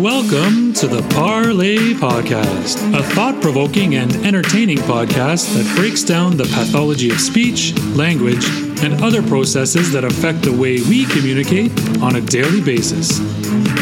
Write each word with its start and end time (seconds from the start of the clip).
Welcome 0.00 0.72
to 0.74 0.86
the 0.86 1.04
Parlay 1.16 1.94
Podcast, 1.94 2.96
a 2.96 3.02
thought 3.02 3.42
provoking 3.42 3.96
and 3.96 4.14
entertaining 4.24 4.78
podcast 4.78 5.52
that 5.54 5.76
breaks 5.76 6.04
down 6.04 6.36
the 6.36 6.44
pathology 6.44 7.10
of 7.10 7.18
speech, 7.18 7.74
language, 7.96 8.44
and 8.84 9.02
other 9.02 9.20
processes 9.20 9.90
that 9.90 10.04
affect 10.04 10.42
the 10.42 10.52
way 10.52 10.76
we 10.82 11.06
communicate 11.06 11.72
on 12.00 12.14
a 12.14 12.20
daily 12.20 12.60
basis. 12.60 13.18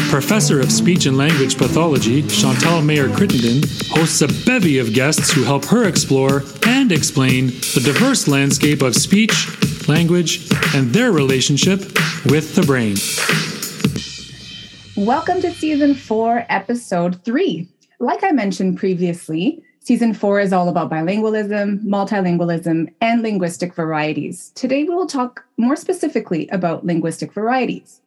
Professor 0.09 0.59
of 0.59 0.71
Speech 0.71 1.05
and 1.05 1.15
Language 1.15 1.55
Pathology, 1.55 2.23
Chantal 2.27 2.81
Mayer 2.81 3.07
Crittenden, 3.15 3.61
hosts 3.91 4.23
a 4.23 4.27
bevy 4.47 4.79
of 4.79 4.95
guests 4.95 5.31
who 5.31 5.43
help 5.43 5.63
her 5.65 5.87
explore 5.87 6.41
and 6.65 6.91
explain 6.91 7.47
the 7.75 7.81
diverse 7.85 8.27
landscape 8.27 8.81
of 8.81 8.95
speech, 8.95 9.47
language, 9.87 10.49
and 10.73 10.91
their 10.91 11.11
relationship 11.11 11.81
with 12.25 12.55
the 12.55 12.63
brain. 12.65 12.95
Welcome 14.99 15.41
to 15.43 15.53
season 15.53 15.95
four, 15.95 16.45
episode 16.49 17.23
three. 17.23 17.69
Like 18.01 18.21
I 18.21 18.31
mentioned 18.31 18.77
previously, 18.77 19.63
season 19.79 20.13
four 20.13 20.41
is 20.41 20.51
all 20.51 20.67
about 20.67 20.91
bilingualism, 20.91 21.85
multilingualism, 21.85 22.91
and 22.99 23.21
linguistic 23.21 23.73
varieties. 23.73 24.51
Today, 24.55 24.83
we 24.83 24.93
will 24.93 25.07
talk 25.07 25.45
more 25.55 25.77
specifically 25.77 26.49
about 26.49 26.85
linguistic 26.85 27.31
varieties. 27.31 28.01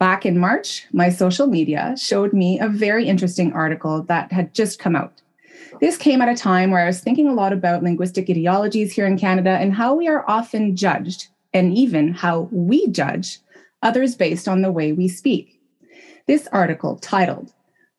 Back 0.00 0.26
in 0.26 0.36
March, 0.36 0.88
my 0.92 1.08
social 1.08 1.46
media 1.46 1.94
showed 1.96 2.32
me 2.32 2.58
a 2.58 2.66
very 2.66 3.06
interesting 3.06 3.52
article 3.52 4.02
that 4.02 4.32
had 4.32 4.52
just 4.52 4.80
come 4.80 4.96
out. 4.96 5.22
This 5.80 5.96
came 5.96 6.20
at 6.20 6.28
a 6.28 6.34
time 6.34 6.72
where 6.72 6.82
I 6.82 6.86
was 6.86 6.98
thinking 6.98 7.28
a 7.28 7.32
lot 7.32 7.52
about 7.52 7.84
linguistic 7.84 8.28
ideologies 8.28 8.92
here 8.92 9.06
in 9.06 9.16
Canada 9.16 9.50
and 9.50 9.72
how 9.72 9.94
we 9.94 10.08
are 10.08 10.28
often 10.28 10.74
judged, 10.74 11.28
and 11.52 11.78
even 11.78 12.12
how 12.12 12.48
we 12.50 12.88
judge 12.88 13.38
others 13.84 14.16
based 14.16 14.48
on 14.48 14.62
the 14.62 14.72
way 14.72 14.92
we 14.92 15.06
speak. 15.06 15.53
This 16.26 16.48
article, 16.52 16.96
titled 16.96 17.52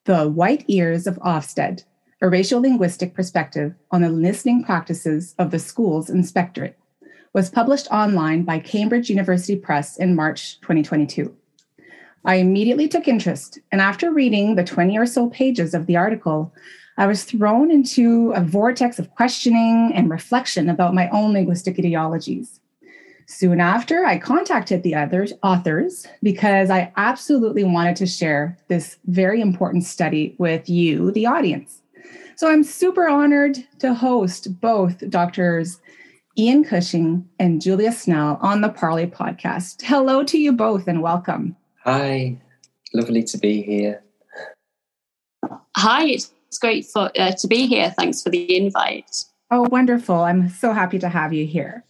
The 0.06 0.28
White 0.28 0.66
Ears 0.68 1.06
of 1.06 1.20
Ofsted 1.20 1.84
A 2.24 2.26
Raciolinguistic 2.26 3.14
Perspective 3.14 3.76
on 3.92 4.02
the 4.02 4.10
Listening 4.10 4.64
Practices 4.64 5.36
of 5.38 5.52
the 5.52 5.60
Schools 5.60 6.10
Inspectorate, 6.10 6.76
was 7.34 7.52
published 7.52 7.88
online 7.92 8.42
by 8.42 8.58
Cambridge 8.58 9.12
University 9.12 9.56
Press 9.56 9.98
in 9.98 10.16
March 10.16 10.60
2022. 10.62 11.36
I 12.26 12.38
immediately 12.38 12.88
took 12.88 13.08
interest, 13.08 13.60
and 13.72 13.80
after 13.80 14.12
reading 14.12 14.56
the 14.56 14.64
20 14.64 14.98
or 14.98 15.06
so 15.06 15.30
pages 15.30 15.76
of 15.76 15.86
the 15.86 15.98
article, 15.98 16.52
I 16.98 17.06
was 17.06 17.26
thrown 17.26 17.70
into 17.70 18.32
a 18.32 18.42
vortex 18.42 18.98
of 18.98 19.12
questioning 19.12 19.92
and 19.94 20.10
reflection 20.10 20.68
about 20.68 20.96
my 20.96 21.10
own 21.10 21.34
linguistic 21.34 21.78
ideologies. 21.78 22.60
Soon 23.28 23.60
after, 23.60 24.06
I 24.06 24.20
contacted 24.20 24.84
the 24.84 24.94
other 24.94 25.26
authors 25.42 26.06
because 26.22 26.70
I 26.70 26.92
absolutely 26.96 27.64
wanted 27.64 27.96
to 27.98 28.06
share 28.06 28.56
this 28.68 28.98
very 29.08 29.42
important 29.42 29.84
study 29.84 30.36
with 30.38 30.70
you, 30.70 31.12
the 31.12 31.26
audience. 31.26 31.82
So 32.36 32.52
I'm 32.52 32.64
super 32.64 33.08
honored 33.08 33.58
to 33.80 33.96
host 33.96 34.62
both 34.62 35.10
doctors 35.10 35.80
Ian 36.38 36.64
Cushing 36.64 37.28
and 37.40 37.62
Julia 37.62 37.92
Snell 37.92 38.38
on 38.42 38.62
the 38.62 38.70
Parley 38.70 39.08
podcast. 39.08 39.82
Hello 39.82 40.24
to 40.24 40.38
you 40.38 40.52
both 40.52 40.88
and 40.88 41.02
welcome. 41.02 41.56
Hi, 41.84 42.40
lovely 42.94 43.24
to 43.24 43.38
be 43.40 43.64
here. 43.64 44.04
Hi, 45.78 46.06
it's 46.06 46.32
great 46.60 46.86
for, 46.86 47.10
uh, 47.18 47.32
to 47.32 47.48
be 47.48 47.66
here. 47.66 47.92
Thanks 47.98 48.22
for 48.22 48.30
the 48.30 48.56
invite. 48.56 49.26
Oh, 49.50 49.68
wonderful. 49.72 50.16
I'm 50.16 50.50
so 50.50 50.74
happy 50.74 51.00
to 51.00 51.10
have 51.10 51.34
you 51.34 51.48
here. 51.48 51.84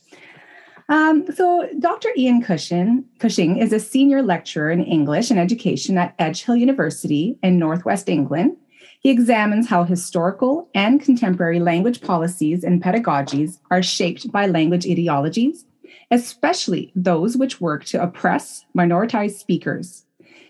Um, 0.88 1.26
so, 1.34 1.68
Dr. 1.80 2.10
Ian 2.16 2.44
Cushing, 2.44 3.06
Cushing 3.18 3.58
is 3.58 3.74
a 3.74 3.80
senior 3.80 4.22
lecturer 4.22 4.70
in 4.70 4.84
English 4.84 5.32
and 5.32 5.40
education 5.40 5.98
at 5.98 6.14
Edge 6.20 6.44
Hill 6.44 6.56
University 6.56 7.40
in 7.42 7.58
Northwest 7.58 8.08
England. 8.08 8.58
He 9.00 9.10
examines 9.10 9.68
how 9.68 9.84
historical 9.84 10.70
and 10.76 11.02
contemporary 11.02 11.60
language 11.60 12.02
policies 12.02 12.64
and 12.64 12.84
pedagogies 12.84 13.60
are 13.72 13.82
shaped 13.82 14.32
by 14.32 14.46
language 14.46 14.86
ideologies, 14.86 15.66
especially 16.12 16.92
those 16.96 17.36
which 17.36 17.60
work 17.60 17.86
to 17.86 18.02
oppress 18.02 18.66
minoritized 18.78 19.38
speakers. 19.40 20.06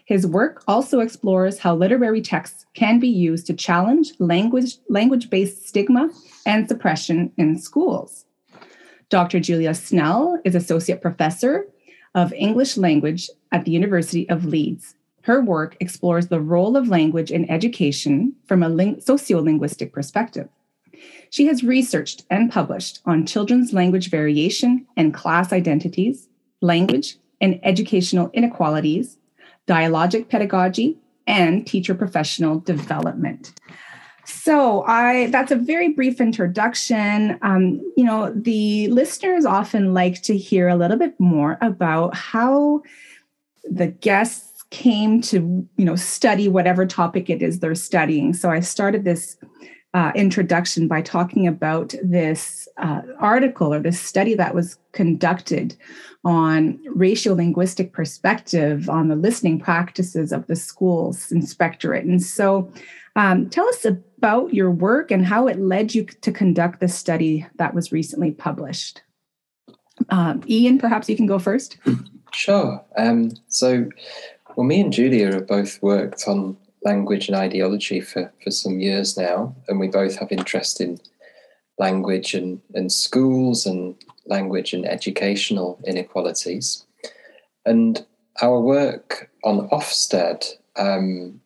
His 0.05 0.27
work 0.27 0.63
also 0.67 0.99
explores 0.99 1.59
how 1.59 1.75
literary 1.75 2.21
texts 2.21 2.65
can 2.75 2.99
be 2.99 3.07
used 3.07 3.47
to 3.47 3.53
challenge 3.53 4.13
language 4.19 4.77
language 4.89 5.29
based 5.29 5.67
stigma 5.67 6.09
and 6.45 6.67
suppression 6.67 7.31
in 7.37 7.57
schools. 7.57 8.24
Dr. 9.09 9.39
Julia 9.39 9.73
Snell 9.73 10.39
is 10.43 10.55
Associate 10.55 11.01
Professor 11.01 11.67
of 12.15 12.33
English 12.33 12.77
Language 12.77 13.29
at 13.51 13.65
the 13.65 13.71
University 13.71 14.27
of 14.29 14.45
Leeds. 14.45 14.95
Her 15.21 15.41
work 15.41 15.75
explores 15.79 16.27
the 16.27 16.39
role 16.39 16.77
of 16.77 16.87
language 16.87 17.31
in 17.31 17.49
education 17.49 18.33
from 18.47 18.63
a 18.63 18.69
ling- 18.69 18.97
sociolinguistic 18.97 19.91
perspective. 19.91 20.49
She 21.29 21.47
has 21.47 21.63
researched 21.63 22.23
and 22.29 22.51
published 22.51 23.01
on 23.05 23.25
children's 23.25 23.73
language 23.73 24.09
variation 24.09 24.85
and 24.95 25.13
class 25.13 25.51
identities, 25.51 26.27
language 26.61 27.17
and 27.41 27.59
educational 27.63 28.29
inequalities, 28.33 29.17
dialogic 29.67 30.29
pedagogy, 30.29 30.97
and 31.27 31.65
teacher 31.65 31.95
professional 31.95 32.59
development. 32.59 33.53
So 34.25 34.83
I 34.83 35.27
that's 35.27 35.51
a 35.51 35.55
very 35.55 35.89
brief 35.89 36.19
introduction. 36.19 37.37
Um, 37.41 37.81
you 37.95 38.03
know, 38.03 38.31
the 38.35 38.87
listeners 38.89 39.45
often 39.45 39.93
like 39.93 40.21
to 40.23 40.37
hear 40.37 40.67
a 40.67 40.75
little 40.75 40.97
bit 40.97 41.19
more 41.19 41.57
about 41.61 42.15
how 42.15 42.81
the 43.63 43.87
guests 43.87 44.63
came 44.71 45.21
to 45.21 45.67
you 45.77 45.85
know 45.85 45.95
study 45.95 46.47
whatever 46.47 46.85
topic 46.85 47.29
it 47.29 47.41
is 47.41 47.59
they're 47.59 47.75
studying. 47.75 48.33
So 48.33 48.49
I 48.49 48.59
started 48.59 49.03
this 49.03 49.37
uh, 49.93 50.11
introduction 50.13 50.89
by 50.89 51.01
talking 51.01 51.47
about 51.47 51.95
this 52.03 52.67
uh, 52.77 53.01
article 53.17 53.73
or 53.73 53.79
this 53.79 53.99
study 54.01 54.35
that 54.35 54.53
was 54.53 54.77
conducted 54.91 55.75
on 56.25 56.77
raciolinguistic 56.95 57.93
perspective 57.93 58.89
on 58.89 59.07
the 59.07 59.15
listening 59.15 59.57
practices 59.57 60.33
of 60.33 60.45
the 60.47 60.55
schools 60.55 61.31
inspectorate. 61.31 62.03
And 62.03 62.21
so 62.21 62.69
um, 63.15 63.49
tell 63.49 63.67
us 63.67 63.85
about 63.85 64.53
your 64.53 64.71
work 64.71 65.11
and 65.11 65.25
how 65.25 65.47
it 65.47 65.59
led 65.59 65.95
you 65.95 66.05
to 66.05 66.31
conduct 66.31 66.79
the 66.79 66.87
study 66.87 67.45
that 67.55 67.73
was 67.73 67.91
recently 67.91 68.31
published. 68.31 69.01
Um, 70.09 70.43
Ian, 70.47 70.77
perhaps 70.77 71.09
you 71.09 71.15
can 71.15 71.25
go 71.25 71.39
first. 71.39 71.77
Sure. 72.33 72.83
Um, 72.97 73.31
so, 73.47 73.89
well, 74.55 74.65
me 74.65 74.81
and 74.81 74.91
Julia 74.91 75.31
have 75.31 75.47
both 75.47 75.81
worked 75.81 76.25
on 76.27 76.57
language 76.83 77.29
and 77.29 77.37
ideology 77.37 78.01
for, 78.01 78.33
for 78.43 78.51
some 78.51 78.81
years 78.81 79.17
now, 79.17 79.55
and 79.69 79.79
we 79.79 79.87
both 79.87 80.17
have 80.17 80.33
interest 80.33 80.81
in 80.81 80.99
language 81.77 82.33
and, 82.33 82.59
and 82.73 82.91
schools 82.91 83.65
and 83.65 83.95
language 84.25 84.73
and 84.73 84.85
educational 84.85 85.79
inequalities. 85.85 86.85
And 87.65 88.05
our 88.41 88.59
work 88.59 89.31
on 89.45 89.69
Ofsted 89.69 90.45
um, 90.75 91.39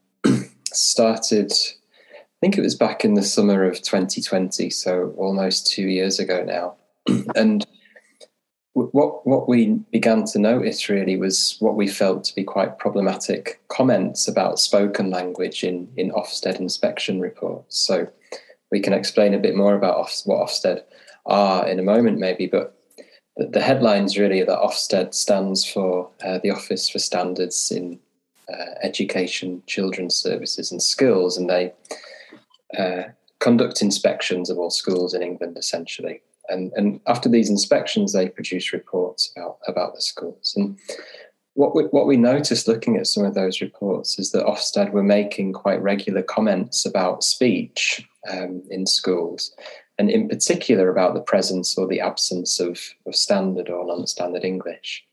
started, 0.74 1.52
I 1.52 2.40
think 2.42 2.58
it 2.58 2.62
was 2.62 2.76
back 2.76 3.04
in 3.04 3.14
the 3.14 3.24
summer 3.24 3.64
of 3.64 3.82
2020, 3.82 4.70
so 4.70 5.14
almost 5.18 5.72
two 5.72 5.88
years 5.88 6.20
ago 6.20 6.44
now. 6.44 6.76
and 7.36 7.66
what 8.74 9.26
what 9.28 9.50
we 9.50 9.80
began 9.92 10.24
to 10.24 10.40
notice 10.40 10.90
really 10.90 11.18
was 11.18 11.58
what 11.60 11.76
we 11.76 11.88
felt 11.88 12.24
to 12.24 12.36
be 12.36 12.44
quite 12.44 12.78
problematic 12.78 13.60
comments 13.68 14.28
about 14.28 14.60
spoken 14.60 15.10
language 15.10 15.64
in 15.64 15.90
in 15.98 16.12
Ofsted 16.12 16.60
inspection 16.60 17.20
reports. 17.20 17.78
So 17.80 18.08
we 18.72 18.80
can 18.80 18.94
explain 18.94 19.34
a 19.34 19.40
bit 19.40 19.56
more 19.56 19.76
about 19.76 20.10
what 20.26 20.48
Ofsted 20.48 20.84
are 21.26 21.68
in 21.68 21.80
a 21.80 21.84
moment, 21.84 22.20
maybe. 22.20 22.48
But 22.48 22.76
the, 23.36 23.62
headlines 23.62 24.18
really 24.18 24.44
that 24.44 24.60
Ofsted 24.60 25.14
stands 25.14 25.66
for 25.66 26.10
uh, 26.24 26.40
the 26.44 26.52
Office 26.52 26.90
for 26.90 27.00
Standards 27.00 27.72
in 27.72 28.00
uh, 28.52 28.76
education, 28.84 29.62
children's 29.68 30.16
services, 30.16 30.72
and 30.72 30.82
schools, 30.82 31.38
and 31.38 31.50
they 31.50 31.74
uh, 32.78 33.04
conduct 33.40 33.82
inspections 33.82 34.50
of 34.50 34.58
all 34.58 34.70
schools 34.70 35.14
in 35.14 35.22
England, 35.22 35.58
essentially. 35.58 36.22
And, 36.50 36.72
and 36.76 37.00
after 37.06 37.30
these 37.30 37.50
inspections, 37.50 38.12
they 38.12 38.30
produce 38.30 38.74
reports 38.74 39.32
about 39.36 39.60
about 39.68 39.94
the 39.94 40.02
schools. 40.02 40.54
And 40.58 40.78
what 41.54 41.76
we, 41.76 41.84
what 41.84 42.08
we 42.08 42.18
noticed 42.18 42.68
looking 42.68 42.98
at 42.98 43.08
some 43.08 43.26
of 43.26 43.34
those 43.34 43.62
reports 43.62 44.18
is 44.18 44.32
that 44.32 44.46
Ofsted 44.46 44.92
were 44.92 45.04
making 45.04 45.54
quite 45.54 45.82
regular 45.82 46.22
comments 46.22 46.86
about 46.86 47.24
speech 47.24 48.08
um, 48.32 48.64
in 48.70 48.86
schools, 48.86 49.54
and 49.98 50.10
in 50.10 50.28
particular 50.30 50.90
about 50.90 51.14
the 51.14 51.22
presence 51.22 51.78
or 51.78 51.88
the 51.88 52.00
absence 52.00 52.60
of, 52.60 52.80
of 53.06 53.16
standard 53.16 53.70
or 53.70 53.86
non-standard 53.86 54.44
English. 54.44 55.06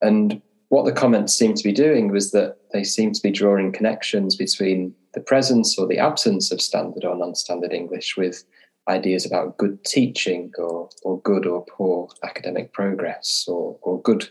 And 0.00 0.42
what 0.68 0.84
the 0.84 0.92
comments 0.92 1.34
seemed 1.34 1.56
to 1.56 1.64
be 1.64 1.72
doing 1.72 2.10
was 2.10 2.32
that 2.32 2.56
they 2.72 2.82
seemed 2.82 3.14
to 3.14 3.22
be 3.22 3.30
drawing 3.30 3.72
connections 3.72 4.36
between 4.36 4.94
the 5.14 5.20
presence 5.20 5.78
or 5.78 5.86
the 5.86 5.98
absence 5.98 6.50
of 6.50 6.60
standard 6.60 7.04
or 7.04 7.16
non-standard 7.16 7.72
English 7.72 8.16
with 8.16 8.44
ideas 8.88 9.26
about 9.26 9.56
good 9.58 9.82
teaching 9.84 10.52
or, 10.58 10.88
or 11.02 11.20
good 11.22 11.46
or 11.46 11.64
poor 11.64 12.08
academic 12.22 12.72
progress 12.72 13.44
or, 13.48 13.78
or 13.82 14.00
good 14.02 14.28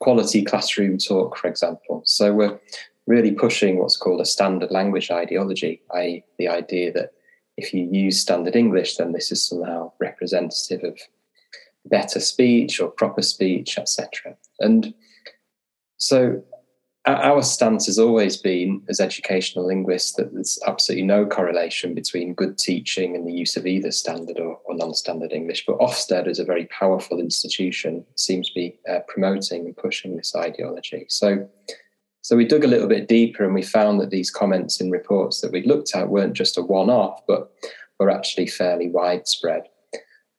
quality 0.00 0.42
classroom 0.42 0.98
talk, 0.98 1.36
for 1.36 1.48
example. 1.48 2.02
So 2.04 2.32
we're 2.32 2.58
really 3.06 3.32
pushing 3.32 3.78
what's 3.78 3.96
called 3.96 4.20
a 4.20 4.24
standard 4.24 4.70
language 4.70 5.10
ideology, 5.10 5.82
i.e., 5.94 6.24
the 6.38 6.48
idea 6.48 6.92
that 6.92 7.12
if 7.56 7.74
you 7.74 7.88
use 7.90 8.20
standard 8.20 8.56
English, 8.56 8.96
then 8.96 9.12
this 9.12 9.30
is 9.30 9.44
somehow 9.44 9.92
representative 10.00 10.82
of 10.84 10.98
better 11.84 12.20
speech 12.20 12.80
or 12.80 12.88
proper 12.88 13.22
speech, 13.22 13.76
etc. 13.78 14.36
And 14.60 14.94
so 16.02 16.42
our 17.06 17.42
stance 17.42 17.86
has 17.86 17.96
always 17.96 18.36
been, 18.36 18.82
as 18.88 18.98
educational 18.98 19.66
linguists, 19.66 20.14
that 20.14 20.32
there's 20.32 20.58
absolutely 20.66 21.04
no 21.04 21.26
correlation 21.26 21.94
between 21.94 22.34
good 22.34 22.58
teaching 22.58 23.14
and 23.14 23.24
the 23.24 23.32
use 23.32 23.56
of 23.56 23.68
either 23.68 23.92
standard 23.92 24.40
or, 24.40 24.58
or 24.64 24.74
non-standard 24.74 25.32
English. 25.32 25.64
But 25.64 25.78
Ofsted, 25.78 26.26
as 26.26 26.40
a 26.40 26.44
very 26.44 26.66
powerful 26.66 27.20
institution, 27.20 28.04
seems 28.16 28.48
to 28.48 28.54
be 28.54 28.80
uh, 28.90 28.98
promoting 29.06 29.66
and 29.66 29.76
pushing 29.76 30.16
this 30.16 30.34
ideology. 30.34 31.06
So, 31.08 31.48
so 32.22 32.36
we 32.36 32.46
dug 32.46 32.64
a 32.64 32.68
little 32.68 32.88
bit 32.88 33.06
deeper, 33.06 33.44
and 33.44 33.54
we 33.54 33.62
found 33.62 34.00
that 34.00 34.10
these 34.10 34.30
comments 34.30 34.80
in 34.80 34.90
reports 34.90 35.40
that 35.40 35.52
we'd 35.52 35.66
looked 35.66 35.94
at 35.94 36.08
weren't 36.08 36.34
just 36.34 36.58
a 36.58 36.62
one-off, 36.62 37.20
but 37.28 37.52
were 38.00 38.10
actually 38.10 38.48
fairly 38.48 38.88
widespread. 38.88 39.62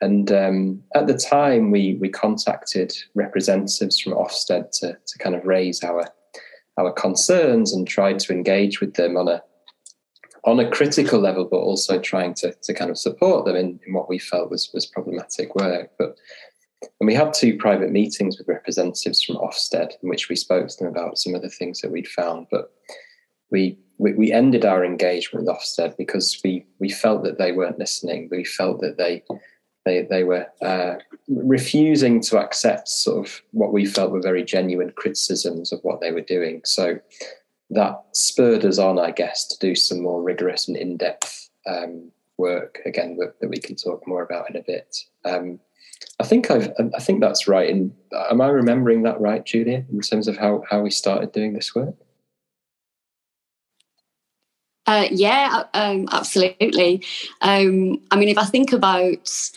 And 0.03 0.33
um, 0.33 0.83
at 0.95 1.07
the 1.07 1.17
time, 1.17 1.71
we 1.71 1.97
we 2.01 2.09
contacted 2.09 2.91
representatives 3.15 3.99
from 3.99 4.13
Ofsted 4.13 4.71
to, 4.79 4.97
to 5.05 5.17
kind 5.19 5.33
of 5.33 5.45
raise 5.45 5.81
our 5.81 6.05
our 6.77 6.91
concerns 6.91 7.73
and 7.73 7.87
tried 7.87 8.19
to 8.19 8.33
engage 8.33 8.81
with 8.81 8.95
them 8.95 9.15
on 9.15 9.29
a 9.29 9.41
on 10.43 10.59
a 10.59 10.69
critical 10.69 11.21
level, 11.21 11.47
but 11.49 11.57
also 11.69 11.99
trying 11.99 12.33
to, 12.33 12.53
to 12.63 12.73
kind 12.73 12.91
of 12.91 12.97
support 12.97 13.45
them 13.45 13.55
in, 13.55 13.79
in 13.87 13.93
what 13.93 14.09
we 14.09 14.19
felt 14.19 14.51
was 14.51 14.69
was 14.73 14.85
problematic 14.85 15.55
work. 15.55 15.91
But 15.97 16.17
and 16.99 17.07
we 17.07 17.13
had 17.13 17.33
two 17.33 17.55
private 17.55 17.91
meetings 17.91 18.37
with 18.37 18.49
representatives 18.49 19.23
from 19.23 19.37
Ofsted 19.37 19.91
in 20.03 20.09
which 20.09 20.27
we 20.27 20.35
spoke 20.35 20.67
to 20.67 20.77
them 20.79 20.87
about 20.89 21.17
some 21.17 21.33
of 21.33 21.41
the 21.41 21.49
things 21.49 21.79
that 21.79 21.91
we'd 21.91 22.09
found. 22.09 22.47
But 22.51 22.73
we 23.51 23.77
we, 23.99 24.11
we 24.15 24.33
ended 24.33 24.65
our 24.65 24.83
engagement 24.83 25.45
with 25.45 25.55
Ofsted 25.55 25.95
because 25.95 26.41
we 26.43 26.65
we 26.79 26.89
felt 26.89 27.23
that 27.23 27.37
they 27.37 27.53
weren't 27.53 27.79
listening. 27.79 28.27
We 28.29 28.43
felt 28.43 28.81
that 28.81 28.97
they 28.97 29.23
they 29.85 30.03
they 30.03 30.23
were 30.23 30.47
uh, 30.61 30.95
refusing 31.27 32.21
to 32.21 32.37
accept 32.37 32.87
sort 32.87 33.25
of 33.25 33.41
what 33.51 33.73
we 33.73 33.85
felt 33.85 34.11
were 34.11 34.21
very 34.21 34.43
genuine 34.43 34.91
criticisms 34.95 35.71
of 35.71 35.79
what 35.83 36.01
they 36.01 36.11
were 36.11 36.21
doing. 36.21 36.61
So 36.65 36.99
that 37.69 38.03
spurred 38.13 38.65
us 38.65 38.77
on, 38.77 38.99
I 38.99 39.11
guess, 39.11 39.47
to 39.47 39.57
do 39.59 39.75
some 39.75 40.01
more 40.01 40.21
rigorous 40.21 40.67
and 40.67 40.77
in 40.77 40.97
depth 40.97 41.49
um, 41.67 42.11
work 42.37 42.79
again 42.85 43.17
that, 43.17 43.39
that, 43.39 43.49
we 43.49 43.57
can 43.57 43.75
talk 43.75 44.05
more 44.07 44.23
about 44.23 44.49
in 44.49 44.55
a 44.55 44.61
bit. 44.61 44.97
Um, 45.25 45.59
I 46.19 46.25
think 46.25 46.51
I've, 46.51 46.71
I 46.95 46.99
think 46.99 47.21
that's 47.21 47.47
right. 47.47 47.69
And 47.69 47.93
am 48.29 48.41
I 48.41 48.47
remembering 48.47 49.03
that 49.03 49.19
right, 49.19 49.45
Julia, 49.45 49.85
in 49.91 50.01
terms 50.01 50.27
of 50.27 50.37
how 50.37 50.63
how 50.69 50.81
we 50.81 50.91
started 50.91 51.31
doing 51.31 51.53
this 51.53 51.73
work? 51.73 51.95
Uh, 54.85 55.07
yeah, 55.11 55.63
um, 55.73 56.07
absolutely. 56.11 57.03
Um, 57.41 58.01
I 58.11 58.17
mean, 58.17 58.29
if 58.29 58.37
I 58.37 58.45
think 58.45 58.73
about 58.73 59.49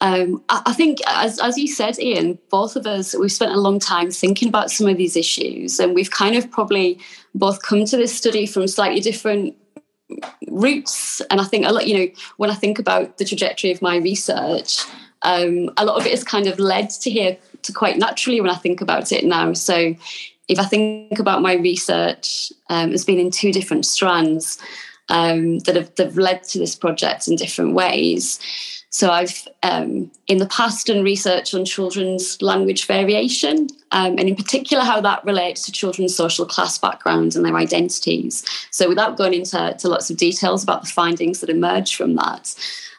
um, 0.00 0.42
I, 0.48 0.62
I, 0.66 0.72
think, 0.72 0.98
as, 1.06 1.38
as 1.40 1.58
you 1.58 1.68
said, 1.68 1.98
Ian, 1.98 2.38
both 2.50 2.76
of 2.76 2.86
us, 2.86 3.14
we've 3.14 3.32
spent 3.32 3.52
a 3.52 3.60
long 3.60 3.78
time 3.78 4.10
thinking 4.10 4.48
about 4.48 4.70
some 4.70 4.88
of 4.88 4.96
these 4.96 5.16
issues, 5.16 5.78
and 5.78 5.94
we've 5.94 6.10
kind 6.10 6.36
of 6.36 6.50
probably 6.50 6.98
both 7.34 7.62
come 7.62 7.84
to 7.84 7.96
this 7.96 8.16
study 8.16 8.46
from 8.46 8.66
slightly 8.66 9.00
different 9.00 9.56
routes. 10.48 11.20
And 11.30 11.40
I 11.40 11.44
think 11.44 11.66
a 11.66 11.72
lot, 11.72 11.86
you 11.86 11.98
know, 11.98 12.12
when 12.38 12.50
I 12.50 12.54
think 12.54 12.78
about 12.78 13.18
the 13.18 13.24
trajectory 13.24 13.70
of 13.70 13.82
my 13.82 13.96
research, 13.96 14.84
um, 15.22 15.70
a 15.76 15.84
lot 15.84 16.00
of 16.00 16.06
it 16.06 16.12
has 16.12 16.24
kind 16.24 16.46
of 16.46 16.58
led 16.58 16.90
to 16.90 17.10
here 17.10 17.36
to 17.62 17.72
quite 17.72 17.98
naturally 17.98 18.40
when 18.40 18.50
I 18.50 18.56
think 18.56 18.80
about 18.80 19.12
it 19.12 19.24
now. 19.24 19.52
So 19.52 19.94
if 20.48 20.58
I 20.58 20.64
think 20.64 21.18
about 21.18 21.42
my 21.42 21.54
research, 21.54 22.52
um, 22.70 22.92
it's 22.92 23.04
been 23.04 23.18
in 23.18 23.30
two 23.30 23.52
different 23.52 23.84
strands 23.84 24.58
um, 25.10 25.58
that, 25.60 25.76
have, 25.76 25.94
that 25.96 26.06
have 26.06 26.16
led 26.16 26.42
to 26.44 26.58
this 26.58 26.74
project 26.74 27.28
in 27.28 27.36
different 27.36 27.74
ways. 27.74 28.40
So 28.90 29.10
I've 29.10 29.46
um, 29.62 30.10
in 30.26 30.38
the 30.38 30.46
past 30.46 30.88
done 30.88 31.04
research 31.04 31.54
on 31.54 31.64
children's 31.64 32.40
language 32.42 32.86
variation, 32.86 33.68
um, 33.92 34.18
and 34.18 34.28
in 34.28 34.36
particular 34.36 34.82
how 34.82 35.00
that 35.00 35.24
relates 35.24 35.62
to 35.62 35.72
children's 35.72 36.14
social 36.14 36.44
class 36.44 36.76
backgrounds 36.76 37.36
and 37.36 37.44
their 37.44 37.56
identities. 37.56 38.44
So 38.70 38.88
without 38.88 39.16
going 39.16 39.34
into 39.34 39.76
lots 39.84 40.10
of 40.10 40.16
details 40.16 40.64
about 40.64 40.82
the 40.82 40.90
findings 40.90 41.40
that 41.40 41.50
emerge 41.50 41.94
from 41.94 42.16
that, 42.16 42.54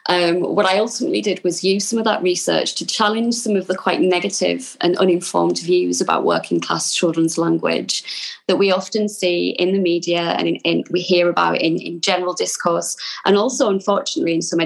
um, 0.08 0.40
what 0.40 0.66
I 0.66 0.78
ultimately 0.78 1.20
did 1.20 1.44
was 1.44 1.62
use 1.62 1.86
some 1.86 1.98
of 1.98 2.04
that 2.06 2.22
research 2.22 2.74
to 2.76 2.86
challenge 2.86 3.34
some 3.34 3.54
of 3.54 3.68
the 3.68 3.76
quite 3.76 4.00
negative 4.00 4.76
and 4.80 4.96
uninformed 4.96 5.60
views 5.60 6.00
about 6.00 6.24
working 6.24 6.60
class 6.60 6.92
children's 6.92 7.38
language 7.38 8.02
that 8.48 8.56
we 8.56 8.72
often 8.72 9.08
see 9.08 9.50
in 9.50 9.72
the 9.72 9.78
media 9.78 10.34
and 10.38 10.48
in, 10.48 10.56
in, 10.56 10.84
we 10.90 11.00
hear 11.00 11.28
about 11.28 11.60
in, 11.60 11.78
in 11.78 12.00
general 12.00 12.34
discourse, 12.34 12.96
and 13.24 13.36
also, 13.36 13.68
unfortunately, 13.68 14.34
in 14.34 14.42
some 14.42 14.58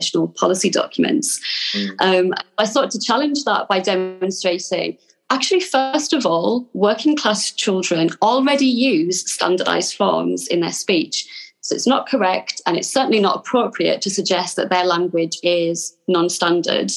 educational 0.00 0.28
policy 0.28 0.70
documents. 0.70 1.40
Mm. 1.74 1.94
Um, 2.00 2.34
I 2.58 2.64
sought 2.64 2.90
to 2.92 3.00
challenge 3.00 3.44
that 3.44 3.68
by 3.68 3.80
demonstrating 3.80 4.98
Actually, 5.28 5.58
first 5.58 6.12
of 6.12 6.24
all, 6.24 6.70
working 6.72 7.16
class 7.16 7.50
children 7.50 8.10
already 8.22 8.66
use 8.66 9.28
standardized 9.28 9.96
forms 9.96 10.46
in 10.46 10.60
their 10.60 10.70
speech. 10.70 11.26
So 11.62 11.74
it's 11.74 11.86
not 11.86 12.08
correct, 12.08 12.62
and 12.64 12.76
it's 12.76 12.88
certainly 12.88 13.18
not 13.18 13.38
appropriate 13.38 14.00
to 14.02 14.10
suggest 14.10 14.54
that 14.54 14.70
their 14.70 14.84
language 14.84 15.36
is 15.42 15.96
non 16.06 16.28
standard 16.28 16.92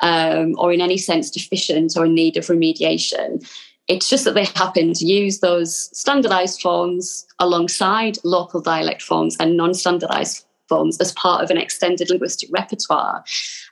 um, 0.00 0.56
or 0.58 0.72
in 0.72 0.80
any 0.80 0.98
sense 0.98 1.30
deficient 1.30 1.96
or 1.96 2.06
in 2.06 2.14
need 2.14 2.36
of 2.36 2.46
remediation. 2.46 3.48
It's 3.86 4.10
just 4.10 4.24
that 4.24 4.34
they 4.34 4.46
happen 4.46 4.92
to 4.94 5.06
use 5.06 5.38
those 5.38 5.96
standardized 5.96 6.60
forms 6.60 7.28
alongside 7.38 8.18
local 8.24 8.60
dialect 8.60 9.02
forms 9.02 9.36
and 9.38 9.56
non 9.56 9.72
standardized 9.72 10.44
forms 10.68 10.98
as 10.98 11.12
part 11.12 11.42
of 11.42 11.50
an 11.50 11.58
extended 11.58 12.10
linguistic 12.10 12.48
repertoire. 12.52 13.24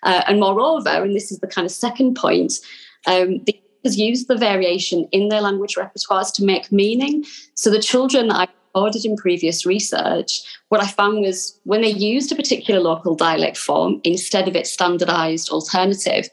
Uh, 0.03 0.23
and 0.27 0.41
moreover, 0.41 0.89
and 0.89 1.15
this 1.15 1.31
is 1.31 1.39
the 1.39 1.47
kind 1.47 1.65
of 1.65 1.71
second 1.71 2.15
point, 2.15 2.55
um, 3.07 3.43
the 3.45 3.61
use 3.95 4.27
the 4.27 4.37
variation 4.37 5.07
in 5.13 5.29
their 5.29 5.41
language 5.41 5.77
repertoires 5.77 6.33
to 6.35 6.45
make 6.45 6.73
meaning. 6.73 7.25
So 7.55 7.71
the 7.71 7.79
children 7.79 8.29
that 8.29 8.37
I 8.37 8.49
recorded 8.75 9.05
in 9.05 9.17
previous 9.17 9.65
research, 9.65 10.43
what 10.71 10.83
I 10.83 10.89
found 10.89 11.21
was 11.21 11.59
when 11.65 11.83
they 11.83 11.91
used 11.91 12.33
a 12.33 12.37
particular 12.37 12.81
local 12.81 13.15
dialect 13.15 13.57
form 13.57 14.01
instead 14.03 14.49
of 14.49 14.57
its 14.57 14.73
standardized 14.73 15.51
alternative, 15.51 16.29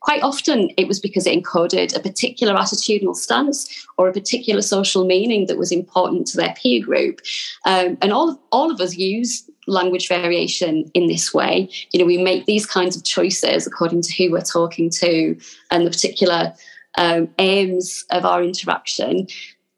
quite 0.00 0.22
often 0.22 0.70
it 0.78 0.88
was 0.88 0.98
because 0.98 1.26
it 1.26 1.42
encoded 1.42 1.94
a 1.94 2.00
particular 2.00 2.54
attitudinal 2.54 3.14
stance 3.14 3.86
or 3.98 4.08
a 4.08 4.12
particular 4.12 4.62
social 4.62 5.04
meaning 5.04 5.46
that 5.46 5.58
was 5.58 5.70
important 5.72 6.26
to 6.28 6.36
their 6.36 6.54
peer 6.56 6.82
group. 6.82 7.20
Um, 7.66 7.98
and 8.00 8.12
all, 8.12 8.40
all 8.50 8.70
of 8.70 8.80
us 8.80 8.96
use 8.96 9.48
language 9.66 10.08
variation 10.08 10.90
in 10.94 11.06
this 11.06 11.32
way. 11.32 11.68
You 11.92 12.00
know, 12.00 12.06
we 12.06 12.18
make 12.18 12.46
these 12.46 12.66
kinds 12.66 12.96
of 12.96 13.04
choices 13.04 13.66
according 13.66 14.02
to 14.02 14.12
who 14.14 14.32
we're 14.32 14.40
talking 14.40 14.90
to 14.90 15.36
and 15.70 15.86
the 15.86 15.90
particular 15.90 16.54
um, 16.96 17.28
aims 17.38 18.04
of 18.10 18.24
our 18.24 18.42
interaction 18.42 19.26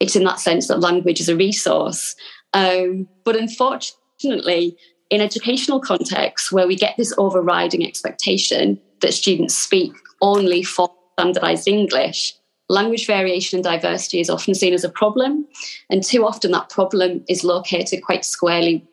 it's 0.00 0.16
in 0.16 0.25
that 0.25 0.40
sense 0.40 0.69
that 0.69 0.81
language 0.81 1.21
is 1.21 1.28
a 1.28 1.37
resource. 1.37 2.16
Um, 2.52 3.09
but 3.25 3.37
unfortunately, 3.37 4.76
in 5.11 5.21
educational 5.21 5.81
contexts 5.81 6.50
where 6.50 6.66
we 6.66 6.76
get 6.76 6.97
this 6.97 7.14
overriding 7.19 7.87
expectation 7.87 8.81
that 9.00 9.14
students 9.14 9.55
speak 9.55 9.93
only 10.21 10.62
for 10.62 10.90
standardized 11.14 11.69
English, 11.69 12.35
language 12.69 13.07
variation 13.07 13.59
and 13.59 13.64
diversity 13.64 14.21
is 14.21 14.28
often 14.28 14.55
seen 14.55 14.75
as 14.75 14.85
a 14.85 14.88
problem. 14.88 15.47
And 15.90 16.02
too 16.02 16.26
often 16.26 16.50
that 16.52 16.71
problem 16.71 17.25
is 17.28 17.45
located 17.45 18.02
quite 18.02 18.25
squarely 18.25 18.85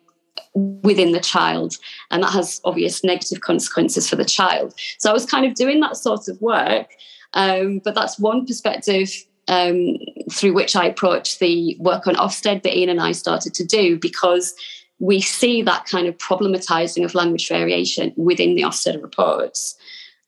within 0.54 1.12
the 1.12 1.20
child. 1.20 1.76
And 2.10 2.22
that 2.22 2.32
has 2.32 2.60
obvious 2.64 3.04
negative 3.04 3.40
consequences 3.40 4.08
for 4.08 4.16
the 4.16 4.24
child. 4.24 4.74
So 4.98 5.10
I 5.10 5.12
was 5.12 5.26
kind 5.26 5.44
of 5.44 5.54
doing 5.54 5.80
that 5.80 5.96
sort 5.96 6.28
of 6.28 6.40
work. 6.40 6.88
Um, 7.34 7.80
but 7.84 7.94
that's 7.94 8.18
one 8.18 8.46
perspective 8.46 9.10
um, 9.48 9.96
through 10.30 10.54
which 10.54 10.76
I 10.76 10.86
approach 10.86 11.38
the 11.38 11.76
work 11.80 12.06
on 12.06 12.14
Ofsted 12.14 12.62
that 12.62 12.76
Ian 12.76 12.90
and 12.90 13.00
I 13.00 13.12
started 13.12 13.54
to 13.54 13.64
do 13.64 13.98
because 13.98 14.54
we 15.00 15.20
see 15.20 15.60
that 15.62 15.86
kind 15.86 16.06
of 16.06 16.16
problematizing 16.18 17.04
of 17.04 17.14
language 17.14 17.48
variation 17.48 18.12
within 18.16 18.54
the 18.54 18.62
Ofsted 18.62 19.02
reports. 19.02 19.76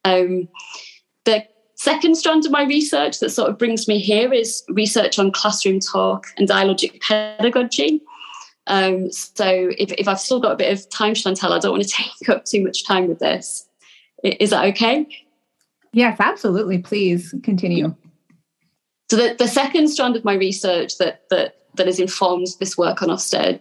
Um, 0.05 0.49
the 1.25 1.45
second 1.77 2.17
strand 2.17 2.45
of 2.45 2.53
my 2.53 2.65
research 2.65 3.21
that 3.21 3.31
sort 3.31 3.51
of 3.51 3.59
brings 3.59 3.87
me 3.87 3.99
here 3.99 4.33
is 4.33 4.65
research 4.69 5.19
on 5.19 5.31
classroom 5.31 5.81
talk 5.81 6.27
and 6.37 6.49
dialogic 6.49 7.01
pedagogy. 7.01 8.03
Um, 8.67 9.13
so 9.13 9.71
if, 9.79 9.93
if, 9.93 10.09
I've 10.09 10.21
still 10.21 10.41
got 10.41 10.53
a 10.53 10.57
bit 10.57 10.73
of 10.73 10.89
time, 10.91 11.15
Chantal, 11.15 11.53
I 11.53 11.59
don't 11.59 11.73
want 11.73 11.85
to 11.85 11.89
take 12.21 12.29
up 12.29 12.45
too 12.45 12.63
much 12.63 12.85
time 12.87 13.09
with 13.09 13.19
this. 13.19 13.67
Is 14.23 14.51
that 14.51 14.65
okay? 14.67 15.07
Yes, 15.93 16.19
absolutely. 16.19 16.79
Please 16.79 17.35
continue. 17.43 17.95
So 19.11 19.17
the, 19.17 19.37
the 19.39 19.49
second 19.49 19.89
strand 19.89 20.17
of 20.17 20.25
my 20.25 20.35
research 20.35 20.99
that 20.99 21.29
that 21.31 21.57
that 21.77 21.87
has 21.87 22.01
informed 22.01 22.49
this 22.59 22.77
work 22.77 23.03
on 23.03 23.09
Ofsted 23.09 23.61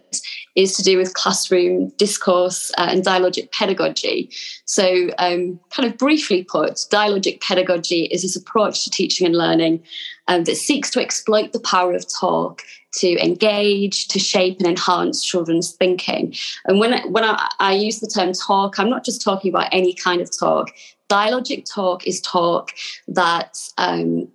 is 0.54 0.74
to 0.74 0.82
do 0.82 0.96
with 0.96 1.14
classroom 1.14 1.90
discourse 1.98 2.72
uh, 2.78 2.88
and 2.90 3.04
dialogic 3.04 3.52
pedagogy. 3.52 4.30
So, 4.64 5.10
um, 5.18 5.60
kind 5.70 5.88
of 5.88 5.98
briefly 5.98 6.44
put, 6.44 6.74
dialogic 6.90 7.40
pedagogy 7.42 8.04
is 8.04 8.22
this 8.22 8.36
approach 8.36 8.84
to 8.84 8.90
teaching 8.90 9.26
and 9.26 9.36
learning 9.36 9.82
um, 10.28 10.44
that 10.44 10.56
seeks 10.56 10.90
to 10.90 11.00
exploit 11.00 11.52
the 11.52 11.60
power 11.60 11.92
of 11.92 12.06
talk 12.08 12.62
to 12.96 13.24
engage, 13.24 14.08
to 14.08 14.18
shape 14.18 14.58
and 14.58 14.68
enhance 14.68 15.24
children's 15.24 15.72
thinking. 15.72 16.34
And 16.66 16.78
when 16.78 17.10
when 17.12 17.24
I, 17.24 17.48
I 17.58 17.72
use 17.72 18.00
the 18.00 18.06
term 18.06 18.32
talk, 18.32 18.78
I'm 18.78 18.90
not 18.90 19.04
just 19.04 19.22
talking 19.22 19.50
about 19.50 19.68
any 19.72 19.94
kind 19.94 20.20
of 20.20 20.30
talk. 20.36 20.70
Dialogic 21.08 21.64
talk 21.72 22.06
is 22.06 22.20
talk 22.20 22.72
that 23.08 23.56
um, 23.78 24.28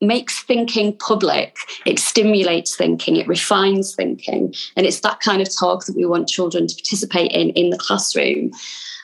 makes 0.00 0.42
thinking 0.42 0.96
public, 0.96 1.56
it 1.84 1.98
stimulates 1.98 2.76
thinking, 2.76 3.16
it 3.16 3.28
refines 3.28 3.94
thinking. 3.94 4.54
And 4.76 4.86
it's 4.86 5.00
that 5.00 5.20
kind 5.20 5.42
of 5.42 5.54
talk 5.54 5.86
that 5.86 5.96
we 5.96 6.06
want 6.06 6.28
children 6.28 6.66
to 6.66 6.74
participate 6.74 7.32
in 7.32 7.50
in 7.50 7.70
the 7.70 7.78
classroom. 7.78 8.52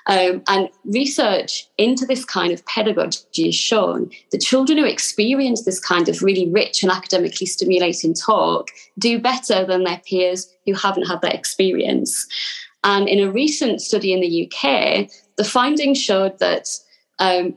Um, 0.06 0.42
and 0.48 0.68
research 0.84 1.66
into 1.78 2.04
this 2.04 2.26
kind 2.26 2.52
of 2.52 2.64
pedagogy 2.66 3.46
has 3.46 3.54
shown 3.54 4.10
that 4.32 4.42
children 4.42 4.76
who 4.76 4.84
experience 4.84 5.64
this 5.64 5.80
kind 5.80 6.10
of 6.10 6.22
really 6.22 6.46
rich 6.50 6.82
and 6.82 6.92
academically 6.92 7.46
stimulating 7.46 8.12
talk 8.12 8.68
do 8.98 9.18
better 9.18 9.64
than 9.64 9.84
their 9.84 10.02
peers 10.06 10.52
who 10.66 10.74
haven't 10.74 11.06
had 11.06 11.22
that 11.22 11.34
experience. 11.34 12.26
And 12.82 13.08
in 13.08 13.18
a 13.18 13.32
recent 13.32 13.80
study 13.80 14.12
in 14.12 14.20
the 14.20 14.46
UK, 14.46 15.08
the 15.36 15.44
findings 15.44 15.98
showed 15.98 16.38
that 16.38 16.68
um, 17.18 17.54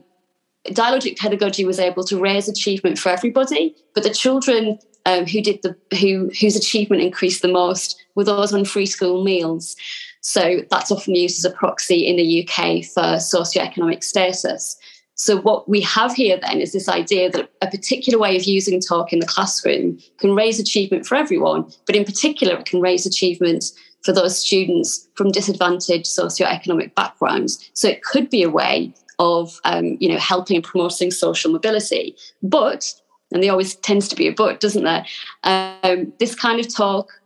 dialogic 0.68 1.18
pedagogy 1.18 1.66
was 1.66 1.78
able 1.78 2.04
to 2.04 2.18
raise 2.18 2.48
achievement 2.48 2.98
for 2.98 3.10
everybody, 3.10 3.76
but 3.94 4.04
the 4.04 4.10
children 4.10 4.78
um, 5.06 5.26
who 5.26 5.40
did 5.40 5.62
the 5.62 5.76
who 5.98 6.30
whose 6.40 6.56
achievement 6.56 7.02
increased 7.02 7.42
the 7.42 7.48
most 7.48 8.02
were 8.14 8.24
those 8.24 8.52
on 8.52 8.64
free 8.64 8.86
school 8.86 9.24
meals. 9.24 9.76
So 10.20 10.62
that's 10.70 10.90
often 10.90 11.14
used 11.14 11.38
as 11.38 11.50
a 11.50 11.54
proxy 11.54 12.06
in 12.06 12.16
the 12.16 12.42
UK 12.42 12.84
for 12.84 13.18
socioeconomic 13.18 14.02
status. 14.02 14.76
So 15.14 15.40
what 15.40 15.68
we 15.68 15.80
have 15.80 16.14
here 16.14 16.38
then 16.40 16.60
is 16.60 16.72
this 16.72 16.88
idea 16.88 17.28
that 17.30 17.50
a 17.60 17.66
particular 17.66 18.18
way 18.20 18.36
of 18.36 18.44
using 18.44 18.80
talk 18.80 19.12
in 19.12 19.18
the 19.18 19.26
classroom 19.26 19.98
can 20.18 20.34
raise 20.34 20.60
achievement 20.60 21.06
for 21.06 21.16
everyone, 21.16 21.70
but 21.86 21.96
in 21.96 22.04
particular 22.04 22.54
it 22.54 22.66
can 22.66 22.80
raise 22.80 23.04
achievement 23.04 23.72
for 24.04 24.12
those 24.12 24.38
students 24.38 25.08
from 25.16 25.32
disadvantaged 25.32 26.06
socioeconomic 26.06 26.94
backgrounds. 26.94 27.68
So 27.74 27.88
it 27.88 28.04
could 28.04 28.30
be 28.30 28.44
a 28.44 28.50
way 28.50 28.94
of 29.18 29.58
um, 29.64 29.96
you 29.98 30.08
know 30.08 30.18
helping 30.18 30.56
and 30.56 30.64
promoting 30.64 31.10
social 31.10 31.50
mobility. 31.50 32.16
But 32.42 32.94
and 33.32 33.42
there 33.42 33.50
always 33.50 33.74
tends 33.76 34.08
to 34.08 34.16
be 34.16 34.28
a 34.28 34.32
but, 34.32 34.60
doesn't 34.60 34.84
there? 34.84 35.04
Um, 35.44 36.12
this 36.18 36.34
kind 36.34 36.60
of 36.60 36.72
talk 36.72 37.17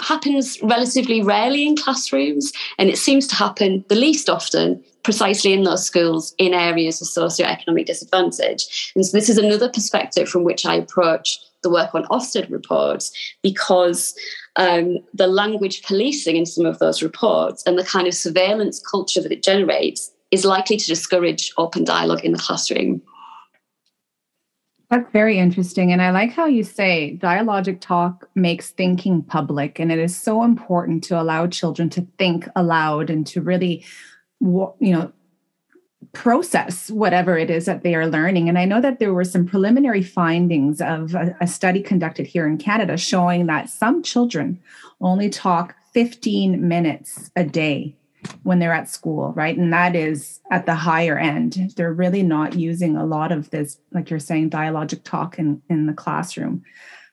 happens 0.00 0.60
relatively 0.62 1.22
rarely 1.22 1.66
in 1.66 1.76
classrooms, 1.76 2.52
and 2.78 2.88
it 2.88 2.98
seems 2.98 3.26
to 3.28 3.34
happen 3.34 3.84
the 3.88 3.94
least 3.94 4.28
often 4.28 4.82
precisely 5.02 5.52
in 5.52 5.62
those 5.62 5.84
schools 5.84 6.34
in 6.38 6.54
areas 6.54 7.00
of 7.00 7.08
socioeconomic 7.08 7.86
disadvantage. 7.86 8.92
And 8.94 9.04
so 9.04 9.16
this 9.16 9.28
is 9.28 9.38
another 9.38 9.68
perspective 9.68 10.28
from 10.28 10.44
which 10.44 10.66
I 10.66 10.74
approach 10.74 11.38
the 11.62 11.70
work 11.70 11.94
on 11.94 12.04
Ofsted 12.04 12.50
reports 12.50 13.12
because 13.42 14.14
um, 14.56 14.98
the 15.12 15.26
language 15.26 15.82
policing 15.82 16.36
in 16.36 16.46
some 16.46 16.66
of 16.66 16.78
those 16.78 17.02
reports 17.02 17.62
and 17.66 17.78
the 17.78 17.84
kind 17.84 18.06
of 18.06 18.14
surveillance 18.14 18.80
culture 18.80 19.20
that 19.20 19.32
it 19.32 19.42
generates 19.42 20.10
is 20.30 20.44
likely 20.44 20.76
to 20.76 20.86
discourage 20.86 21.52
open 21.58 21.84
dialogue 21.84 22.24
in 22.24 22.32
the 22.32 22.38
classroom. 22.38 23.00
That's 24.90 25.10
very 25.12 25.38
interesting. 25.38 25.92
And 25.92 26.02
I 26.02 26.10
like 26.10 26.32
how 26.32 26.46
you 26.46 26.62
say 26.62 27.18
dialogic 27.20 27.80
talk 27.80 28.28
makes 28.34 28.70
thinking 28.70 29.22
public. 29.22 29.80
And 29.80 29.90
it 29.90 29.98
is 29.98 30.16
so 30.16 30.42
important 30.42 31.02
to 31.04 31.20
allow 31.20 31.46
children 31.46 31.88
to 31.90 32.06
think 32.18 32.48
aloud 32.54 33.10
and 33.10 33.26
to 33.28 33.40
really, 33.40 33.84
you 34.40 34.72
know, 34.80 35.12
process 36.12 36.90
whatever 36.90 37.36
it 37.36 37.50
is 37.50 37.64
that 37.64 37.82
they 37.82 37.94
are 37.94 38.06
learning. 38.06 38.48
And 38.48 38.58
I 38.58 38.66
know 38.66 38.80
that 38.80 38.98
there 38.98 39.14
were 39.14 39.24
some 39.24 39.46
preliminary 39.46 40.02
findings 40.02 40.80
of 40.80 41.14
a, 41.14 41.34
a 41.40 41.46
study 41.46 41.82
conducted 41.82 42.26
here 42.26 42.46
in 42.46 42.58
Canada 42.58 42.96
showing 42.96 43.46
that 43.46 43.70
some 43.70 44.02
children 44.02 44.60
only 45.00 45.28
talk 45.28 45.74
15 45.92 46.66
minutes 46.66 47.30
a 47.36 47.44
day 47.44 47.96
when 48.42 48.58
they're 48.58 48.72
at 48.72 48.88
school, 48.88 49.32
right? 49.32 49.56
And 49.56 49.72
that 49.72 49.94
is 49.94 50.40
at 50.50 50.66
the 50.66 50.74
higher 50.74 51.18
end. 51.18 51.72
They're 51.76 51.92
really 51.92 52.22
not 52.22 52.54
using 52.54 52.96
a 52.96 53.04
lot 53.04 53.32
of 53.32 53.50
this, 53.50 53.78
like 53.92 54.10
you're 54.10 54.18
saying, 54.18 54.50
dialogic 54.50 55.02
talk 55.04 55.38
in, 55.38 55.62
in 55.68 55.86
the 55.86 55.92
classroom. 55.92 56.62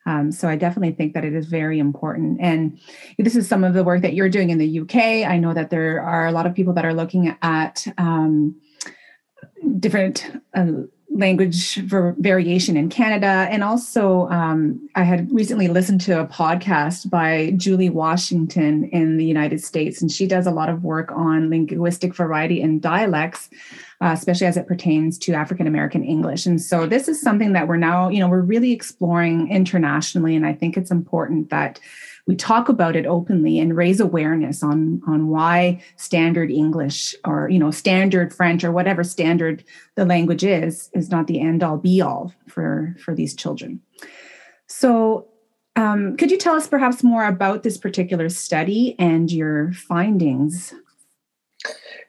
Um, 0.06 0.32
so 0.32 0.50
I 0.50 0.56
definitely 0.56 0.94
think 0.94 1.14
that 1.14 1.26
it 1.26 1.34
is 1.34 1.46
very 1.46 1.78
important. 1.78 2.40
And 2.42 2.80
this 3.20 3.36
is 3.36 3.48
some 3.48 3.64
of 3.64 3.74
the 3.74 3.84
work 3.84 4.02
that 4.02 4.14
you're 4.14 4.30
doing 4.30 4.50
in 4.50 4.58
the 4.58 4.80
UK. 4.80 5.30
I 5.30 5.38
know 5.38 5.54
that 5.54 5.70
there 5.70 6.02
are 6.02 6.26
a 6.26 6.32
lot 6.32 6.48
of 6.48 6.56
people 6.56 6.74
that 6.74 6.86
are 6.86 6.94
looking 6.94 7.36
at 7.42 7.86
um, 7.98 8.56
different 9.80 10.42
uh, 10.56 10.72
language 11.12 11.76
variation 11.76 12.78
in 12.78 12.90
Canada. 12.90 13.48
And 13.52 13.64
also, 13.64 14.28
um, 14.30 14.90
I 14.96 15.04
had 15.04 15.32
recently 15.32 15.68
listened 15.68 16.02
to 16.02 16.22
a 16.22 16.26
podcast 16.26 17.10
by 17.10 17.54
Julie 17.58 17.90
Washington 17.90 18.86
in 18.86 19.18
the 19.18 19.26
United 19.26 19.62
States, 19.62 20.02
and 20.02 20.12
she 20.12 20.26
does 20.26 20.48
a 20.48 20.52
lot 20.52 20.70
of 20.70 20.84
work 20.84 21.12
on 21.12 21.50
linguistic 21.50 22.16
variety 22.16 22.62
in 22.62 22.80
dialects. 22.80 23.50
Uh, 24.04 24.14
especially 24.14 24.48
as 24.48 24.58
it 24.58 24.66
pertains 24.66 25.16
to 25.20 25.32
African 25.36 25.68
American 25.68 26.04
English. 26.04 26.48
And 26.48 26.60
so 26.60 26.88
this 26.88 27.08
is 27.08 27.22
something 27.22 27.54
that 27.54 27.68
we're 27.68 27.78
now, 27.78 28.10
you 28.10 28.20
know, 28.20 28.28
we're 28.28 28.42
really 28.42 28.72
exploring 28.72 29.52
internationally. 29.52 30.36
And 30.36 30.44
I 30.44 30.54
think 30.54 30.76
it's 30.76 30.90
important 30.90 31.52
that 31.52 31.80
we 32.32 32.38
talk 32.38 32.70
about 32.70 32.96
it 32.96 33.06
openly 33.06 33.60
and 33.60 33.76
raise 33.76 34.00
awareness 34.00 34.64
on 34.64 35.02
on 35.06 35.28
why 35.28 35.84
standard 35.98 36.50
english 36.50 37.14
or 37.26 37.50
you 37.50 37.60
know 37.60 37.72
standard 37.72 38.34
french 38.34 38.64
or 38.64 38.72
whatever 38.72 39.04
standard 39.04 39.66
the 39.96 40.06
language 40.06 40.46
is 40.46 40.90
is 40.94 41.10
not 41.10 41.28
the 41.28 41.42
end 41.42 41.62
all 41.62 41.76
be 41.76 42.00
all 42.00 42.34
for 42.48 42.96
for 43.04 43.14
these 43.14 43.36
children. 43.36 43.82
So 44.68 45.28
um, 45.76 46.16
could 46.16 46.32
you 46.32 46.38
tell 46.38 46.56
us 46.56 46.68
perhaps 46.68 47.04
more 47.04 47.26
about 47.26 47.64
this 47.64 47.78
particular 47.78 48.30
study 48.30 48.96
and 48.98 49.30
your 49.30 49.74
findings? 49.74 50.74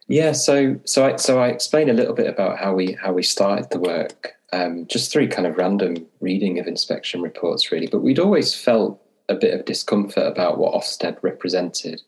Yeah 0.07 0.33
so 0.33 0.79
so 0.85 1.05
i 1.07 1.17
so 1.17 1.41
i 1.41 1.49
explain 1.49 1.91
a 1.91 1.95
little 1.95 2.15
bit 2.15 2.29
about 2.29 2.59
how 2.59 2.75
we 2.75 2.93
how 2.93 3.13
we 3.13 3.25
started 3.25 3.71
the 3.71 3.81
work. 3.81 4.35
Um, 4.55 4.87
just 4.87 5.11
through 5.11 5.29
kind 5.29 5.47
of 5.47 5.57
random 5.57 6.07
reading 6.21 6.59
of 6.59 6.67
inspection 6.67 7.23
reports 7.23 7.73
really 7.73 7.87
but 7.87 8.01
we'd 8.01 8.19
always 8.19 8.55
felt 8.55 9.02
a 9.29 9.35
bit 9.35 9.55
of 9.55 9.65
discomfort 9.65 10.27
about 10.27 10.59
what 10.59 10.75
Ofsted 10.75 11.17
represented. 11.23 12.03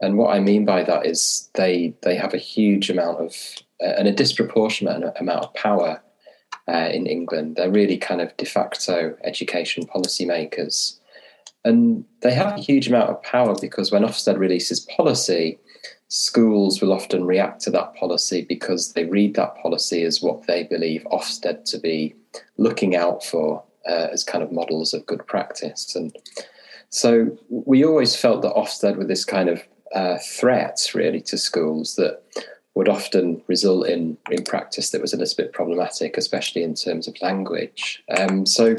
And 0.00 0.16
what 0.16 0.34
I 0.34 0.40
mean 0.40 0.64
by 0.64 0.84
that 0.84 1.06
is 1.06 1.50
they 1.54 1.94
they 2.02 2.14
have 2.16 2.34
a 2.34 2.38
huge 2.38 2.88
amount 2.88 3.18
of 3.18 3.34
uh, 3.82 3.94
and 3.98 4.06
a 4.06 4.12
disproportionate 4.12 5.12
amount 5.18 5.44
of 5.44 5.54
power 5.54 6.00
uh, 6.68 6.88
in 6.92 7.06
England. 7.06 7.56
They're 7.56 7.70
really 7.70 7.98
kind 7.98 8.20
of 8.20 8.36
de 8.36 8.46
facto 8.46 9.16
education 9.24 9.86
policymakers, 9.86 10.98
and 11.64 12.04
they 12.22 12.32
have 12.32 12.56
a 12.56 12.60
huge 12.60 12.86
amount 12.86 13.10
of 13.10 13.22
power 13.22 13.56
because 13.60 13.90
when 13.90 14.02
Ofsted 14.02 14.38
releases 14.38 14.80
policy, 14.80 15.58
schools 16.08 16.80
will 16.80 16.92
often 16.92 17.24
react 17.24 17.60
to 17.62 17.70
that 17.70 17.94
policy 17.94 18.42
because 18.48 18.92
they 18.92 19.04
read 19.04 19.34
that 19.34 19.56
policy 19.56 20.04
as 20.04 20.22
what 20.22 20.46
they 20.46 20.62
believe 20.62 21.06
Ofsted 21.10 21.64
to 21.64 21.78
be 21.78 22.14
looking 22.56 22.94
out 22.94 23.24
for 23.24 23.62
uh, 23.88 24.08
as 24.12 24.24
kind 24.24 24.44
of 24.44 24.52
models 24.52 24.94
of 24.94 25.06
good 25.06 25.26
practice. 25.26 25.94
And 25.96 26.14
so 26.90 27.36
we 27.48 27.84
always 27.84 28.16
felt 28.16 28.42
that 28.42 28.54
Ofsted 28.54 28.96
were 28.96 29.04
this 29.04 29.24
kind 29.24 29.48
of 29.48 29.62
uh, 29.94 30.18
threat, 30.18 30.90
really, 30.94 31.20
to 31.22 31.38
schools 31.38 31.96
that 31.96 32.22
would 32.74 32.88
often 32.88 33.42
result 33.48 33.88
in 33.88 34.16
in 34.30 34.44
practice 34.44 34.90
that 34.90 35.00
was 35.00 35.12
a 35.12 35.16
little 35.16 35.34
bit 35.36 35.52
problematic, 35.52 36.16
especially 36.16 36.62
in 36.62 36.74
terms 36.74 37.08
of 37.08 37.20
language. 37.20 38.04
Um, 38.16 38.46
so 38.46 38.76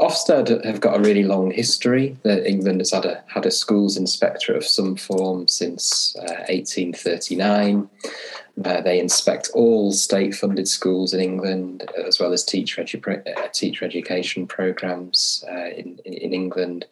Ofsted 0.00 0.64
have 0.64 0.80
got 0.80 0.96
a 0.96 1.02
really 1.02 1.24
long 1.24 1.50
history. 1.50 2.16
That 2.22 2.48
England 2.48 2.80
has 2.80 2.92
had 2.92 3.04
a 3.04 3.22
had 3.26 3.44
a 3.44 3.50
schools 3.50 3.98
inspector 3.98 4.54
of 4.54 4.64
some 4.64 4.96
form 4.96 5.48
since 5.48 6.16
uh, 6.16 6.48
1839. 6.48 7.90
Uh, 8.64 8.80
they 8.82 9.00
inspect 9.00 9.48
all 9.54 9.90
state-funded 9.90 10.68
schools 10.68 11.14
in 11.14 11.20
England, 11.20 11.90
as 12.06 12.20
well 12.20 12.32
as 12.32 12.44
teacher, 12.44 12.82
edu- 12.82 13.38
uh, 13.38 13.48
teacher 13.52 13.84
education 13.84 14.46
programs 14.46 15.44
uh, 15.50 15.70
in, 15.70 15.98
in 16.04 16.34
England 16.34 16.84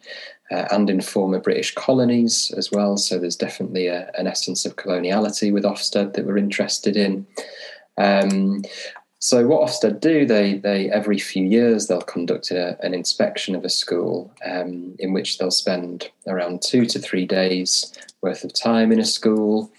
uh, 0.50 0.64
and 0.70 0.88
in 0.88 1.00
former 1.00 1.38
British 1.38 1.74
colonies 1.74 2.52
as 2.56 2.70
well. 2.72 2.96
So 2.96 3.18
there's 3.18 3.36
definitely 3.36 3.88
a, 3.88 4.10
an 4.18 4.26
essence 4.26 4.64
of 4.64 4.76
coloniality 4.76 5.52
with 5.52 5.64
Ofsted 5.64 6.14
that 6.14 6.24
we're 6.24 6.38
interested 6.38 6.96
in. 6.96 7.26
Um, 7.98 8.64
so 9.18 9.46
what 9.46 9.68
Ofsted 9.68 10.00
do, 10.00 10.24
they 10.24 10.58
they 10.58 10.88
every 10.90 11.18
few 11.18 11.44
years 11.44 11.88
they'll 11.88 12.00
conduct 12.00 12.52
a, 12.52 12.78
an 12.84 12.94
inspection 12.94 13.56
of 13.56 13.64
a 13.64 13.68
school, 13.68 14.32
um, 14.44 14.94
in 15.00 15.12
which 15.12 15.36
they'll 15.36 15.50
spend 15.50 16.08
around 16.28 16.62
two 16.62 16.86
to 16.86 16.98
three 17.00 17.26
days 17.26 17.92
worth 18.22 18.44
of 18.44 18.52
time 18.54 18.92
in 18.92 19.00
a 19.00 19.04
school, 19.04 19.70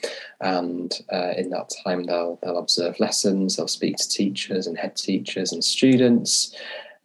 and 0.42 0.92
uh, 1.12 1.34
in 1.38 1.50
that 1.50 1.72
time 1.84 2.04
they'll 2.04 2.40
they'll 2.42 2.58
observe 2.58 3.00
lessons, 3.00 3.56
they'll 3.56 3.68
speak 3.68 3.98
to 3.98 4.10
teachers 4.10 4.68
and 4.68 4.78
head 4.78 4.96
teachers 4.96 5.52
and 5.54 5.64
students, 5.64 6.56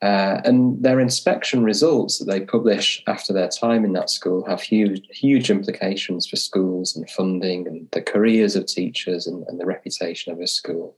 Uh, 0.02 0.40
and 0.44 0.82
their 0.82 1.00
inspection 1.00 1.64
results 1.64 2.18
that 2.18 2.28
they 2.28 2.40
publish 2.44 3.02
after 3.06 3.32
their 3.32 3.48
time 3.48 3.86
in 3.86 3.94
that 3.94 4.10
school 4.10 4.44
have 4.44 4.60
huge, 4.60 5.00
huge 5.08 5.48
implications 5.50 6.26
for 6.26 6.36
schools 6.36 6.96
and 6.96 7.08
funding 7.08 7.66
and 7.68 7.88
the 7.92 8.02
careers 8.02 8.56
of 8.56 8.66
teachers 8.66 9.26
and, 9.26 9.46
and 9.48 9.58
the 9.58 9.64
reputation 9.74 10.32
of 10.32 10.40
a 10.40 10.46
school. 10.46 10.94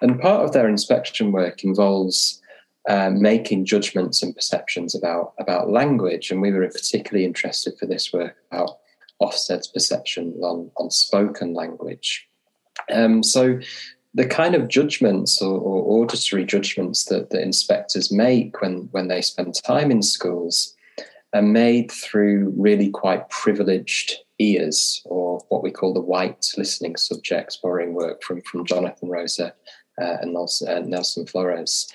And 0.00 0.20
part 0.20 0.44
of 0.44 0.52
their 0.52 0.68
inspection 0.68 1.32
work 1.32 1.64
involves 1.64 2.40
uh, 2.88 3.10
making 3.10 3.66
judgments 3.66 4.22
and 4.22 4.34
perceptions 4.34 4.94
about, 4.94 5.32
about 5.38 5.72
language. 5.80 6.30
And 6.30 6.40
we 6.42 6.52
were 6.52 6.68
particularly 6.68 7.24
interested 7.24 7.72
for 7.78 7.86
this 7.88 8.12
work 8.12 8.36
about 8.50 8.78
Ofsted's 9.20 9.68
perception 9.68 10.34
on, 10.42 10.70
on 10.76 10.90
spoken 10.90 11.54
language. 11.54 12.28
Um, 12.92 13.22
so 13.22 13.58
the 14.14 14.26
kind 14.26 14.54
of 14.54 14.68
judgments 14.68 15.40
or, 15.40 15.60
or 15.60 16.02
auditory 16.02 16.44
judgments 16.44 17.04
that, 17.06 17.30
the 17.30 17.40
inspectors 17.40 18.10
make 18.10 18.60
when, 18.60 18.88
when 18.90 19.08
they 19.08 19.22
spend 19.22 19.54
time 19.64 19.90
in 19.90 20.02
schools 20.02 20.74
are 21.32 21.42
made 21.42 21.92
through 21.92 22.52
really 22.56 22.90
quite 22.90 23.28
privileged 23.30 24.16
ears, 24.38 25.02
or 25.04 25.40
what 25.48 25.62
we 25.62 25.70
call 25.70 25.92
the 25.92 26.00
white 26.00 26.50
listening 26.56 26.96
subjects, 26.96 27.58
borrowing 27.62 27.94
work 27.94 28.22
from, 28.22 28.40
from 28.42 28.64
Jonathan 28.64 29.08
Rosa 29.08 29.54
uh, 30.00 30.16
and 30.22 30.32
Nelson, 30.32 30.68
uh, 30.68 30.80
Nelson, 30.80 31.26
Flores. 31.26 31.92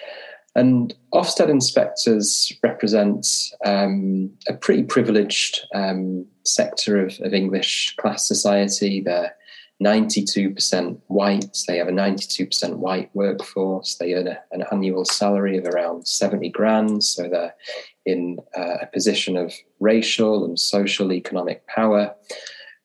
And 0.56 0.94
Ofsted 1.14 1.50
inspectors 1.50 2.52
represent 2.64 3.28
um, 3.66 4.32
a 4.48 4.54
pretty 4.54 4.84
privileged 4.84 5.60
um, 5.74 6.26
sector 6.46 7.06
of, 7.06 7.20
of 7.22 7.34
English 7.34 7.96
class 7.98 8.26
society. 8.26 9.02
They're 9.02 9.36
92% 9.84 11.02
white. 11.08 11.58
They 11.68 11.78
have 11.78 11.90
a 11.90 11.92
92% 11.92 12.78
white 12.78 13.10
workforce. 13.14 13.96
They 13.96 14.14
earn 14.14 14.28
a, 14.28 14.40
an 14.52 14.64
annual 14.72 15.04
salary 15.04 15.58
of 15.58 15.66
around 15.66 16.08
70 16.08 16.50
grand. 16.50 17.04
So 17.04 17.28
they're 17.28 17.54
in 18.06 18.38
uh, 18.58 18.78
a 18.82 18.86
position 18.88 19.36
of 19.36 19.54
racial 19.82 20.46
and 20.46 20.58
social 20.58 21.12
economic 21.12 21.68
power. 21.68 22.16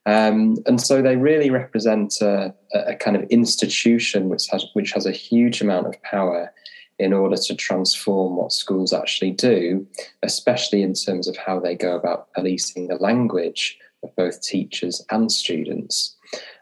Um, 0.06 0.56
and 0.66 0.80
so 0.80 1.02
they 1.02 1.16
really 1.16 1.50
represent 1.50 2.20
a, 2.20 2.54
a, 2.74 2.96
kind 2.96 3.16
of 3.16 3.22
institution 3.24 4.28
which 4.28 4.48
has, 4.50 4.64
which 4.72 4.92
has 4.92 5.06
a 5.06 5.12
huge 5.12 5.60
amount 5.60 5.86
of 5.86 6.02
power 6.02 6.52
in 7.00 7.14
order 7.14 7.36
to 7.36 7.54
transform 7.54 8.36
what 8.36 8.52
schools 8.52 8.92
actually 8.92 9.30
do, 9.30 9.86
especially 10.22 10.82
in 10.82 10.92
terms 10.92 11.26
of 11.26 11.36
how 11.36 11.58
they 11.58 11.74
go 11.74 11.96
about 11.96 12.30
policing 12.34 12.88
the 12.88 12.96
language 12.96 13.78
of 14.02 14.14
both 14.16 14.42
teachers 14.42 15.02
and 15.10 15.32
students. 15.32 16.14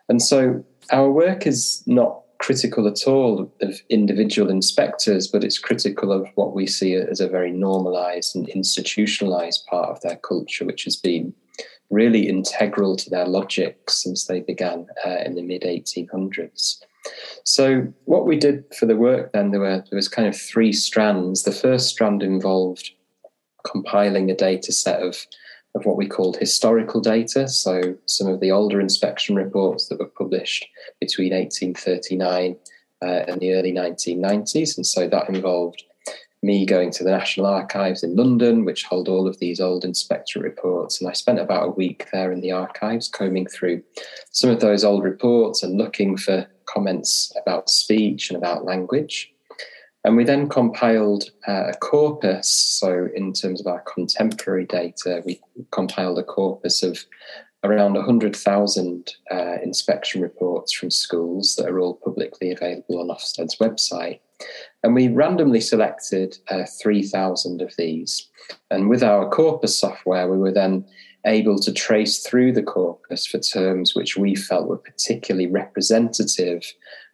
And 0.08 0.22
so 0.22 0.64
our 0.92 1.10
work 1.10 1.44
is 1.46 1.82
not 1.86 2.22
critical 2.38 2.86
at 2.86 3.04
all 3.08 3.52
of 3.60 3.82
individual 3.90 4.48
inspectors, 4.48 5.26
but 5.26 5.42
it's 5.42 5.58
critical 5.58 6.12
of 6.12 6.28
what 6.36 6.54
we 6.54 6.68
see 6.68 6.94
as 6.94 7.20
a 7.20 7.28
very 7.28 7.50
normalized 7.50 8.36
and 8.36 8.48
institutionalized 8.48 9.66
part 9.66 9.88
of 9.88 10.00
their 10.02 10.16
culture, 10.16 10.64
which 10.64 10.84
has 10.84 10.94
been 10.94 11.34
really 11.90 12.28
integral 12.28 12.94
to 12.94 13.10
their 13.10 13.26
logic 13.26 13.90
since 13.90 14.26
they 14.26 14.40
began 14.40 14.86
uh, 15.04 15.18
in 15.26 15.34
the 15.34 15.42
mid 15.42 15.62
1800s. 15.62 16.80
So, 17.44 17.92
what 18.04 18.26
we 18.26 18.36
did 18.36 18.64
for 18.78 18.86
the 18.86 18.96
work 18.96 19.32
then, 19.32 19.50
there, 19.50 19.60
were, 19.60 19.84
there 19.90 19.96
was 19.96 20.08
kind 20.08 20.28
of 20.28 20.36
three 20.36 20.72
strands. 20.72 21.42
The 21.42 21.52
first 21.52 21.88
strand 21.88 22.22
involved 22.22 22.90
compiling 23.66 24.30
a 24.30 24.36
data 24.36 24.72
set 24.72 25.00
of 25.02 25.16
of 25.74 25.84
what 25.84 25.98
we 25.98 26.06
called 26.06 26.36
historical 26.36 27.00
data. 27.00 27.46
So, 27.48 27.96
some 28.06 28.26
of 28.26 28.40
the 28.40 28.50
older 28.50 28.80
inspection 28.80 29.36
reports 29.36 29.88
that 29.88 29.98
were 29.98 30.06
published 30.06 30.66
between 31.00 31.32
1839 31.32 32.56
uh, 33.02 33.06
and 33.06 33.40
the 33.40 33.54
early 33.54 33.72
1990s. 33.72 34.76
And 34.76 34.86
so 34.86 35.08
that 35.08 35.28
involved 35.28 35.82
me 36.42 36.64
going 36.64 36.90
to 36.92 37.04
the 37.04 37.10
National 37.10 37.46
Archives 37.46 38.02
in 38.02 38.14
London, 38.14 38.64
which 38.64 38.84
hold 38.84 39.08
all 39.08 39.26
of 39.26 39.38
these 39.38 39.60
old 39.60 39.84
inspector 39.84 40.40
reports. 40.40 41.00
And 41.00 41.10
I 41.10 41.12
spent 41.12 41.40
about 41.40 41.66
a 41.66 41.72
week 41.72 42.08
there 42.12 42.30
in 42.30 42.40
the 42.40 42.52
archives, 42.52 43.08
combing 43.08 43.46
through 43.46 43.82
some 44.30 44.50
of 44.50 44.60
those 44.60 44.84
old 44.84 45.02
reports 45.02 45.62
and 45.62 45.78
looking 45.78 46.16
for 46.16 46.46
comments 46.72 47.32
about 47.40 47.70
speech 47.70 48.30
and 48.30 48.36
about 48.36 48.64
language. 48.64 49.32
And 50.04 50.16
we 50.16 50.24
then 50.24 50.48
compiled 50.48 51.24
uh, 51.46 51.68
a 51.68 51.74
corpus. 51.74 52.48
So, 52.48 53.08
in 53.14 53.32
terms 53.32 53.60
of 53.60 53.66
our 53.66 53.82
contemporary 53.82 54.64
data, 54.64 55.22
we 55.26 55.40
compiled 55.72 56.18
a 56.18 56.22
corpus 56.22 56.82
of 56.82 57.04
around 57.64 57.94
100,000 57.94 59.12
uh, 59.30 59.56
inspection 59.62 60.22
reports 60.22 60.72
from 60.72 60.90
schools 60.90 61.56
that 61.56 61.68
are 61.68 61.80
all 61.80 61.94
publicly 61.94 62.52
available 62.52 63.00
on 63.00 63.08
Ofsted's 63.08 63.56
website. 63.56 64.20
And 64.84 64.94
we 64.94 65.08
randomly 65.08 65.60
selected 65.60 66.38
uh, 66.48 66.64
3,000 66.80 67.60
of 67.60 67.74
these. 67.76 68.28
And 68.70 68.88
with 68.88 69.02
our 69.02 69.28
corpus 69.28 69.78
software, 69.78 70.30
we 70.30 70.38
were 70.38 70.52
then 70.52 70.86
able 71.28 71.58
to 71.60 71.72
trace 71.72 72.26
through 72.26 72.52
the 72.52 72.62
corpus 72.62 73.26
for 73.26 73.38
terms 73.38 73.94
which 73.94 74.16
we 74.16 74.34
felt 74.34 74.66
were 74.66 74.78
particularly 74.78 75.46
representative 75.46 76.62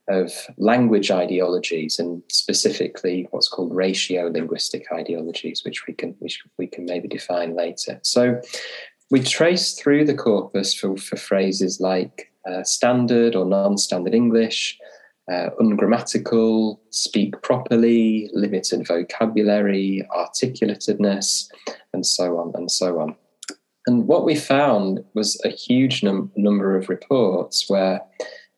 of 0.08 0.32
language 0.58 1.10
ideologies 1.10 1.98
and 1.98 2.22
specifically 2.28 3.26
what's 3.30 3.48
called 3.48 3.72
raciolinguistic 3.72 4.84
ideologies, 4.92 5.62
which 5.64 5.86
we 5.86 5.94
can 5.94 6.14
which 6.18 6.42
we 6.58 6.66
can 6.66 6.84
maybe 6.84 7.08
define 7.08 7.56
later. 7.56 7.98
So 8.02 8.40
we 9.10 9.20
trace 9.20 9.74
through 9.74 10.04
the 10.06 10.14
corpus 10.14 10.74
for, 10.74 10.96
for 10.96 11.16
phrases 11.16 11.80
like 11.80 12.30
uh, 12.48 12.62
standard 12.62 13.34
or 13.34 13.44
non-standard 13.44 14.14
English, 14.14 14.78
uh, 15.30 15.50
ungrammatical, 15.58 16.80
speak 16.90 17.40
properly, 17.42 18.30
limited 18.34 18.86
vocabulary, 18.86 20.06
articulativeness, 20.14 21.48
and 21.92 22.04
so 22.04 22.38
on 22.38 22.52
and 22.54 22.70
so 22.70 23.00
on. 23.00 23.16
And 23.86 24.06
what 24.06 24.24
we 24.24 24.34
found 24.34 25.04
was 25.14 25.40
a 25.44 25.50
huge 25.50 26.02
num- 26.02 26.32
number 26.36 26.76
of 26.76 26.88
reports 26.88 27.68
where 27.68 28.00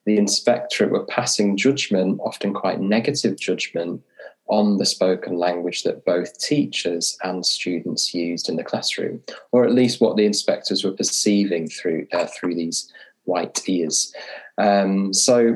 the 0.04 0.18
inspectorate 0.18 0.92
were 0.92 1.04
passing 1.04 1.56
judgment, 1.56 2.20
often 2.22 2.54
quite 2.54 2.80
negative 2.80 3.36
judgment, 3.38 4.02
on 4.48 4.76
the 4.76 4.86
spoken 4.86 5.38
language 5.38 5.82
that 5.82 6.04
both 6.04 6.38
teachers 6.38 7.18
and 7.24 7.44
students 7.44 8.14
used 8.14 8.48
in 8.48 8.56
the 8.56 8.64
classroom, 8.64 9.20
or 9.52 9.64
at 9.64 9.72
least 9.72 10.00
what 10.00 10.16
the 10.16 10.24
inspectors 10.24 10.84
were 10.84 10.92
perceiving 10.92 11.68
through 11.68 12.06
uh, 12.12 12.26
through 12.26 12.54
these 12.54 12.92
white 13.24 13.60
ears. 13.68 14.14
Um, 14.58 15.12
so, 15.12 15.54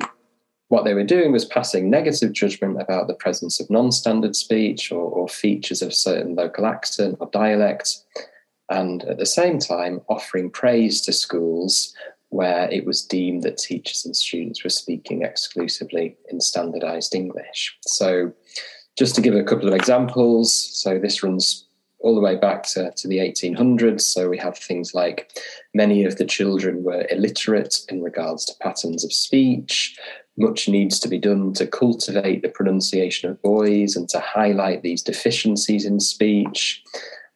what 0.69 0.85
they 0.85 0.95
were 0.95 1.05
doing 1.05 1.33
was 1.33 1.45
passing 1.45 1.89
negative 1.89 2.33
judgment 2.33 2.81
about 2.81 3.07
the 3.07 3.15
presence 3.15 3.61
of 3.61 3.71
non-standard 3.71 4.37
speech 4.37 4.91
or, 4.93 5.03
or 5.03 5.29
features 5.29 5.83
of 5.83 5.95
certain 5.95 6.35
local 6.35 6.67
accent 6.67 7.17
or 7.21 7.29
dialect, 7.33 7.99
and 8.71 9.03
at 9.05 9.19
the 9.19 9.27
same 9.27 9.59
time 9.59 10.01
offering 10.09 10.49
praise 10.49 11.01
to 11.03 11.13
schools 11.13 11.95
where 12.31 12.71
it 12.71 12.87
was 12.87 13.03
deemed 13.03 13.43
that 13.43 13.59
teachers 13.59 14.05
and 14.07 14.17
students 14.17 14.63
were 14.63 14.71
speaking 14.71 15.23
exclusively 15.23 16.17
in 16.31 16.41
standardized 16.41 17.15
English. 17.15 17.77
So, 17.83 18.33
just 18.97 19.15
to 19.17 19.21
give 19.21 19.35
a 19.35 19.45
couple 19.45 19.69
of 19.69 19.75
examples, 19.75 20.53
so 20.53 20.99
this 20.99 21.23
runs 21.23 21.67
all 21.99 22.15
the 22.15 22.21
way 22.21 22.37
back 22.37 22.63
to, 22.63 22.93
to 22.93 23.09
the 23.09 23.19
1800s. 23.19 24.03
So, 24.03 24.29
we 24.29 24.39
have 24.39 24.57
things 24.57 24.95
like 24.95 25.33
many 25.75 26.05
of 26.05 26.17
the 26.17 26.25
children 26.25 26.85
were 26.85 27.07
illiterate 27.11 27.81
in 27.89 28.01
regards 28.01 28.45
to 28.47 28.55
patterns 28.61 29.05
of 29.05 29.13
speech. 29.13 29.99
Much 30.39 30.69
needs 30.69 31.01
to 31.01 31.09
be 31.09 31.19
done 31.19 31.53
to 31.55 31.67
cultivate 31.67 32.43
the 32.43 32.49
pronunciation 32.49 33.29
of 33.29 33.43
boys 33.43 33.97
and 33.97 34.09
to 34.09 34.21
highlight 34.21 34.83
these 34.83 35.03
deficiencies 35.03 35.85
in 35.85 35.99
speech. 35.99 36.85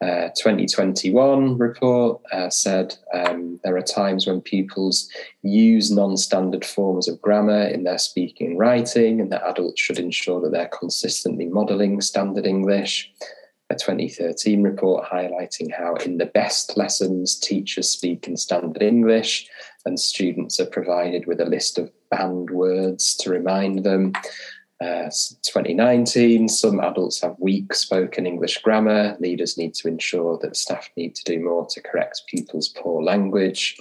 2021 0.03 1.23
uh, 1.23 1.55
report 1.55 2.21
uh, 2.33 2.51
said 2.51 2.97
um, 3.15 3.59
there 3.65 3.77
are 3.77 3.83
times 3.83 4.27
when 4.27 4.41
pupils 4.41 5.09
use 5.43 5.91
non 5.91 6.17
standard 6.17 6.65
forms 6.65 7.09
of 7.09 7.21
grammar 7.23 7.65
in 7.65 7.85
their 7.85 7.99
speaking 7.99 8.49
and 8.49 8.59
writing, 8.59 9.21
and 9.21 9.33
that 9.33 9.47
adults 9.47 9.81
should 9.81 9.99
ensure 9.99 10.41
that 10.41 10.53
they're 10.53 10.69
consistently 10.69 11.47
modelling 11.47 12.01
standard 12.01 12.47
English. 12.47 13.13
A 13.71 13.75
2013 13.75 14.63
report 14.63 15.07
highlighting 15.07 15.73
how, 15.73 15.95
in 15.95 16.19
the 16.19 16.27
best 16.27 16.77
lessons, 16.77 17.39
teachers 17.39 17.89
speak 17.89 18.29
in 18.29 18.37
standard 18.37 18.83
English 18.83 19.49
and 19.87 19.99
students 19.99 20.61
are 20.61 20.67
provided 20.67 21.27
with 21.27 21.41
a 21.41 21.45
list 21.47 21.79
of 21.79 21.91
banned 22.11 22.51
words 22.51 23.15
to 23.17 23.31
remind 23.31 23.85
them. 23.85 24.13
Uh, 24.81 25.09
2019, 25.43 26.49
some 26.49 26.81
adults 26.81 27.21
have 27.21 27.37
weak 27.39 27.73
spoken 27.75 28.27
English 28.27 28.61
grammar. 28.63 29.17
Leaders 29.21 29.57
need 29.57 29.73
to 29.75 29.89
ensure 29.89 30.39
that 30.43 30.57
staff 30.57 30.91
need 30.97 31.15
to 31.15 31.25
do 31.25 31.41
more 31.43 31.67
to 31.71 31.81
correct 31.81 32.23
pupils' 32.29 32.69
poor 32.69 33.03
language. 33.03 33.77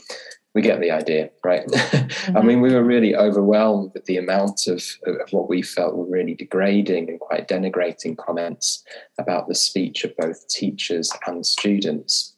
We 0.54 0.62
get 0.62 0.80
the 0.80 0.92
idea, 0.92 1.32
right? 1.44 1.66
Mm-hmm. 1.66 2.38
I 2.38 2.42
mean, 2.42 2.62
we 2.62 2.74
were 2.74 2.84
really 2.84 3.16
overwhelmed 3.16 3.92
with 3.96 4.06
the 4.06 4.18
amount 4.18 4.68
of, 4.68 4.84
of 5.08 5.32
what 5.32 5.50
we 5.50 5.64
felt 5.64 5.96
were 5.96 6.06
really 6.06 6.36
degrading 6.36 7.10
and 7.10 7.20
quite 7.20 7.48
denigrating 7.48 8.16
comments 8.16 8.84
about 9.18 9.48
the 9.48 9.56
speech 9.56 10.04
of 10.04 10.16
both 10.16 10.48
teachers 10.48 11.12
and 11.26 11.44
students. 11.44 12.36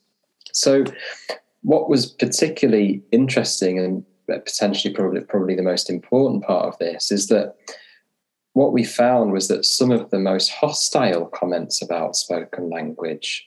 So, 0.53 0.85
what 1.63 1.89
was 1.89 2.05
particularly 2.05 3.03
interesting 3.11 3.79
and 3.79 4.05
potentially 4.27 4.93
probably 4.93 5.21
probably 5.21 5.55
the 5.55 5.61
most 5.61 5.89
important 5.89 6.43
part 6.43 6.65
of 6.65 6.77
this 6.79 7.11
is 7.11 7.27
that 7.27 7.55
what 8.55 8.71
we 8.71 8.85
found 8.85 9.33
was 9.33 9.49
that 9.49 9.65
some 9.65 9.91
of 9.91 10.09
the 10.11 10.19
most 10.19 10.49
hostile 10.49 11.25
comments 11.25 11.81
about 11.81 12.15
spoken 12.15 12.69
language 12.69 13.45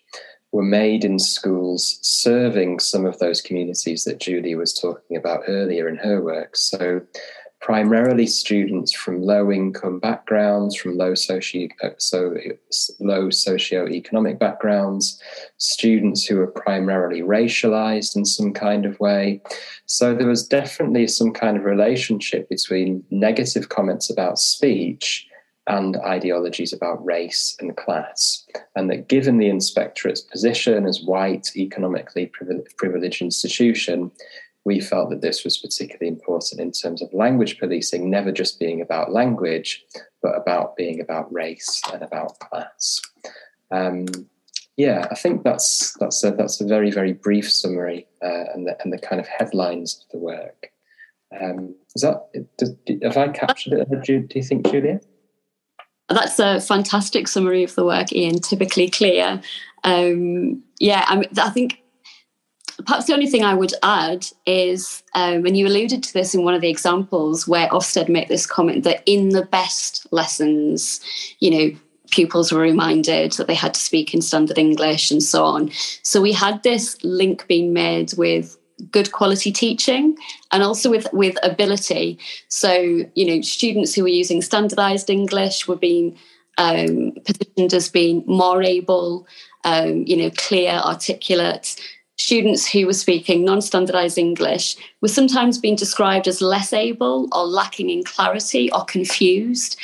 were 0.53 0.63
made 0.63 1.03
in 1.03 1.19
schools 1.19 1.99
serving 2.03 2.79
some 2.79 3.07
of 3.07 3.19
those 3.19 3.41
communities 3.41 4.05
that 4.05 4.21
Julia 4.21 4.59
was 4.59 4.75
talking 4.75 5.17
about 5.17 5.45
earlier 5.49 5.89
in 5.89 5.97
her 5.97 6.21
work. 6.21 6.57
So, 6.57 7.01
primarily 7.61 8.27
students 8.27 8.93
from 8.93 9.23
low 9.23 9.51
income 9.51 9.99
backgrounds, 9.99 10.77
from 10.77 10.97
low 10.97 11.15
socio 11.15 11.69
uh, 11.83 11.89
so 11.99 12.35
low 13.01 13.27
socioeconomic 13.27 14.39
backgrounds, 14.39 15.21
students 15.57 16.25
who 16.25 16.37
were 16.37 16.47
primarily 16.47 17.21
racialized 17.21 18.17
in 18.17 18.25
some 18.25 18.53
kind 18.53 18.87
of 18.87 18.99
way. 19.01 19.41
So 19.87 20.15
there 20.15 20.29
was 20.29 20.47
definitely 20.47 21.09
some 21.09 21.33
kind 21.33 21.57
of 21.57 21.65
relationship 21.65 22.49
between 22.49 23.05
negative 23.11 23.69
comments 23.69 24.09
about 24.09 24.39
speech 24.39 25.27
and 25.67 25.97
ideologies 25.99 26.73
about 26.73 27.05
race 27.05 27.55
and 27.61 27.77
class. 27.77 28.47
And 28.75 28.91
that 28.91 29.09
given 29.09 29.37
the 29.37 29.51
inspectorate's 29.51 30.23
position 30.23 30.87
as 30.87 31.03
white, 31.03 31.55
economically 31.57 32.33
privileged 32.79 33.21
institution, 33.21 34.11
we 34.65 34.81
felt 34.81 35.11
that 35.11 35.23
this 35.23 35.45
was 35.45 35.59
particularly 35.59 36.09
important 36.09 36.61
in 36.61 36.73
terms 36.73 37.01
of 37.01 37.13
language 37.13 37.59
policing, 37.59 38.11
never 38.11 38.33
just 38.33 38.59
being 38.59 38.81
about 38.81 39.13
language, 39.13 39.85
but 40.23 40.35
about 40.37 40.77
being 40.77 41.01
about 41.01 41.33
race 41.33 41.81
and 41.93 42.03
about 42.03 42.39
class. 42.39 43.01
Um, 43.71 44.07
yeah, 44.77 45.07
I 45.11 45.15
think 45.15 45.43
that's 45.43 45.97
that's 45.99 46.23
a, 46.23 46.31
that's 46.31 46.61
a 46.61 46.67
very 46.67 46.91
very 46.91 47.13
brief 47.13 47.51
summary 47.51 48.07
uh, 48.23 48.45
and 48.55 48.67
the 48.67 48.81
and 48.83 48.93
the 48.93 48.99
kind 48.99 49.21
of 49.21 49.27
headlines 49.27 50.05
of 50.05 50.13
the 50.13 50.19
work. 50.19 50.71
Um, 51.41 51.75
is 51.95 52.03
that 52.03 52.23
does, 52.59 52.75
have 53.03 53.17
I 53.17 53.29
captured 53.29 53.75
it? 53.75 53.89
Do, 54.05 54.21
do 54.21 54.39
you 54.39 54.43
think, 54.43 54.71
Julia? 54.71 55.01
That's 56.09 56.39
a 56.39 56.61
fantastic 56.61 57.29
summary 57.29 57.65
of 57.65 57.75
the 57.75 57.85
work, 57.85 58.13
Ian. 58.13 58.41
Typically 58.41 58.89
clear. 58.89 59.43
Um, 59.85 60.63
yeah, 60.79 61.05
I, 61.07 61.17
mean, 61.17 61.29
I 61.37 61.51
think 61.51 61.83
perhaps 62.85 63.07
the 63.07 63.15
only 63.15 63.27
thing 63.27 63.45
I 63.45 63.55
would 63.55 63.73
add 63.83 64.27
is, 64.47 65.03
um, 65.15 65.47
and 65.47 65.57
you 65.57 65.67
alluded 65.67 66.03
to 66.05 66.13
this 66.13 66.35
in 66.35 66.45
one 66.45 66.55
of 66.55 66.61
the 66.61 66.71
examples 66.71 67.47
where 67.49 67.69
Ofsted 67.69 68.09
make 68.09 68.29
this 68.29 68.47
comment 68.47 68.85
that 68.85 69.03
in 69.07 69.31
the 69.31 69.45
best 69.45 70.07
lessons, 70.13 71.01
you 71.41 71.51
know, 71.51 71.79
pupils 72.11 72.53
were 72.53 72.61
reminded 72.61 73.33
that 73.33 73.47
they 73.47 73.55
had 73.55 73.75
to 73.75 73.81
speak 73.81 74.15
in 74.15 74.23
standard 74.23 74.59
English 74.59 75.11
and 75.11 75.23
so 75.23 75.45
on. 75.45 75.71
So 76.03 76.21
we 76.21 76.33
had 76.33 76.63
this 76.63 76.97
link 77.05 77.47
being 77.47 77.73
made 77.73 78.13
with 78.17 78.57
good 78.93 79.13
quality 79.13 79.51
teaching 79.51 80.17
and 80.53 80.63
also 80.63 80.89
with 80.89 81.09
with 81.13 81.37
ability 81.43 82.17
so 82.47 82.73
you 83.15 83.27
know 83.27 83.41
students 83.41 83.93
who 83.93 84.03
were 84.03 84.09
using 84.09 84.41
standardized 84.41 85.11
english 85.11 85.67
were 85.67 85.75
being 85.75 86.17
um, 86.59 87.13
positioned 87.25 87.75
as 87.75 87.89
being 87.89 88.23
more 88.27 88.63
able 88.63 89.27
um, 89.65 90.05
you 90.07 90.17
know 90.17 90.31
clear 90.37 90.71
articulate 90.71 91.77
students 92.19 92.71
who 92.71 92.87
were 92.87 92.93
speaking 92.93 93.45
non-standardized 93.45 94.19
english 94.19 94.77
were 95.01 95.09
sometimes 95.09 95.59
being 95.59 95.77
described 95.77 96.29
as 96.29 96.41
less 96.41 96.73
able 96.73 97.29
or 97.33 97.45
lacking 97.45 97.91
in 97.91 98.03
clarity 98.03 98.71
or 98.73 98.85
confused 98.85 99.79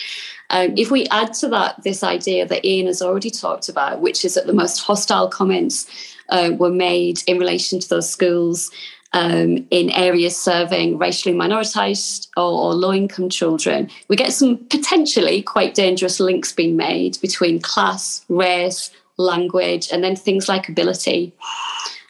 um, 0.51 0.75
if 0.77 0.91
we 0.91 1.07
add 1.07 1.33
to 1.33 1.49
that 1.49 1.83
this 1.85 2.03
idea 2.03 2.47
that 2.47 2.65
ian 2.65 2.87
has 2.87 3.01
already 3.01 3.31
talked 3.31 3.69
about 3.69 4.01
which 4.01 4.25
is 4.25 4.35
that 4.35 4.47
the 4.47 4.53
most 4.53 4.81
hostile 4.81 5.29
comments 5.29 5.87
uh, 6.31 6.51
were 6.59 6.71
made 6.71 7.23
in 7.27 7.39
relation 7.39 7.79
to 7.79 7.89
those 7.89 8.09
schools 8.09 8.71
um, 9.15 9.65
in 9.71 9.91
areas 9.91 10.37
serving 10.37 10.99
racially 10.99 11.35
minoritized 11.35 12.29
or, 12.37 12.43
or 12.43 12.75
low 12.75 12.93
income 12.93 13.29
children, 13.29 13.89
we 14.09 14.17
get 14.17 14.33
some 14.33 14.59
potentially 14.67 15.41
quite 15.41 15.75
dangerous 15.75 16.19
links 16.19 16.53
being 16.53 16.77
made 16.77 17.19
between 17.21 17.61
class, 17.61 18.25
race, 18.29 18.91
language, 19.17 19.89
and 19.93 20.03
then 20.03 20.17
things 20.17 20.49
like 20.49 20.69
ability. 20.69 21.33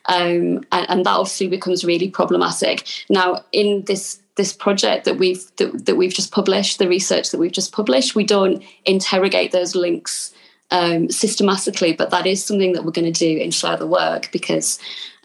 Um, 0.06 0.64
and, 0.70 0.90
and, 0.90 1.06
that 1.06 1.16
obviously 1.16 1.48
becomes 1.48 1.82
really 1.82 2.10
problematic. 2.10 2.86
Now, 3.08 3.42
in 3.52 3.84
this 3.86 4.20
this 4.36 4.52
project 4.52 5.04
that 5.04 5.16
we've 5.16 5.44
that, 5.56 5.86
that, 5.86 5.96
we've 5.96 6.12
just 6.12 6.30
published, 6.30 6.78
the 6.78 6.88
research 6.88 7.30
that 7.30 7.38
we've 7.38 7.52
just 7.52 7.72
published, 7.72 8.14
we 8.14 8.24
don't 8.24 8.62
interrogate 8.84 9.52
those 9.52 9.74
links 9.74 10.34
um, 10.70 11.10
systematically, 11.10 11.92
but 11.92 12.10
that 12.10 12.26
is 12.26 12.44
something 12.44 12.72
that 12.72 12.84
we're 12.84 12.90
going 12.90 13.10
to 13.10 13.18
do 13.18 13.38
in 13.38 13.52
further 13.52 13.86
work 13.86 14.30
because 14.32 14.78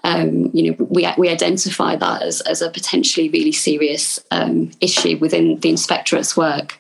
um, 0.04 0.50
you 0.54 0.72
know 0.72 0.88
we 0.90 1.08
we 1.18 1.30
identify 1.30 1.96
that 1.96 2.22
as 2.22 2.42
as 2.42 2.62
a 2.62 2.70
potentially 2.70 3.30
really 3.30 3.52
serious 3.52 4.20
um, 4.32 4.72
issue 4.80 5.18
within 5.18 5.60
the 5.60 5.70
inspectorate's 5.70 6.38
work. 6.38 6.78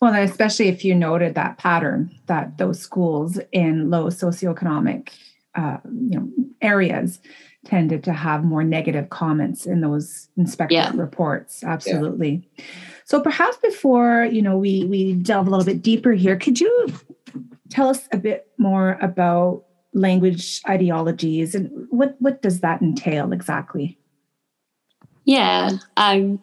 Well, 0.00 0.14
especially 0.14 0.68
if 0.68 0.84
you 0.84 0.94
noted 0.94 1.34
that 1.36 1.58
pattern 1.58 2.14
that 2.26 2.58
those 2.58 2.80
schools 2.80 3.38
in 3.52 3.90
low 3.90 4.06
socioeconomic 4.06 5.10
uh, 5.56 5.78
you 5.84 6.18
know 6.18 6.28
areas 6.62 7.20
tended 7.64 8.04
to 8.04 8.12
have 8.12 8.44
more 8.44 8.62
negative 8.62 9.10
comments 9.10 9.66
in 9.66 9.80
those 9.80 10.28
inspector 10.36 10.74
yeah. 10.74 10.92
reports. 10.94 11.64
Absolutely. 11.64 12.48
Yeah. 12.56 12.64
So 13.04 13.20
perhaps 13.20 13.56
before 13.58 14.24
you 14.24 14.42
know 14.42 14.56
we 14.56 14.84
we 14.84 15.14
delve 15.14 15.46
a 15.46 15.50
little 15.50 15.66
bit 15.66 15.82
deeper 15.82 16.12
here, 16.12 16.36
could 16.36 16.60
you 16.60 16.92
tell 17.70 17.88
us 17.88 18.08
a 18.12 18.16
bit 18.16 18.48
more 18.58 18.98
about 19.00 19.64
language 19.94 20.60
ideologies 20.68 21.54
and 21.54 21.70
what 21.90 22.16
what 22.18 22.42
does 22.42 22.60
that 22.60 22.82
entail 22.82 23.32
exactly? 23.32 23.98
Yeah. 25.24 25.70
Um, 25.96 26.38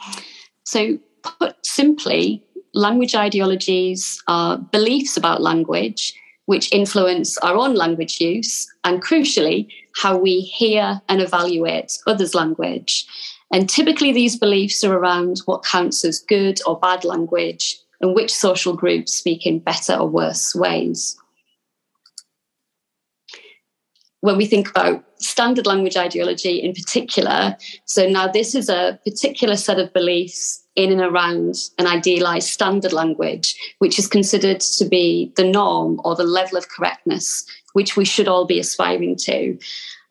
so 0.65 0.97
put 1.23 1.56
simply, 1.65 2.43
language 2.73 3.15
ideologies 3.15 4.21
are 4.28 4.58
beliefs 4.58 5.17
about 5.17 5.41
language 5.41 6.13
which 6.46 6.72
influence 6.72 7.38
our 7.40 7.56
own 7.56 7.76
language 7.76 8.20
use 8.20 8.72
and 8.84 9.04
crucially 9.04 9.68
how 9.96 10.18
we 10.18 10.42
hear 10.42 11.02
and 11.08 11.22
evaluate 11.22 11.98
others' 12.08 12.36
language. 12.36 13.06
And 13.52 13.70
typically, 13.70 14.12
these 14.12 14.38
beliefs 14.38 14.84
are 14.84 14.98
around 14.98 15.42
what 15.46 15.64
counts 15.64 16.04
as 16.04 16.20
good 16.20 16.60
or 16.66 16.80
bad 16.80 17.04
language 17.04 17.78
and 18.02 18.16
which 18.16 18.34
social 18.34 18.76
groups 18.76 19.14
speak 19.14 19.46
in 19.46 19.60
better 19.60 19.94
or 19.94 20.10
worse 20.10 20.56
ways. 20.56 21.16
When 24.22 24.38
we 24.38 24.46
think 24.46 24.70
about 24.70 25.04
standard 25.20 25.68
language 25.68 25.98
ideology 25.98 26.62
in 26.62 26.74
particular, 26.74 27.56
so 27.86 28.08
now 28.08 28.28
this 28.28 28.56
is 28.56 28.70
a 28.70 29.00
particular 29.06 29.56
set 29.56 29.80
of 29.80 29.94
beliefs 29.94 30.62
in 30.76 30.92
and 30.92 31.02
around 31.02 31.56
an 31.78 31.88
idealized 31.88 32.50
standard 32.50 32.94
language, 32.94 33.56
which 33.80 34.00
is 34.00 34.08
considered 34.08 34.60
to 34.60 34.86
be 34.86 35.32
the 35.36 35.44
norm 35.44 36.02
or 36.04 36.16
the 36.16 36.24
level 36.24 36.58
of 36.58 36.70
correctness 36.70 37.46
which 37.74 37.98
we 37.98 38.06
should 38.06 38.28
all 38.28 38.46
be 38.46 38.60
aspiring 38.60 39.16
to. 39.18 39.58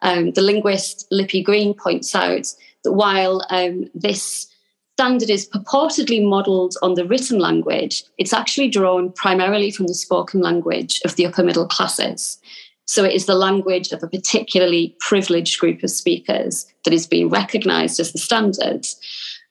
Um, 0.03 0.33
the 0.33 0.43
linguist 0.43 1.07
Lippi-Green 1.11 1.75
points 1.75 2.15
out 2.15 2.53
that 2.85 2.93
while 2.93 3.47
um, 3.51 3.89
this 3.95 4.49
standard 4.95 5.31
is 5.31 5.49
purportedly 5.49 6.23
modelled 6.23 6.75
on 6.83 6.95
the 6.95 7.07
written 7.07 7.39
language, 7.39 8.05
it's 8.19 8.33
actually 8.33 8.69
drawn 8.69 9.13
primarily 9.13 9.71
from 9.71 9.87
the 9.87 9.95
spoken 9.95 10.41
language 10.41 11.01
of 11.05 11.17
the 11.17 11.27
upper 11.27 11.43
middle 11.43 11.67
classes. 11.67 12.39
So 12.85 13.05
it 13.05 13.15
is 13.15 13.27
the 13.27 13.37
language 13.37 13.93
of 13.93 14.03
a 14.03 14.09
particularly 14.09 14.95
privileged 14.99 15.61
group 15.61 15.83
of 15.83 15.91
speakers 15.91 16.67
that 16.85 16.93
is 16.93 17.07
being 17.07 17.31
recognised 17.31 18.01
as 18.01 18.13
the 18.13 18.19
standard. 18.19 18.87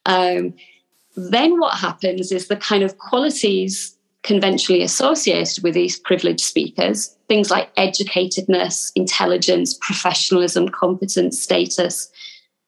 Um, 0.05 0.53
then 1.15 1.59
what 1.59 1.77
happens 1.77 2.31
is 2.31 2.47
the 2.47 2.55
kind 2.55 2.83
of 2.83 2.97
qualities 2.97 3.95
conventionally 4.23 4.83
associated 4.83 5.63
with 5.63 5.73
these 5.73 5.99
privileged 5.99 6.41
speakers, 6.41 7.15
things 7.27 7.49
like 7.49 7.75
educatedness, 7.75 8.91
intelligence, 8.95 9.73
professionalism, 9.81 10.69
competence, 10.69 11.41
status, 11.41 12.09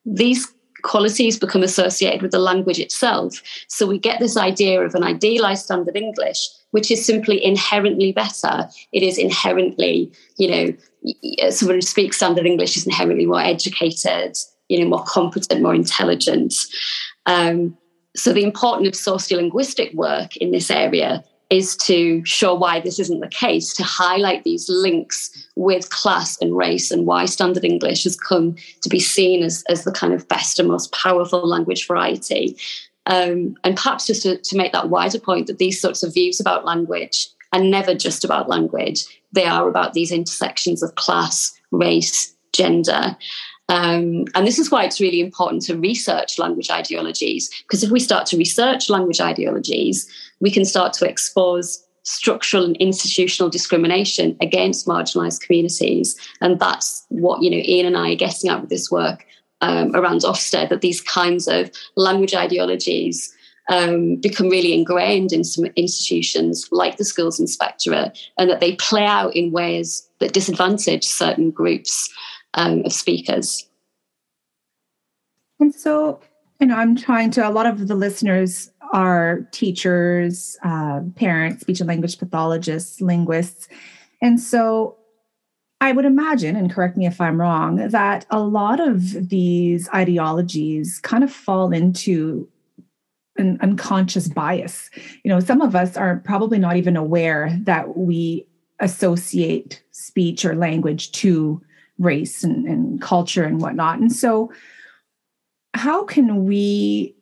these 0.06 0.52
qualities 0.82 1.40
become 1.40 1.64
associated 1.64 2.22
with 2.22 2.32
the 2.32 2.40
language 2.40 2.80
itself. 2.80 3.42
So 3.68 3.88
we 3.88 3.98
get 3.98 4.20
this 4.20 4.36
idea 4.36 4.82
of 4.82 4.96
an 4.96 5.04
idealized 5.04 5.66
standard 5.66 5.96
English, 5.96 6.50
which 6.72 6.92
is 6.92 7.06
simply 7.06 7.44
inherently 7.44 8.12
better. 8.12 8.68
It 8.92 9.04
is 9.04 9.18
inherently, 9.18 10.12
you 10.38 10.50
know, 10.50 11.50
someone 11.52 11.78
who 11.78 11.82
speaks 11.82 12.18
standard 12.18 12.46
English 12.46 12.76
is 12.76 12.86
inherently 12.86 13.26
more 13.26 13.42
educated, 13.42 14.36
you 14.68 14.80
know, 14.80 14.90
more 14.90 15.04
competent, 15.06 15.62
more 15.62 15.76
intelligent. 15.76 16.54
Um, 17.26 17.78
so 18.16 18.34
the 18.34 18.44
importance 18.44 19.08
of 19.08 19.16
sociolinguistic 19.16 19.94
work 19.96 20.38
in 20.38 20.52
this 20.52 20.70
area 20.70 21.24
is 21.50 21.76
to 21.78 22.24
show 22.26 22.56
why 22.56 22.80
this 22.80 23.00
isn't 23.00 23.20
the 23.20 23.28
case, 23.28 23.74
to 23.74 23.84
highlight 23.84 24.44
these 24.44 24.68
links 24.70 25.48
with 25.56 25.90
class 25.92 26.38
and 26.42 26.56
race 26.56 26.90
and 26.90 27.06
why 27.06 27.26
standard 27.26 27.64
English 27.64 28.04
has 28.04 28.16
come 28.16 28.56
to 28.82 28.90
be 28.90 29.00
seen 29.00 29.44
as, 29.44 29.64
as 29.70 29.84
the 29.84 29.92
kind 29.92 30.14
of 30.14 30.28
best 30.28 30.58
and 30.58 30.68
most 30.68 30.92
powerful 30.92 31.48
language 31.48 31.88
variety. 31.88 32.58
Um, 33.06 33.56
and 33.64 33.76
perhaps 33.76 34.08
just 34.08 34.24
to, 34.24 34.38
to 34.38 34.58
make 34.58 34.72
that 34.72 34.90
wider 34.90 35.20
point 35.20 35.48
that 35.48 35.60
these 35.60 35.80
sorts 35.80 36.02
of 36.02 36.14
views 36.14 36.40
about 36.40 36.66
language 36.66 37.28
are 37.52 37.62
never 37.62 37.94
just 37.94 38.24
about 38.24 38.50
language, 38.50 39.06
they 39.32 39.46
are 39.46 39.68
about 39.68 39.94
these 39.94 40.12
intersections 40.12 40.82
of 40.82 40.96
class, 40.96 41.54
race, 41.72 42.34
gender. 42.54 43.16
Um, 43.70 44.26
and 44.36 44.46
this 44.46 44.60
is 44.60 44.70
why 44.70 44.84
it's 44.84 45.00
really 45.00 45.22
important 45.22 45.62
to 45.64 45.78
research 45.78 46.38
language 46.38 46.70
ideologies, 46.70 47.50
because 47.64 47.84
if 47.84 47.92
we 47.92 48.00
start 48.00 48.26
to 48.28 48.38
research 48.38 48.90
language 48.90 49.22
ideologies, 49.22 50.08
we 50.42 50.52
can 50.52 50.66
start 50.66 50.94
to 50.94 51.10
expose 51.10 51.84
structural 52.04 52.66
and 52.66 52.76
institutional 52.78 53.50
discrimination 53.50 54.36
against 54.42 54.86
marginalized 54.86 55.42
communities. 55.42 56.18
And 56.42 56.60
that's 56.60 57.06
what, 57.10 57.42
you 57.42 57.50
know, 57.50 57.64
Ian 57.64 57.86
and 57.86 57.98
I 57.98 58.12
are 58.12 58.16
getting 58.16 58.50
at 58.50 58.60
with 58.60 58.70
this 58.70 58.92
work 58.92 59.26
um, 59.62 59.96
around 59.96 60.22
Ofsted, 60.22 60.68
that 60.70 60.82
these 60.82 61.00
kinds 61.00 61.48
of 61.48 61.72
language 61.96 62.36
ideologies 62.36 63.34
um, 63.70 64.18
become 64.18 64.50
really 64.50 64.74
ingrained 64.74 65.32
in 65.32 65.46
some 65.46 65.66
institutions 65.78 66.68
like 66.72 66.98
the 66.98 67.06
Schools 67.06 67.40
Inspectorate 67.40 68.20
and 68.38 68.50
that 68.50 68.60
they 68.60 68.76
play 68.76 69.06
out 69.06 69.34
in 69.34 69.54
ways 69.54 70.06
that 70.20 70.34
disadvantage 70.34 71.06
certain 71.06 71.50
groups 71.50 72.14
um, 72.54 72.84
of 72.86 72.94
speakers. 72.94 73.68
And 75.60 75.74
so, 75.74 76.20
you 76.60 76.68
know, 76.68 76.76
I'm 76.76 76.96
trying 76.96 77.32
to, 77.32 77.48
a 77.48 77.52
lot 77.52 77.66
of 77.66 77.88
the 77.88 77.96
listeners 77.96 78.70
are 78.94 79.48
teachers, 79.52 80.58
uh, 80.64 81.02
parents, 81.16 81.62
speech 81.62 81.80
and 81.80 81.88
language 81.88 82.20
pathologists, 82.20 83.02
linguists. 83.02 83.68
And 84.22 84.40
so 84.40 84.98
I 85.82 85.92
would 85.92 86.06
imagine, 86.06 86.56
and 86.56 86.72
correct 86.72 86.96
me 86.96 87.06
if 87.06 87.20
I'm 87.20 87.42
wrong, 87.42 87.76
that 87.76 88.26
a 88.30 88.40
lot 88.40 88.80
of 88.80 89.30
these 89.30 89.90
ideologies 89.90 91.00
kind 91.02 91.24
of 91.24 91.32
fall 91.32 91.74
into 91.74 92.48
an 93.38 93.58
unconscious 93.62 94.28
bias. 94.28 94.90
You 95.24 95.30
know, 95.30 95.40
some 95.40 95.62
of 95.62 95.76
us 95.76 95.98
are 95.98 96.22
probably 96.24 96.60
not 96.60 96.78
even 96.78 96.96
aware 96.96 97.58
that 97.64 97.98
we 97.98 98.48
associate 98.80 99.84
speech 99.92 100.46
or 100.46 100.56
language 100.56 101.12
to 101.14 101.62
race 102.00 102.44
and, 102.44 102.66
and 102.66 103.02
culture 103.02 103.44
and 103.44 103.62
whatnot. 103.62 104.00
And 104.00 104.12
so, 104.12 104.52
how 105.74 106.04
can 106.04 106.46
we 106.46 107.16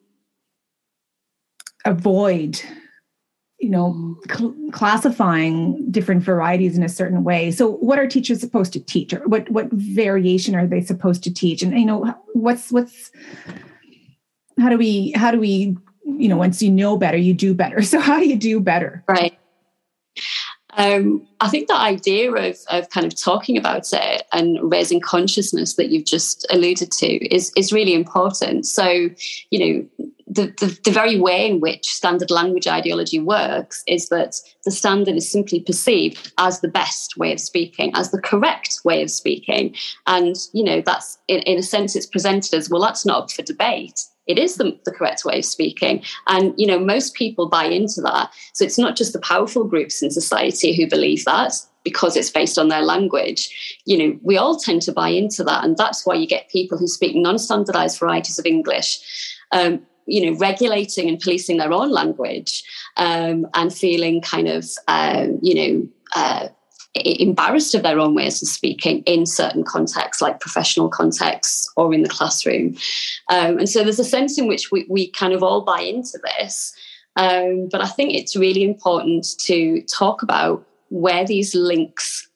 avoid 1.85 2.61
you 3.59 3.69
know 3.69 4.15
cl- 4.29 4.55
classifying 4.71 5.89
different 5.89 6.21
varieties 6.21 6.77
in 6.77 6.83
a 6.83 6.89
certain 6.89 7.23
way? 7.23 7.51
So 7.51 7.71
what 7.77 7.99
are 7.99 8.07
teachers 8.07 8.39
supposed 8.39 8.73
to 8.73 8.79
teach 8.79 9.13
or 9.13 9.27
what 9.27 9.49
what 9.49 9.71
variation 9.71 10.55
are 10.55 10.67
they 10.67 10.81
supposed 10.81 11.23
to 11.23 11.33
teach? 11.33 11.61
And 11.61 11.77
you 11.77 11.85
know 11.85 12.13
what's 12.33 12.71
what's 12.71 13.11
how 14.59 14.69
do 14.69 14.77
we 14.77 15.11
how 15.11 15.31
do 15.31 15.39
we 15.39 15.77
you 16.05 16.27
know 16.27 16.37
once 16.37 16.61
you 16.61 16.71
know 16.71 16.97
better 16.97 17.17
you 17.17 17.33
do 17.33 17.53
better. 17.53 17.81
So 17.91 17.99
how 17.99 18.19
do 18.19 18.27
you 18.27 18.37
do 18.37 18.59
better? 18.59 19.03
Right 19.07 19.37
um, 20.77 21.27
I 21.39 21.49
think 21.49 21.67
the 21.67 21.75
idea 21.75 22.31
of, 22.31 22.57
of 22.69 22.89
kind 22.89 23.05
of 23.05 23.19
talking 23.19 23.57
about 23.57 23.91
it 23.91 24.23
and 24.31 24.59
raising 24.71 25.01
consciousness 25.01 25.75
that 25.75 25.89
you've 25.89 26.05
just 26.05 26.45
alluded 26.49 26.91
to 26.93 27.07
is, 27.33 27.51
is 27.57 27.73
really 27.73 27.93
important. 27.93 28.65
So, 28.65 29.09
you 29.49 29.59
know, 29.59 30.05
the, 30.27 30.53
the, 30.59 30.79
the, 30.85 30.91
very 30.91 31.19
way 31.19 31.49
in 31.49 31.59
which 31.59 31.87
standard 31.87 32.31
language 32.31 32.65
ideology 32.65 33.19
works 33.19 33.83
is 33.85 34.07
that 34.09 34.35
the 34.63 34.71
standard 34.71 35.15
is 35.15 35.29
simply 35.29 35.59
perceived 35.59 36.31
as 36.37 36.61
the 36.61 36.69
best 36.69 37.17
way 37.17 37.33
of 37.33 37.39
speaking, 37.39 37.91
as 37.95 38.11
the 38.11 38.21
correct 38.21 38.79
way 38.85 39.03
of 39.03 39.11
speaking. 39.11 39.75
And, 40.07 40.37
you 40.53 40.63
know, 40.63 40.81
that's 40.85 41.17
in, 41.27 41.41
in 41.41 41.57
a 41.57 41.63
sense, 41.63 41.97
it's 41.97 42.05
presented 42.05 42.53
as, 42.53 42.69
well, 42.69 42.81
that's 42.81 43.05
not 43.05 43.23
up 43.23 43.31
for 43.31 43.41
debate. 43.41 44.05
It 44.27 44.37
is 44.37 44.55
the, 44.55 44.77
the 44.85 44.91
correct 44.91 45.25
way 45.25 45.39
of 45.39 45.45
speaking. 45.45 46.03
And, 46.27 46.53
you 46.57 46.67
know, 46.67 46.79
most 46.79 47.15
people 47.15 47.49
buy 47.49 47.65
into 47.65 48.01
that. 48.01 48.31
So 48.53 48.63
it's 48.63 48.77
not 48.77 48.95
just 48.95 49.13
the 49.13 49.19
powerful 49.19 49.65
groups 49.65 50.01
in 50.01 50.11
society 50.11 50.75
who 50.75 50.87
believe 50.87 51.25
that 51.25 51.53
because 51.83 52.15
it's 52.15 52.29
based 52.29 52.59
on 52.59 52.67
their 52.67 52.83
language. 52.83 53.79
You 53.85 53.97
know, 53.97 54.19
we 54.21 54.37
all 54.37 54.57
tend 54.57 54.83
to 54.83 54.91
buy 54.91 55.09
into 55.09 55.43
that. 55.45 55.63
And 55.63 55.75
that's 55.77 56.05
why 56.05 56.15
you 56.15 56.27
get 56.27 56.49
people 56.49 56.77
who 56.77 56.87
speak 56.87 57.15
non 57.15 57.39
standardized 57.39 57.99
varieties 57.99 58.37
of 58.37 58.45
English. 58.45 58.99
Um, 59.51 59.81
you 60.05 60.25
know, 60.25 60.37
regulating 60.39 61.07
and 61.07 61.19
policing 61.19 61.57
their 61.57 61.71
own 61.71 61.91
language 61.91 62.63
um, 62.97 63.47
and 63.53 63.73
feeling 63.73 64.19
kind 64.19 64.47
of, 64.47 64.67
uh, 64.87 65.27
you 65.41 65.55
know, 65.55 65.87
uh, 66.15 66.47
embarrassed 66.93 67.73
of 67.73 67.83
their 67.83 67.99
own 67.99 68.13
ways 68.13 68.41
of 68.41 68.47
speaking 68.47 69.01
in 69.03 69.25
certain 69.25 69.63
contexts, 69.63 70.21
like 70.21 70.39
professional 70.39 70.89
contexts 70.89 71.71
or 71.77 71.93
in 71.93 72.03
the 72.03 72.09
classroom. 72.09 72.75
Um, 73.29 73.59
and 73.59 73.69
so 73.69 73.83
there's 73.83 73.99
a 73.99 74.03
sense 74.03 74.37
in 74.37 74.47
which 74.47 74.71
we, 74.71 74.85
we 74.89 75.09
kind 75.11 75.33
of 75.33 75.43
all 75.43 75.61
buy 75.61 75.81
into 75.81 76.19
this. 76.23 76.75
Um, 77.15 77.69
but 77.71 77.81
I 77.81 77.87
think 77.87 78.13
it's 78.13 78.35
really 78.35 78.63
important 78.63 79.25
to 79.45 79.81
talk 79.83 80.21
about 80.21 80.65
where 80.89 81.25
these 81.25 81.55
links 81.55 82.27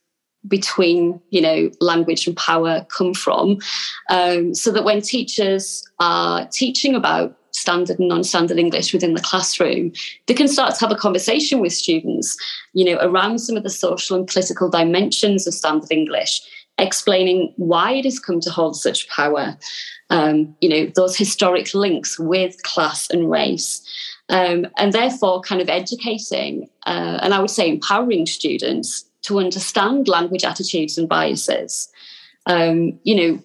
between 0.48 1.20
you 1.32 1.42
know 1.42 1.72
language 1.82 2.28
and 2.28 2.38
power 2.38 2.86
come 2.96 3.14
from 3.16 3.58
um, 4.10 4.54
so 4.54 4.72
that 4.72 4.84
when 4.84 5.02
teachers 5.02 5.84
are 6.00 6.48
teaching 6.48 6.94
about 6.94 7.36
standard 7.56 8.00
and 8.00 8.10
non-standard 8.10 8.58
English 8.58 8.94
within 8.94 9.14
the 9.14 9.22
classroom, 9.22 9.92
they 10.28 10.34
can 10.34 10.48
start 10.48 10.76
to 10.76 10.82
have 10.82 10.92
a 10.92 10.96
conversation 10.96 11.60
with 11.60 11.74
students, 11.74 12.38
you 12.74 12.86
know, 12.86 12.98
around 13.02 13.40
some 13.40 13.56
of 13.56 13.64
the 13.64 13.70
social 13.70 14.18
and 14.18 14.28
political 14.28 14.70
dimensions 14.70 15.48
of 15.48 15.54
standard 15.54 15.92
English, 15.92 16.42
explaining 16.78 17.54
why 17.56 17.94
it 17.94 18.06
has 18.06 18.20
come 18.20 18.40
to 18.42 18.52
hold 18.52 18.76
such 18.76 19.08
power, 19.10 19.58
um, 20.10 20.56
you 20.60 20.70
know, 20.70 20.92
those 20.96 21.16
historic 21.16 21.74
links 21.74 22.20
with 22.20 22.62
class 22.64 23.10
and 23.10 23.32
race. 23.32 23.82
Um, 24.28 24.68
and 24.78 24.92
therefore, 24.92 25.42
kind 25.42 25.62
of 25.62 25.70
educating 25.70 26.68
uh, 26.86 27.20
and 27.22 27.34
I 27.34 27.40
would 27.40 27.52
say 27.52 27.70
empowering 27.70 28.26
students 28.26 29.06
to 29.24 29.40
understand 29.40 30.08
language 30.08 30.44
attitudes 30.44 30.98
and 30.98 31.10
biases. 31.10 31.90
Um, 32.48 33.00
you 33.04 33.16
know, 33.16 33.44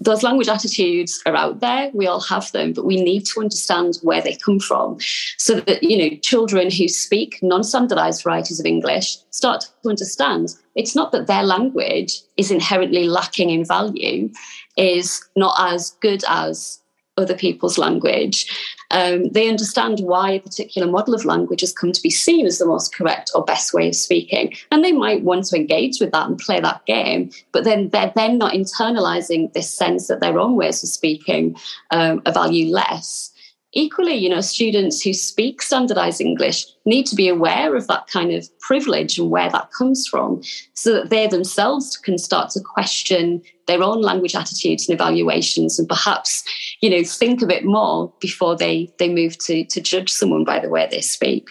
those 0.00 0.22
language 0.22 0.48
attitudes 0.48 1.22
are 1.26 1.34
out 1.34 1.60
there. 1.60 1.90
We 1.94 2.06
all 2.06 2.20
have 2.20 2.52
them 2.52 2.72
but 2.72 2.84
we 2.84 3.02
need 3.02 3.26
to 3.26 3.40
understand 3.40 3.98
where 4.02 4.22
they 4.22 4.36
come 4.36 4.60
from 4.60 4.98
so 5.38 5.60
that 5.60 5.82
you 5.82 5.96
know 5.96 6.16
children 6.22 6.70
who 6.70 6.88
speak 6.88 7.38
non-standardized 7.42 8.22
varieties 8.22 8.60
of 8.60 8.66
english 8.66 9.16
start 9.30 9.68
to 9.82 9.88
understand 9.88 10.54
it's 10.74 10.94
not 10.94 11.12
that 11.12 11.26
their 11.26 11.42
language 11.42 12.20
is 12.36 12.50
inherently 12.50 13.08
lacking 13.08 13.50
in 13.50 13.64
value 13.64 14.30
is 14.76 15.24
not 15.36 15.54
as 15.58 15.90
good 16.00 16.22
as 16.28 16.80
other 17.16 17.36
people's 17.36 17.78
language. 17.78 18.46
Um, 18.90 19.28
they 19.30 19.48
understand 19.48 20.00
why 20.00 20.32
a 20.32 20.40
particular 20.40 20.90
model 20.90 21.14
of 21.14 21.24
language 21.24 21.60
has 21.60 21.72
come 21.72 21.92
to 21.92 22.02
be 22.02 22.10
seen 22.10 22.46
as 22.46 22.58
the 22.58 22.66
most 22.66 22.94
correct 22.94 23.30
or 23.34 23.44
best 23.44 23.74
way 23.74 23.88
of 23.88 23.96
speaking. 23.96 24.54
And 24.70 24.84
they 24.84 24.92
might 24.92 25.22
want 25.22 25.46
to 25.46 25.56
engage 25.56 26.00
with 26.00 26.12
that 26.12 26.28
and 26.28 26.38
play 26.38 26.60
that 26.60 26.84
game, 26.86 27.30
but 27.52 27.64
then 27.64 27.88
they're 27.88 28.12
then 28.14 28.38
not 28.38 28.52
internalizing 28.52 29.52
this 29.52 29.72
sense 29.72 30.06
that 30.08 30.20
their 30.20 30.38
own 30.38 30.56
ways 30.56 30.82
of 30.82 30.88
speaking 30.88 31.56
um, 31.90 32.22
are 32.26 32.32
value 32.32 32.72
less. 32.72 33.32
Equally, 33.72 34.14
you 34.14 34.30
know, 34.30 34.40
students 34.40 35.02
who 35.02 35.12
speak 35.12 35.60
standardized 35.60 36.18
English 36.18 36.64
need 36.86 37.04
to 37.06 37.14
be 37.14 37.28
aware 37.28 37.76
of 37.76 37.86
that 37.88 38.06
kind 38.06 38.32
of 38.32 38.48
privilege 38.58 39.18
and 39.18 39.30
where 39.30 39.50
that 39.50 39.70
comes 39.76 40.06
from 40.06 40.40
so 40.72 40.94
that 40.94 41.10
they 41.10 41.26
themselves 41.26 41.98
can 41.98 42.16
start 42.16 42.48
to 42.50 42.60
question 42.60 43.42
their 43.66 43.82
own 43.82 44.00
language 44.00 44.34
attitudes 44.34 44.88
and 44.88 44.98
evaluations 44.98 45.78
and 45.78 45.88
perhaps, 45.88 46.42
you 46.80 46.90
know, 46.90 47.02
think 47.04 47.42
a 47.42 47.46
bit 47.46 47.64
more 47.64 48.12
before 48.20 48.56
they, 48.56 48.92
they 48.98 49.08
move 49.08 49.38
to, 49.38 49.64
to 49.64 49.80
judge 49.80 50.12
someone 50.12 50.44
by 50.44 50.58
the 50.58 50.68
way 50.68 50.88
they 50.90 51.00
speak. 51.00 51.48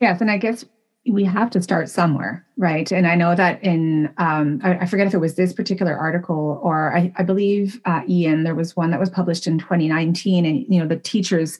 Yes, 0.00 0.20
and 0.20 0.30
I 0.30 0.38
guess 0.38 0.64
we 1.08 1.24
have 1.24 1.50
to 1.50 1.62
start 1.62 1.88
somewhere, 1.88 2.46
right? 2.56 2.90
And 2.92 3.06
I 3.06 3.14
know 3.14 3.34
that 3.34 3.62
in, 3.62 4.12
um, 4.18 4.60
I, 4.62 4.78
I, 4.78 4.86
forget 4.86 5.06
if 5.06 5.14
it 5.14 5.18
was 5.18 5.34
this 5.34 5.52
particular 5.52 5.96
article 5.96 6.60
or 6.62 6.96
I, 6.96 7.12
I 7.16 7.24
believe 7.24 7.80
uh, 7.84 8.02
Ian, 8.08 8.44
there 8.44 8.54
was 8.54 8.76
one 8.76 8.90
that 8.92 9.00
was 9.00 9.10
published 9.10 9.46
in 9.46 9.58
2019, 9.58 10.46
and 10.46 10.64
you 10.68 10.80
know 10.80 10.86
the 10.86 10.96
teachers 10.96 11.58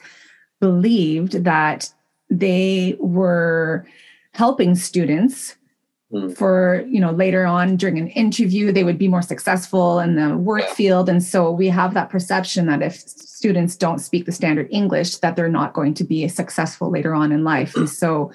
believed 0.60 1.44
that 1.44 1.92
they 2.30 2.96
were 3.00 3.84
helping 4.32 4.74
students 4.74 5.56
mm. 6.12 6.36
for 6.36 6.84
you 6.88 7.00
know 7.00 7.10
later 7.10 7.44
on 7.46 7.76
during 7.76 7.98
an 7.98 8.08
interview 8.08 8.72
they 8.72 8.84
would 8.84 8.98
be 8.98 9.08
more 9.08 9.22
successful 9.22 9.98
in 9.98 10.14
the 10.16 10.36
work 10.36 10.62
yeah. 10.62 10.74
field 10.74 11.08
and 11.08 11.22
so 11.22 11.50
we 11.50 11.68
have 11.68 11.94
that 11.94 12.10
perception 12.10 12.66
that 12.66 12.82
if 12.82 12.96
students 12.96 13.76
don't 13.76 13.98
speak 13.98 14.26
the 14.26 14.32
standard 14.32 14.68
english 14.70 15.16
that 15.16 15.36
they're 15.36 15.48
not 15.48 15.72
going 15.72 15.94
to 15.94 16.04
be 16.04 16.28
successful 16.28 16.90
later 16.90 17.14
on 17.14 17.32
in 17.32 17.44
life 17.44 17.74
and 17.76 17.88
so 17.88 18.30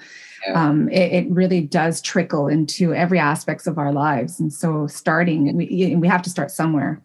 um, 0.54 0.88
it, 0.88 1.12
it, 1.12 1.30
really 1.30 1.60
does 1.60 2.00
trickle 2.00 2.48
into 2.48 2.94
every 2.94 3.18
aspects 3.18 3.66
of 3.66 3.78
our 3.78 3.92
lives. 3.92 4.38
And 4.38 4.52
so 4.52 4.86
starting, 4.86 5.56
we, 5.56 5.96
we 5.96 6.08
have 6.08 6.22
to 6.22 6.30
start 6.30 6.50
somewhere. 6.50 7.02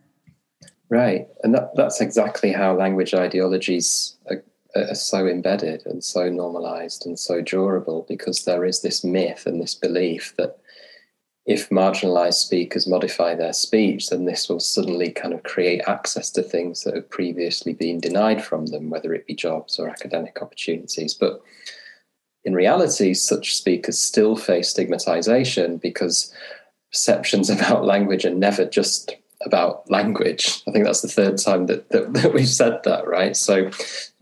Right. 0.89 1.27
And 1.43 1.55
that, 1.55 1.71
that's 1.75 2.01
exactly 2.01 2.51
how 2.51 2.75
language 2.75 3.13
ideologies 3.13 4.15
are, 4.29 4.43
are 4.75 4.95
so 4.95 5.27
embedded 5.27 5.85
and 5.85 6.03
so 6.03 6.29
normalized 6.29 7.05
and 7.05 7.17
so 7.17 7.41
durable 7.41 8.05
because 8.07 8.45
there 8.45 8.65
is 8.65 8.81
this 8.81 9.03
myth 9.03 9.45
and 9.45 9.61
this 9.61 9.73
belief 9.73 10.35
that 10.37 10.57
if 11.45 11.69
marginalized 11.69 12.35
speakers 12.35 12.87
modify 12.87 13.35
their 13.35 13.51
speech, 13.51 14.09
then 14.09 14.25
this 14.25 14.47
will 14.47 14.61
suddenly 14.61 15.11
kind 15.11 15.33
of 15.33 15.43
create 15.43 15.81
access 15.87 16.31
to 16.31 16.41
things 16.41 16.83
that 16.83 16.95
have 16.95 17.09
previously 17.09 17.73
been 17.73 17.99
denied 17.99 18.43
from 18.43 18.67
them, 18.67 18.89
whether 18.89 19.13
it 19.13 19.27
be 19.27 19.35
jobs 19.35 19.77
or 19.77 19.89
academic 19.89 20.41
opportunities. 20.41 21.13
But 21.13 21.41
in 22.45 22.53
reality, 22.53 23.13
such 23.13 23.55
speakers 23.55 23.99
still 23.99 24.37
face 24.37 24.69
stigmatization 24.69 25.77
because 25.77 26.33
perceptions 26.91 27.49
about 27.49 27.85
language 27.85 28.25
are 28.25 28.33
never 28.33 28.63
just 28.63 29.15
about 29.45 29.89
language. 29.89 30.61
I 30.67 30.71
think 30.71 30.85
that's 30.85 31.01
the 31.01 31.07
third 31.07 31.37
time 31.37 31.67
that, 31.67 31.89
that, 31.89 32.13
that, 32.13 32.33
we've 32.33 32.47
said 32.47 32.81
that, 32.83 33.07
right? 33.07 33.35
So, 33.35 33.65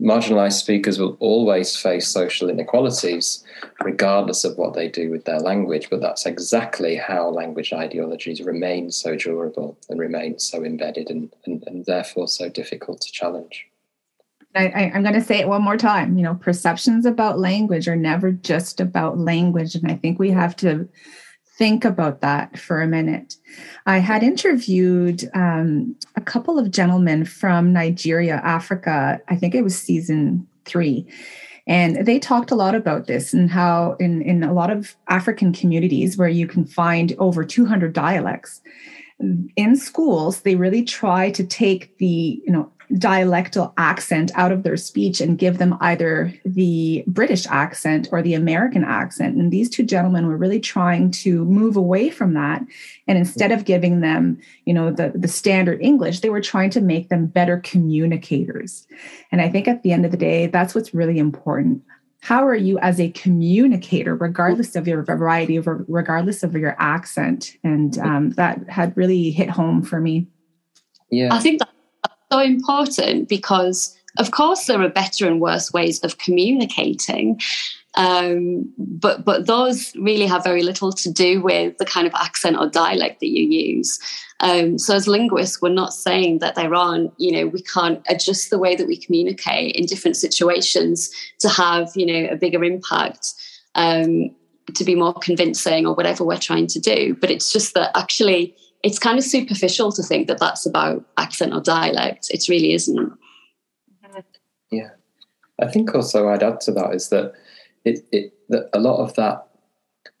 marginalized 0.00 0.60
speakers 0.60 0.98
will 0.98 1.16
always 1.20 1.76
face 1.76 2.08
social 2.08 2.48
inequalities, 2.48 3.44
regardless 3.82 4.44
of 4.44 4.56
what 4.56 4.74
they 4.74 4.88
do 4.88 5.10
with 5.10 5.24
their 5.24 5.40
language. 5.40 5.88
But 5.90 6.00
that's 6.00 6.26
exactly 6.26 6.96
how 6.96 7.28
language 7.28 7.72
ideologies 7.72 8.40
remain 8.40 8.90
so 8.90 9.16
durable 9.16 9.78
and 9.88 9.98
remain 9.98 10.38
so 10.38 10.64
embedded 10.64 11.10
and, 11.10 11.32
and, 11.46 11.62
and 11.66 11.86
therefore 11.86 12.28
so 12.28 12.48
difficult 12.48 13.00
to 13.02 13.12
challenge. 13.12 13.66
I, 14.54 14.90
am 14.94 15.02
going 15.02 15.14
to 15.14 15.22
say 15.22 15.38
it 15.38 15.48
one 15.48 15.62
more 15.62 15.78
time. 15.78 16.18
You 16.18 16.24
know, 16.24 16.34
perceptions 16.34 17.06
about 17.06 17.38
language 17.38 17.88
are 17.88 17.96
never 17.96 18.32
just 18.32 18.80
about 18.80 19.18
language. 19.18 19.74
And 19.74 19.90
I 19.90 19.94
think 19.94 20.18
we 20.18 20.30
have 20.30 20.54
to 20.56 20.88
think 21.54 21.84
about 21.84 22.20
that 22.20 22.58
for 22.58 22.80
a 22.80 22.86
minute. 22.86 23.36
I 23.86 23.98
had 23.98 24.22
interviewed 24.22 25.30
um, 25.34 25.94
a 26.16 26.20
couple 26.20 26.58
of 26.58 26.70
gentlemen 26.70 27.24
from 27.24 27.72
Nigeria, 27.72 28.40
Africa. 28.42 29.20
I 29.28 29.36
think 29.36 29.54
it 29.54 29.62
was 29.62 29.78
season 29.78 30.46
three. 30.64 31.06
And 31.66 32.04
they 32.06 32.18
talked 32.18 32.50
a 32.50 32.56
lot 32.56 32.74
about 32.74 33.06
this 33.06 33.32
and 33.32 33.50
how, 33.50 33.96
in, 34.00 34.22
in 34.22 34.42
a 34.42 34.52
lot 34.52 34.70
of 34.70 34.96
African 35.08 35.52
communities 35.52 36.16
where 36.16 36.28
you 36.28 36.46
can 36.46 36.64
find 36.64 37.14
over 37.18 37.44
200 37.44 37.92
dialects, 37.92 38.60
in 39.56 39.76
schools, 39.76 40.40
they 40.40 40.56
really 40.56 40.82
try 40.82 41.30
to 41.30 41.44
take 41.44 41.96
the, 41.98 42.42
you 42.44 42.52
know, 42.52 42.70
dialectal 42.94 43.72
accent 43.78 44.30
out 44.34 44.52
of 44.52 44.62
their 44.62 44.76
speech 44.76 45.20
and 45.20 45.38
give 45.38 45.58
them 45.58 45.76
either 45.80 46.32
the 46.44 47.02
British 47.06 47.46
accent 47.46 48.08
or 48.12 48.20
the 48.22 48.34
American 48.34 48.84
accent. 48.84 49.36
And 49.36 49.50
these 49.50 49.70
two 49.70 49.82
gentlemen 49.82 50.26
were 50.26 50.36
really 50.36 50.60
trying 50.60 51.10
to 51.12 51.44
move 51.46 51.76
away 51.76 52.10
from 52.10 52.34
that. 52.34 52.62
And 53.08 53.16
instead 53.16 53.50
of 53.50 53.64
giving 53.64 54.00
them, 54.00 54.38
you 54.66 54.74
know, 54.74 54.90
the, 54.90 55.12
the 55.14 55.28
standard 55.28 55.80
English, 55.80 56.20
they 56.20 56.28
were 56.28 56.40
trying 56.40 56.70
to 56.70 56.80
make 56.80 57.08
them 57.08 57.26
better 57.26 57.58
communicators. 57.58 58.86
And 59.30 59.40
I 59.40 59.48
think 59.48 59.68
at 59.68 59.82
the 59.82 59.92
end 59.92 60.04
of 60.04 60.10
the 60.10 60.18
day, 60.18 60.46
that's 60.46 60.74
what's 60.74 60.92
really 60.92 61.18
important. 61.18 61.82
How 62.20 62.46
are 62.46 62.54
you 62.54 62.78
as 62.78 63.00
a 63.00 63.10
communicator, 63.10 64.14
regardless 64.14 64.76
of 64.76 64.86
your 64.86 65.02
variety, 65.02 65.58
regardless 65.58 66.42
of 66.42 66.54
your 66.54 66.76
accent? 66.78 67.56
And 67.64 67.98
um, 67.98 68.30
that 68.32 68.68
had 68.68 68.96
really 68.96 69.30
hit 69.30 69.50
home 69.50 69.82
for 69.82 69.98
me. 69.98 70.28
Yeah. 71.10 71.34
I 71.34 71.40
think 71.40 71.58
that 71.58 71.68
so 72.32 72.40
important 72.40 73.28
because, 73.28 73.96
of 74.18 74.30
course, 74.30 74.66
there 74.66 74.80
are 74.80 74.88
better 74.88 75.26
and 75.26 75.40
worse 75.40 75.72
ways 75.72 76.00
of 76.00 76.18
communicating. 76.18 77.40
Um, 77.94 78.72
but 78.78 79.24
but 79.24 79.46
those 79.46 79.94
really 79.96 80.26
have 80.26 80.42
very 80.42 80.62
little 80.62 80.92
to 80.92 81.12
do 81.12 81.42
with 81.42 81.76
the 81.76 81.84
kind 81.84 82.06
of 82.06 82.14
accent 82.14 82.56
or 82.56 82.66
dialect 82.66 83.20
that 83.20 83.28
you 83.28 83.44
use. 83.44 83.98
Um, 84.40 84.78
so 84.78 84.94
as 84.94 85.06
linguists, 85.06 85.60
we're 85.60 85.68
not 85.68 85.92
saying 85.92 86.38
that 86.38 86.54
there 86.54 86.74
aren't, 86.74 87.12
you 87.18 87.32
know, 87.32 87.46
we 87.46 87.62
can't 87.62 88.00
adjust 88.08 88.48
the 88.48 88.58
way 88.58 88.74
that 88.76 88.86
we 88.86 88.96
communicate 88.96 89.76
in 89.76 89.84
different 89.84 90.16
situations 90.16 91.10
to 91.40 91.48
have, 91.50 91.90
you 91.94 92.06
know, 92.06 92.28
a 92.30 92.36
bigger 92.36 92.64
impact, 92.64 93.34
um, 93.74 94.34
to 94.74 94.84
be 94.84 94.94
more 94.94 95.14
convincing 95.14 95.86
or 95.86 95.94
whatever 95.94 96.24
we're 96.24 96.38
trying 96.38 96.66
to 96.68 96.80
do. 96.80 97.14
But 97.20 97.30
it's 97.30 97.52
just 97.52 97.74
that 97.74 97.90
actually 97.94 98.56
it's 98.82 98.98
kind 98.98 99.18
of 99.18 99.24
superficial 99.24 99.92
to 99.92 100.02
think 100.02 100.26
that 100.26 100.40
that's 100.40 100.66
about 100.66 101.04
accent 101.16 101.54
or 101.54 101.60
dialect. 101.60 102.28
It 102.30 102.48
really 102.48 102.72
isn't. 102.72 103.12
Yeah, 104.70 104.90
I 105.60 105.68
think 105.68 105.94
also 105.94 106.28
I'd 106.28 106.42
add 106.42 106.60
to 106.62 106.72
that 106.72 106.94
is 106.94 107.10
that 107.10 107.34
it, 107.84 108.04
it 108.10 108.32
that 108.48 108.70
a 108.72 108.80
lot 108.80 108.98
of 109.02 109.14
that 109.14 109.46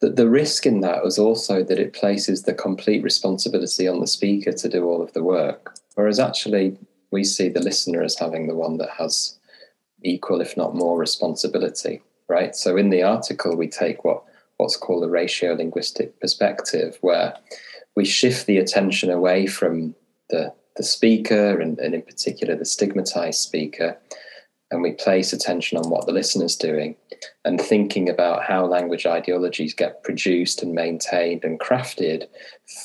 the, 0.00 0.10
the 0.10 0.28
risk 0.28 0.66
in 0.66 0.80
that 0.80 1.02
was 1.02 1.18
also 1.18 1.62
that 1.62 1.78
it 1.78 1.92
places 1.92 2.42
the 2.42 2.54
complete 2.54 3.02
responsibility 3.02 3.88
on 3.88 4.00
the 4.00 4.06
speaker 4.06 4.52
to 4.52 4.68
do 4.68 4.84
all 4.84 5.02
of 5.02 5.12
the 5.12 5.22
work, 5.22 5.74
whereas 5.94 6.18
actually 6.18 6.76
we 7.10 7.24
see 7.24 7.48
the 7.48 7.62
listener 7.62 8.02
as 8.02 8.18
having 8.18 8.46
the 8.46 8.54
one 8.54 8.78
that 8.78 8.90
has 8.90 9.38
equal, 10.02 10.40
if 10.40 10.56
not 10.56 10.74
more, 10.74 10.98
responsibility. 10.98 12.02
Right. 12.28 12.56
So 12.56 12.76
in 12.76 12.90
the 12.90 13.02
article, 13.02 13.56
we 13.56 13.68
take 13.68 14.04
what 14.04 14.22
what's 14.56 14.76
called 14.76 15.04
a 15.04 15.08
raciolinguistic 15.08 16.12
perspective, 16.20 16.98
where 17.00 17.34
we 17.96 18.04
shift 18.04 18.46
the 18.46 18.58
attention 18.58 19.10
away 19.10 19.46
from 19.46 19.94
the, 20.30 20.52
the 20.76 20.82
speaker 20.82 21.60
and, 21.60 21.78
and 21.78 21.94
in 21.94 22.02
particular 22.02 22.56
the 22.56 22.64
stigmatized 22.64 23.40
speaker 23.40 23.98
and 24.72 24.82
we 24.82 24.92
place 24.92 25.34
attention 25.34 25.76
on 25.76 25.90
what 25.90 26.06
the 26.06 26.12
listener's 26.12 26.56
doing 26.56 26.96
and 27.44 27.60
thinking 27.60 28.08
about 28.08 28.42
how 28.42 28.64
language 28.64 29.04
ideologies 29.04 29.74
get 29.74 30.02
produced 30.02 30.62
and 30.62 30.72
maintained 30.72 31.44
and 31.44 31.60
crafted 31.60 32.26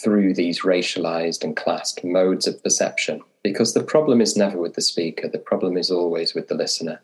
through 0.03 0.33
these 0.33 0.61
racialized 0.61 1.45
and 1.45 1.55
classed 1.55 2.03
modes 2.03 2.45
of 2.45 2.61
perception. 2.61 3.21
Because 3.41 3.73
the 3.73 3.83
problem 3.83 4.19
is 4.19 4.35
never 4.35 4.57
with 4.57 4.73
the 4.73 4.81
speaker, 4.81 5.29
the 5.29 5.39
problem 5.39 5.77
is 5.77 5.89
always 5.89 6.35
with 6.35 6.49
the 6.49 6.55
listener. 6.55 6.99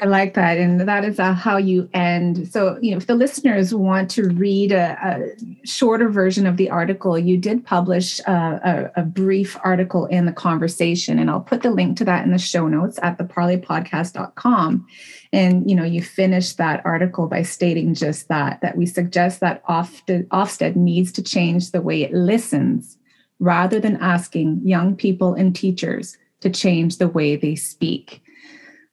I 0.00 0.06
like 0.06 0.32
that. 0.34 0.56
And 0.56 0.80
that 0.88 1.04
is 1.04 1.18
uh, 1.18 1.34
how 1.34 1.58
you 1.58 1.88
end. 1.92 2.48
So, 2.48 2.78
you 2.80 2.92
know, 2.92 2.96
if 2.96 3.06
the 3.06 3.14
listeners 3.14 3.74
want 3.74 4.10
to 4.12 4.30
read 4.30 4.72
a, 4.72 4.96
a 5.02 5.66
shorter 5.66 6.08
version 6.08 6.46
of 6.46 6.56
the 6.56 6.70
article, 6.70 7.18
you 7.18 7.36
did 7.36 7.66
publish 7.66 8.18
a, 8.20 8.90
a, 8.96 9.02
a, 9.02 9.04
brief 9.04 9.58
article 9.62 10.06
in 10.06 10.24
the 10.24 10.32
conversation. 10.32 11.18
And 11.18 11.30
I'll 11.30 11.40
put 11.40 11.62
the 11.62 11.70
link 11.70 11.98
to 11.98 12.04
that 12.06 12.24
in 12.24 12.32
the 12.32 12.38
show 12.38 12.66
notes 12.66 12.98
at 13.02 13.18
theparleypodcast.com. 13.18 14.86
And, 15.32 15.68
you 15.68 15.76
know, 15.76 15.84
you 15.84 16.02
finished 16.02 16.56
that 16.56 16.80
article 16.86 17.26
by 17.26 17.42
stating 17.42 17.92
just 17.94 18.28
that, 18.28 18.62
that 18.62 18.78
we 18.78 18.86
suggest 18.86 19.40
that 19.40 19.62
Ofsted 19.66 20.76
needs 20.76 21.12
to 21.12 21.22
change 21.22 21.72
the 21.72 21.82
way 21.82 22.02
it 22.02 22.14
listens 22.14 22.96
rather 23.38 23.78
than 23.78 23.96
asking 23.98 24.62
young 24.64 24.96
people 24.96 25.34
and 25.34 25.54
teachers 25.54 26.16
to 26.40 26.48
change 26.48 26.96
the 26.96 27.08
way 27.08 27.36
they 27.36 27.54
speak 27.54 28.22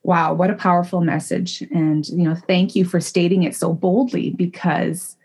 wow 0.07 0.33
what 0.33 0.49
a 0.49 0.55
powerful 0.55 1.01
message. 1.01 1.61
And 1.71 2.07
you 2.07 2.23
know 2.23 2.33
thank 2.33 2.75
you 2.75 2.85
for 2.85 2.99
stating 2.99 3.43
it 3.43 3.55
so 3.55 3.73
boldly 3.73 4.31
because 4.31 5.15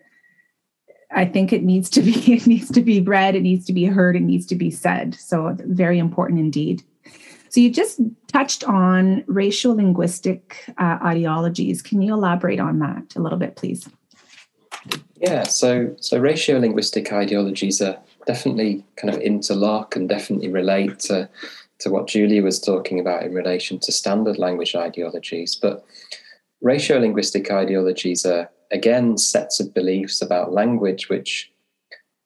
i 1.15 1.25
think 1.25 1.53
it 1.53 1.63
needs 1.63 1.89
to 1.91 2.03
be 2.03 2.13
it 2.35 2.47
needs 2.47 2.71
to 2.71 2.83
be 2.83 3.01
read 3.01 3.35
it 3.35 3.43
needs 3.43 3.65
to 3.67 3.73
be 3.73 3.85
heard 3.85 4.17
it 4.17 4.21
needs 4.21 4.45
to 4.47 4.57
be 4.57 4.71
said. 4.71 5.15
So 5.15 5.57
very 5.61 5.99
important 5.99 6.41
indeed. 6.41 6.83
So 7.49 7.61
you 7.61 7.71
just 7.71 8.01
touched 8.29 8.65
on 8.65 9.23
raciolinguistic 9.25 10.41
uh, 10.79 10.99
ideologies. 11.05 11.83
Can 11.83 12.01
you 12.01 12.15
elaborate 12.15 12.61
on 12.61 12.79
that 12.79 13.15
a 13.15 13.21
little 13.21 13.39
bit 13.39 13.57
please? 13.57 13.89
Yeah 15.17 15.45
so 15.45 15.95
so 16.01 16.21
raciolinguistic 16.21 17.13
ideologies 17.13 17.81
are 17.81 17.99
definitely 18.27 18.85
kind 18.97 19.15
of 19.15 19.21
interlock 19.21 19.95
and 19.95 20.09
definitely 20.09 20.49
relate 20.49 20.99
to 21.01 21.29
to 21.83 21.91
what 21.91 22.07
Julia 22.07 22.43
was 22.43 22.61
talking 22.61 23.01
about 23.01 23.25
in 23.25 23.35
relation 23.35 23.79
to 23.81 23.93
standard 23.93 24.39
language 24.39 24.75
ideologies. 24.75 25.57
But 25.57 25.85
raciolinguistic 26.65 27.51
ideologies 27.51 28.25
are, 28.25 28.51
again, 28.71 29.19
sets 29.19 29.59
of 29.61 29.75
beliefs 29.75 30.23
about 30.23 30.53
language 30.53 31.09
which 31.09 31.51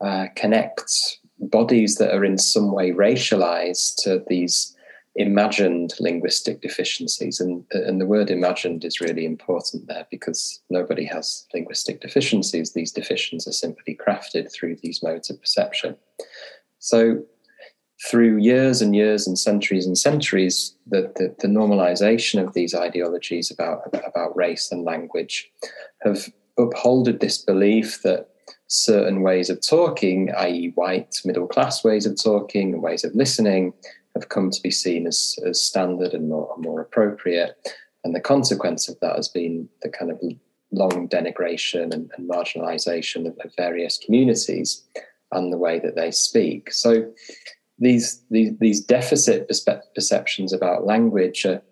uh, 0.02 0.26
connect 0.36 1.18
bodies 1.38 1.96
that 1.96 2.14
are 2.14 2.24
in 2.24 2.38
some 2.38 2.70
way 2.70 2.90
racialized 2.90 3.96
to 4.04 4.22
these 4.28 4.76
imagined 5.14 5.94
linguistic 5.98 6.60
deficiencies. 6.60 7.40
And, 7.40 7.64
and 7.70 7.98
the 7.98 8.06
word 8.06 8.30
imagined 8.30 8.84
is 8.84 9.00
really 9.00 9.24
important 9.24 9.86
there 9.86 10.06
because 10.10 10.60
nobody 10.68 11.06
has 11.06 11.46
linguistic 11.54 12.02
deficiencies. 12.02 12.72
These 12.72 12.92
deficiencies 12.92 13.48
are 13.48 13.52
simply 13.52 13.96
crafted 13.96 14.52
through 14.52 14.76
these 14.82 15.02
modes 15.02 15.30
of 15.30 15.40
perception. 15.40 15.96
So 16.78 17.24
through 18.04 18.36
years 18.36 18.82
and 18.82 18.94
years 18.94 19.26
and 19.26 19.38
centuries 19.38 19.86
and 19.86 19.96
centuries, 19.96 20.76
the, 20.86 21.12
the, 21.16 21.34
the, 21.40 21.48
normalization 21.48 22.42
of 22.42 22.52
these 22.52 22.74
ideologies 22.74 23.50
about, 23.50 23.82
about 24.06 24.36
race 24.36 24.70
and 24.70 24.84
language 24.84 25.50
have 26.02 26.28
upholded 26.58 27.20
this 27.20 27.38
belief 27.38 28.02
that 28.02 28.28
certain 28.66 29.22
ways 29.22 29.48
of 29.48 29.66
talking, 29.66 30.30
i.e., 30.36 30.72
white 30.74 31.16
middle 31.24 31.46
class 31.46 31.82
ways 31.82 32.04
of 32.04 32.22
talking 32.22 32.74
and 32.74 32.82
ways 32.82 33.02
of 33.02 33.14
listening, 33.14 33.72
have 34.14 34.28
come 34.28 34.50
to 34.50 34.62
be 34.62 34.70
seen 34.70 35.06
as, 35.06 35.36
as 35.46 35.60
standard 35.60 36.12
and 36.12 36.28
more, 36.28 36.54
more 36.58 36.80
appropriate. 36.80 37.56
And 38.04 38.14
the 38.14 38.20
consequence 38.20 38.88
of 38.88 38.98
that 39.00 39.16
has 39.16 39.28
been 39.28 39.68
the 39.82 39.88
kind 39.88 40.10
of 40.10 40.20
long 40.72 41.08
denigration 41.08 41.92
and, 41.92 42.10
and 42.16 42.28
marginalization 42.28 43.26
of, 43.26 43.38
of 43.44 43.52
various 43.56 43.98
communities 43.98 44.84
and 45.32 45.52
the 45.52 45.58
way 45.58 45.78
that 45.78 45.96
they 45.96 46.10
speak. 46.10 46.72
So 46.72 47.12
these 47.78 48.22
these, 48.30 48.56
these 48.58 48.80
deficit 48.80 49.50
perceptions 49.94 50.52
about 50.52 50.86
language 50.86 51.44
are, 51.44 51.62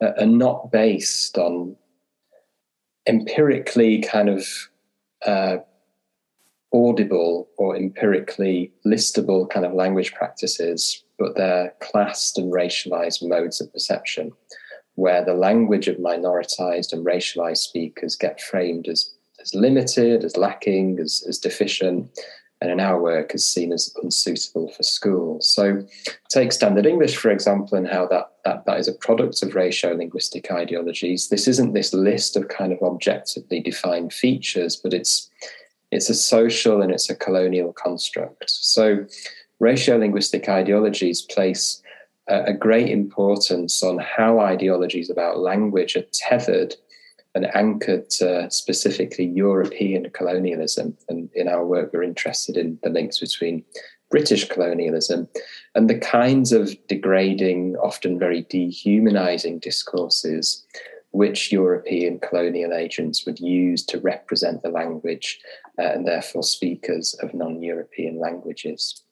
are 0.00 0.26
not 0.26 0.70
based 0.72 1.38
on 1.38 1.76
empirically 3.06 4.00
kind 4.02 4.28
of 4.28 4.46
uh, 5.26 5.58
audible 6.72 7.48
or 7.56 7.76
empirically 7.76 8.72
listable 8.84 9.48
kind 9.48 9.64
of 9.64 9.72
language 9.72 10.12
practices, 10.12 11.04
but 11.18 11.36
they're 11.36 11.72
classed 11.80 12.36
and 12.36 12.52
racialized 12.52 13.26
modes 13.26 13.60
of 13.60 13.72
perception, 13.72 14.32
where 14.96 15.24
the 15.24 15.34
language 15.34 15.86
of 15.86 15.96
minoritized 15.96 16.92
and 16.92 17.06
racialized 17.06 17.58
speakers 17.58 18.16
get 18.16 18.40
framed 18.40 18.88
as, 18.88 19.10
as 19.40 19.54
limited, 19.54 20.24
as 20.24 20.36
lacking, 20.36 20.98
as, 20.98 21.24
as 21.28 21.38
deficient, 21.38 22.08
and 22.60 22.70
in 22.70 22.80
our 22.80 23.00
work 23.00 23.34
is 23.34 23.44
seen 23.44 23.72
as 23.72 23.94
unsuitable 24.02 24.70
for 24.70 24.82
schools. 24.82 25.46
So, 25.46 25.86
take 26.28 26.52
standard 26.52 26.86
English, 26.86 27.16
for 27.16 27.30
example, 27.30 27.76
and 27.76 27.86
how 27.86 28.06
that, 28.06 28.32
that, 28.44 28.64
that 28.66 28.78
is 28.78 28.88
a 28.88 28.94
product 28.94 29.42
of 29.42 29.50
raciolinguistic 29.50 30.50
ideologies. 30.50 31.28
This 31.28 31.46
isn't 31.48 31.74
this 31.74 31.92
list 31.92 32.36
of 32.36 32.48
kind 32.48 32.72
of 32.72 32.82
objectively 32.82 33.60
defined 33.60 34.12
features, 34.12 34.76
but 34.76 34.94
it's 34.94 35.30
it's 35.90 36.10
a 36.10 36.14
social 36.14 36.82
and 36.82 36.90
it's 36.90 37.08
a 37.08 37.14
colonial 37.14 37.72
construct. 37.72 38.50
So, 38.50 39.06
raciolinguistic 39.60 40.48
ideologies 40.48 41.22
place 41.22 41.82
a, 42.28 42.44
a 42.44 42.52
great 42.52 42.88
importance 42.88 43.82
on 43.82 43.98
how 43.98 44.40
ideologies 44.40 45.10
about 45.10 45.38
language 45.38 45.96
are 45.96 46.06
tethered 46.12 46.74
and 47.34 47.46
anchored 47.54 48.10
to 48.10 48.48
specifically 48.50 49.24
European 49.24 50.10
colonialism. 50.10 50.96
And 51.08 51.28
in 51.34 51.48
our 51.48 51.66
work, 51.66 51.90
we're 51.92 52.02
interested 52.02 52.56
in 52.56 52.78
the 52.82 52.90
links 52.90 53.18
between 53.20 53.64
British 54.10 54.48
colonialism 54.48 55.28
and 55.74 55.90
the 55.90 55.98
kinds 55.98 56.52
of 56.52 56.76
degrading, 56.86 57.76
often 57.76 58.18
very 58.18 58.42
dehumanizing 58.42 59.58
discourses 59.58 60.64
which 61.10 61.52
European 61.52 62.18
colonial 62.18 62.72
agents 62.72 63.24
would 63.24 63.38
use 63.38 63.84
to 63.86 64.00
represent 64.00 64.62
the 64.62 64.68
language 64.68 65.38
uh, 65.78 65.82
and 65.82 66.06
therefore 66.06 66.42
speakers 66.42 67.14
of 67.14 67.32
non 67.32 67.62
European 67.62 68.18
languages 68.18 69.03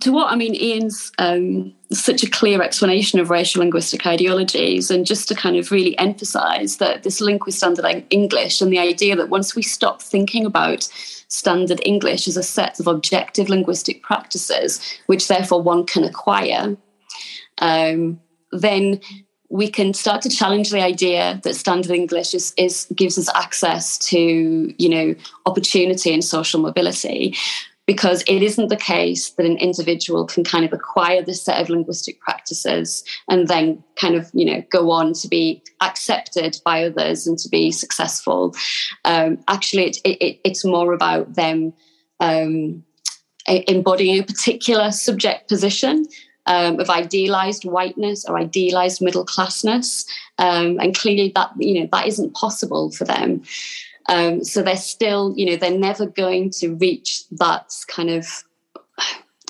to 0.00 0.12
what 0.12 0.32
I 0.32 0.36
mean, 0.36 0.54
Ian's 0.54 1.12
um, 1.18 1.74
such 1.92 2.22
a 2.22 2.30
clear 2.30 2.62
explanation 2.62 3.20
of 3.20 3.28
raciolinguistic 3.28 4.06
ideologies, 4.06 4.90
and 4.90 5.06
just 5.06 5.28
to 5.28 5.34
kind 5.34 5.56
of 5.56 5.70
really 5.70 5.98
emphasize 5.98 6.78
that 6.78 7.02
this 7.02 7.20
link 7.20 7.46
with 7.46 7.54
standard 7.54 8.04
English 8.10 8.60
and 8.60 8.72
the 8.72 8.78
idea 8.78 9.16
that 9.16 9.28
once 9.28 9.54
we 9.54 9.62
stop 9.62 10.02
thinking 10.02 10.44
about 10.44 10.84
standard 11.28 11.80
English 11.84 12.28
as 12.28 12.36
a 12.36 12.42
set 12.42 12.78
of 12.80 12.86
objective 12.86 13.48
linguistic 13.48 14.02
practices, 14.02 14.80
which 15.06 15.28
therefore 15.28 15.62
one 15.62 15.84
can 15.84 16.04
acquire, 16.04 16.76
um, 17.58 18.20
then 18.52 19.00
we 19.48 19.68
can 19.68 19.94
start 19.94 20.22
to 20.22 20.28
challenge 20.28 20.70
the 20.70 20.82
idea 20.82 21.40
that 21.44 21.54
standard 21.54 21.92
English 21.92 22.34
is, 22.34 22.52
is 22.56 22.86
gives 22.96 23.16
us 23.16 23.28
access 23.34 23.96
to, 23.98 24.74
you 24.76 24.88
know, 24.88 25.14
opportunity 25.46 26.12
and 26.12 26.24
social 26.24 26.60
mobility 26.60 27.34
because 27.86 28.22
it 28.26 28.42
isn't 28.42 28.68
the 28.68 28.76
case 28.76 29.30
that 29.30 29.46
an 29.46 29.56
individual 29.58 30.26
can 30.26 30.44
kind 30.44 30.64
of 30.64 30.72
acquire 30.72 31.22
this 31.22 31.42
set 31.42 31.60
of 31.60 31.70
linguistic 31.70 32.20
practices 32.20 33.04
and 33.28 33.48
then 33.48 33.82
kind 33.94 34.16
of 34.16 34.30
you 34.34 34.44
know 34.44 34.62
go 34.70 34.90
on 34.90 35.12
to 35.12 35.28
be 35.28 35.62
accepted 35.80 36.58
by 36.64 36.84
others 36.84 37.26
and 37.26 37.38
to 37.38 37.48
be 37.48 37.70
successful. 37.70 38.54
Um, 39.04 39.38
actually 39.48 39.86
it, 39.86 39.98
it, 40.04 40.40
it's 40.44 40.64
more 40.64 40.92
about 40.92 41.34
them 41.34 41.72
um, 42.20 42.84
embodying 43.46 44.18
a 44.18 44.24
particular 44.24 44.90
subject 44.90 45.48
position 45.48 46.06
um, 46.46 46.78
of 46.80 46.90
idealized 46.90 47.64
whiteness 47.64 48.24
or 48.24 48.38
idealized 48.38 49.02
middle 49.02 49.26
classness. 49.26 50.06
Um, 50.38 50.78
and 50.80 50.96
clearly 50.96 51.32
that 51.34 51.50
you 51.58 51.80
know 51.80 51.88
that 51.92 52.06
isn't 52.06 52.34
possible 52.34 52.90
for 52.90 53.04
them 53.04 53.42
um, 54.08 54.44
so 54.44 54.62
they're 54.62 54.76
still, 54.76 55.32
you 55.36 55.46
know, 55.46 55.56
they're 55.56 55.76
never 55.76 56.06
going 56.06 56.50
to 56.50 56.74
reach 56.74 57.28
that 57.32 57.72
kind 57.88 58.10
of 58.10 58.44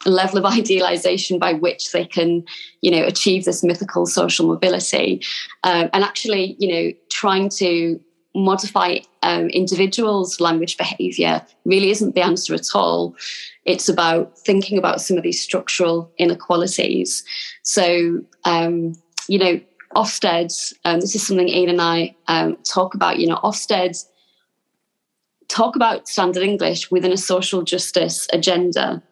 level 0.07 0.39
of 0.39 0.45
idealization 0.53 1.39
by 1.39 1.53
which 1.53 1.93
they 1.93 2.05
can, 2.05 2.45
you 2.81 2.91
know, 2.91 3.05
achieve 3.05 3.45
this 3.45 3.63
mythical 3.63 4.07
social 4.07 4.47
mobility. 4.47 5.23
Um, 5.65 5.91
and 5.93 6.05
actually, 6.05 6.57
you 6.59 6.73
know, 6.73 6.93
trying 7.11 7.49
to 7.51 8.01
modify 8.35 8.99
um, 9.23 9.49
individuals' 9.49 10.41
language 10.41 10.77
behavior 10.77 11.45
really 11.65 11.91
isn't 11.91 12.15
the 12.15 12.23
answer 12.23 12.55
at 12.55 12.75
all. 12.75 13.17
It's 13.65 13.89
about 13.89 14.39
thinking 14.39 14.79
about 14.79 15.01
some 15.01 15.17
of 15.17 15.23
these 15.23 15.41
structural 15.41 16.11
inequalities. 16.19 17.25
So, 17.63 18.21
um, 18.45 18.93
you 19.29 19.39
know, 19.39 19.61
Ofsted, 19.95 20.53
um, 20.85 21.01
this 21.01 21.15
is 21.15 21.27
something 21.27 21.49
Ian 21.49 21.71
and 21.71 21.81
I 21.81 22.15
um, 22.29 22.57
talk 22.65 22.95
about, 22.95 23.19
you 23.19 23.27
know, 23.27 23.41
Ofsted 23.43 24.05
talk 25.49 25.77
about 25.77 26.09
standard 26.09 26.43
English 26.43 26.91
within 26.91 27.13
a 27.13 27.17
social 27.17 27.63
justice 27.63 28.27
agenda. 28.33 29.03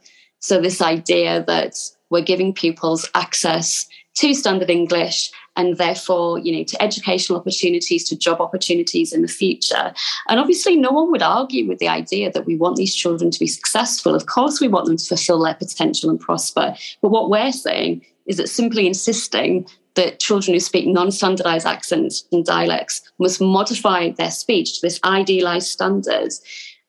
So, 0.41 0.61
this 0.61 0.83
idea 0.83 1.45
that 1.47 1.77
we're 2.11 2.23
giving 2.23 2.53
pupils 2.53 3.09
access 3.15 3.87
to 4.17 4.35
standard 4.35 4.71
English 4.71 5.31
and 5.57 5.77
therefore, 5.77 6.39
you 6.39 6.57
know, 6.57 6.65
to 6.65 6.83
educational 6.83 7.39
opportunities, 7.39 8.09
to 8.09 8.17
job 8.17 8.41
opportunities 8.41 9.13
in 9.13 9.23
the 9.23 9.29
future. 9.29 9.93
And 10.29 10.41
obviously, 10.41 10.77
no 10.77 10.91
one 10.91 11.11
would 11.11 11.23
argue 11.23 11.67
with 11.67 11.79
the 11.79 11.89
idea 11.89 12.31
that 12.33 12.47
we 12.47 12.57
want 12.57 12.77
these 12.77 12.95
children 12.95 13.31
to 13.31 13.39
be 13.39 13.47
successful. 13.47 14.15
Of 14.15 14.27
course, 14.27 14.61
we 14.61 14.69
want 14.69 14.87
them 14.87 14.97
to 14.97 15.05
fulfill 15.05 15.43
their 15.43 15.55
potential 15.55 16.11
and 16.11 16.21
prosper. 16.21 16.75
But 17.03 17.11
what 17.11 17.31
we're 17.31 17.53
saying 17.53 18.05
is 18.27 18.37
that 18.39 18.49
simply 18.49 18.87
insisting 18.87 19.67
that 19.95 20.21
children 20.21 20.55
who 20.55 20.61
speak 20.61 20.87
non 20.87 21.11
standardized 21.11 21.67
accents 21.67 22.25
and 22.33 22.45
dialects 22.45 23.03
must 23.19 23.41
modify 23.41 24.11
their 24.11 24.31
speech 24.31 24.75
to 24.75 24.87
this 24.87 25.01
idealized 25.05 25.69
standard 25.69 26.33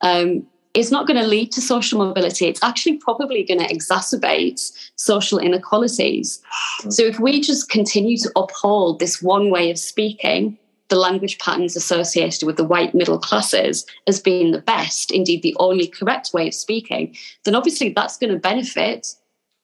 um, 0.01 0.45
is 0.73 0.91
not 0.91 1.07
going 1.07 1.19
to 1.19 1.27
lead 1.27 1.51
to 1.53 1.61
social 1.61 1.99
mobility. 1.99 2.45
It's 2.45 2.63
actually 2.63 2.97
probably 2.97 3.43
going 3.43 3.61
to 3.61 3.73
exacerbate 3.73 4.71
social 4.95 5.39
inequalities. 5.39 6.41
Mm. 6.81 6.93
So, 6.93 7.03
if 7.03 7.19
we 7.19 7.41
just 7.41 7.69
continue 7.69 8.17
to 8.17 8.31
uphold 8.35 8.99
this 8.99 9.21
one 9.21 9.49
way 9.49 9.71
of 9.71 9.77
speaking, 9.77 10.57
the 10.89 10.97
language 10.97 11.39
patterns 11.39 11.75
associated 11.75 12.45
with 12.45 12.57
the 12.57 12.63
white 12.63 12.93
middle 12.93 13.17
classes 13.17 13.85
as 14.07 14.19
being 14.19 14.51
the 14.51 14.61
best, 14.61 15.11
indeed 15.11 15.41
the 15.41 15.55
only 15.59 15.87
correct 15.87 16.31
way 16.33 16.47
of 16.47 16.53
speaking, 16.53 17.15
then 17.43 17.55
obviously 17.55 17.89
that's 17.89 18.17
going 18.17 18.31
to 18.31 18.39
benefit 18.39 19.15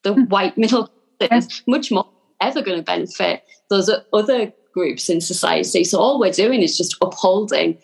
the 0.03 0.13
mm. 0.13 0.29
white 0.29 0.57
middle 0.57 0.89
classes 1.19 1.61
much 1.67 1.91
more 1.91 2.07
ever 2.41 2.61
going 2.61 2.77
to 2.77 2.83
benefit 2.83 3.43
those 3.69 3.89
other 4.13 4.51
groups 4.73 5.09
in 5.09 5.21
society. 5.21 5.83
So 5.83 5.99
all 5.99 6.19
we're 6.19 6.31
doing 6.31 6.61
is 6.61 6.77
just 6.77 6.95
upholding 7.01 7.77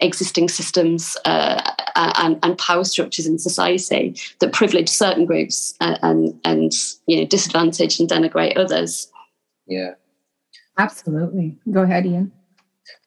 existing 0.00 0.48
systems 0.48 1.16
uh, 1.24 1.62
and, 1.94 2.38
and, 2.42 2.58
power 2.58 2.82
structures 2.82 3.24
in 3.24 3.38
society 3.38 4.16
that 4.40 4.52
privilege 4.52 4.88
certain 4.88 5.24
groups 5.26 5.74
and, 5.80 5.94
uh, 5.94 5.98
and, 6.02 6.40
and 6.44 6.72
you 7.06 7.18
know 7.18 7.24
disadvantage 7.24 8.00
and 8.00 8.08
denigrate 8.08 8.56
others. 8.56 9.10
Yeah, 9.66 9.92
absolutely. 10.76 11.56
Go 11.70 11.82
ahead, 11.82 12.06
Ian. 12.06 12.32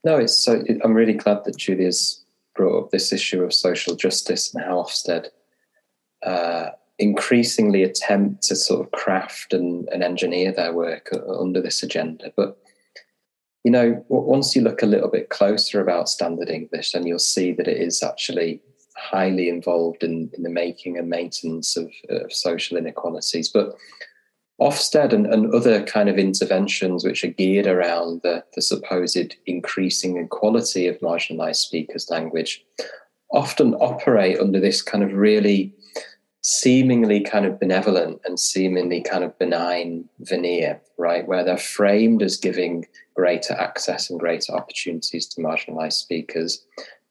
No, 0.06 0.18
it's 0.18 0.38
so. 0.38 0.64
I'm 0.84 0.94
really 0.94 1.14
glad 1.14 1.44
that 1.44 1.58
Julia's 1.58 2.24
brought 2.56 2.86
up 2.86 2.92
this 2.92 3.12
issue 3.12 3.44
of 3.44 3.54
social 3.54 3.96
justice 3.96 4.54
and 4.54 4.64
how 4.64 4.84
Ofsted 4.84 5.28
uh, 6.26 6.70
increasingly 6.98 7.84
attempt 7.84 8.44
to 8.44 8.56
sort 8.56 8.86
of 8.86 8.92
craft 8.92 9.54
and, 9.54 9.88
and 9.90 10.04
engineer 10.04 10.52
their 10.52 10.74
work 10.74 11.10
uh, 11.14 11.40
under 11.40 11.62
this 11.62 11.84
agenda. 11.84 12.32
But 12.36 12.58
you 13.64 13.72
know, 13.72 14.06
once 14.10 14.56
you 14.56 14.62
look 14.62 14.84
a 14.84 14.88
little 14.88 15.10
bit 15.10 15.30
closer 15.30 15.82
about 15.82 16.08
standard 16.08 16.50
English, 16.50 16.92
then 16.92 17.08
you'll 17.08 17.18
see 17.18 17.52
that 17.54 17.68
it 17.68 17.78
is 17.78 18.04
actually 18.04 18.62
highly 18.96 19.50
involved 19.50 20.04
in, 20.04 20.30
in 20.38 20.44
the 20.44 20.50
making 20.50 21.00
and 21.00 21.10
maintenance 21.10 21.76
of, 21.76 21.92
of 22.10 22.32
social 22.32 22.78
inequalities. 22.78 23.50
But 23.50 23.76
Ofsted 24.62 25.12
and, 25.12 25.26
and, 25.26 25.54
other 25.54 25.84
kind 25.84 26.08
of 26.08 26.18
interventions 26.18 27.04
which 27.04 27.26
are 27.26 27.30
geared 27.30 27.68
around 27.68 28.22
the, 28.22 28.42
the 28.56 28.62
supposed 28.62 29.36
increasing 29.46 30.18
equality 30.18 30.88
of 30.88 30.98
marginalized 31.00 31.58
speakers' 31.58 32.10
language 32.10 32.64
often 33.34 33.74
operate 33.76 34.40
under 34.40 34.62
this 34.62 34.82
kind 34.82 35.04
of 35.04 35.12
really 35.12 35.74
seemingly 36.48 37.22
kind 37.22 37.44
of 37.44 37.60
benevolent 37.60 38.22
and 38.24 38.40
seemingly 38.40 39.02
kind 39.02 39.24
of 39.24 39.36
benign 39.40 40.08
veneer, 40.20 40.80
right? 40.96 41.28
Where 41.28 41.44
they're 41.44 41.58
framed 41.58 42.22
as 42.22 42.38
giving 42.38 42.86
greater 43.16 43.56
access 43.56 44.12
and 44.12 44.20
greater 44.20 44.54
opportunities 44.54 45.26
to 45.30 45.42
marginalized 45.42 45.94
speakers 45.94 46.64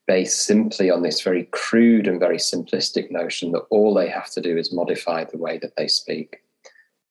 based 0.07 0.45
simply 0.45 0.89
on 0.89 1.03
this 1.03 1.21
very 1.21 1.49
crude 1.51 2.07
and 2.07 2.21
very 2.21 2.37
simplistic 2.37 3.11
notion 3.11 3.51
that 3.51 3.67
all 3.71 3.93
they 3.93 4.09
have 4.09 4.31
to 4.31 4.41
do 4.41 4.57
is 4.57 4.73
modify 4.73 5.25
the 5.25 5.39
way 5.39 5.59
that 5.59 5.75
they 5.77 5.89
speak. 5.89 6.37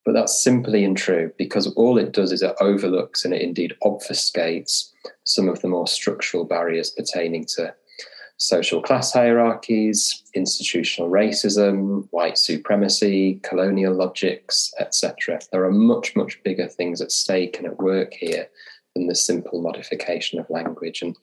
But 0.06 0.14
that's 0.14 0.42
simply 0.42 0.86
untrue 0.86 1.34
because 1.38 1.74
all 1.74 1.98
it 1.98 2.14
does 2.14 2.32
is 2.32 2.42
it 2.42 2.56
overlooks 2.62 3.26
and 3.26 3.34
it 3.34 3.42
indeed 3.42 3.76
obfuscates 3.84 4.92
some 5.26 5.50
of 5.50 5.62
the 5.62 5.68
more 5.68 5.88
structural 5.88 6.46
barriers 6.46 6.90
pertaining 6.90 7.44
to 7.58 7.76
social 8.44 8.82
class 8.82 9.14
hierarchies, 9.14 10.22
institutional 10.34 11.10
racism, 11.10 12.06
white 12.12 12.38
supremacy, 12.38 13.40
colonial 13.42 13.94
logics, 13.94 14.74
etc. 14.82 15.40
There 15.54 15.64
are 15.64 15.72
much, 15.72 16.14
much 16.14 16.44
bigger 16.44 16.68
things 16.68 17.00
at 17.00 17.14
stake 17.14 17.58
and 17.58 17.66
at 17.66 17.80
work 17.80 18.14
here 18.14 18.50
than 18.96 19.08
the 19.08 19.16
simple 19.16 19.62
modification 19.62 20.40
of 20.40 20.50
language. 20.50 21.02
And 21.02 21.16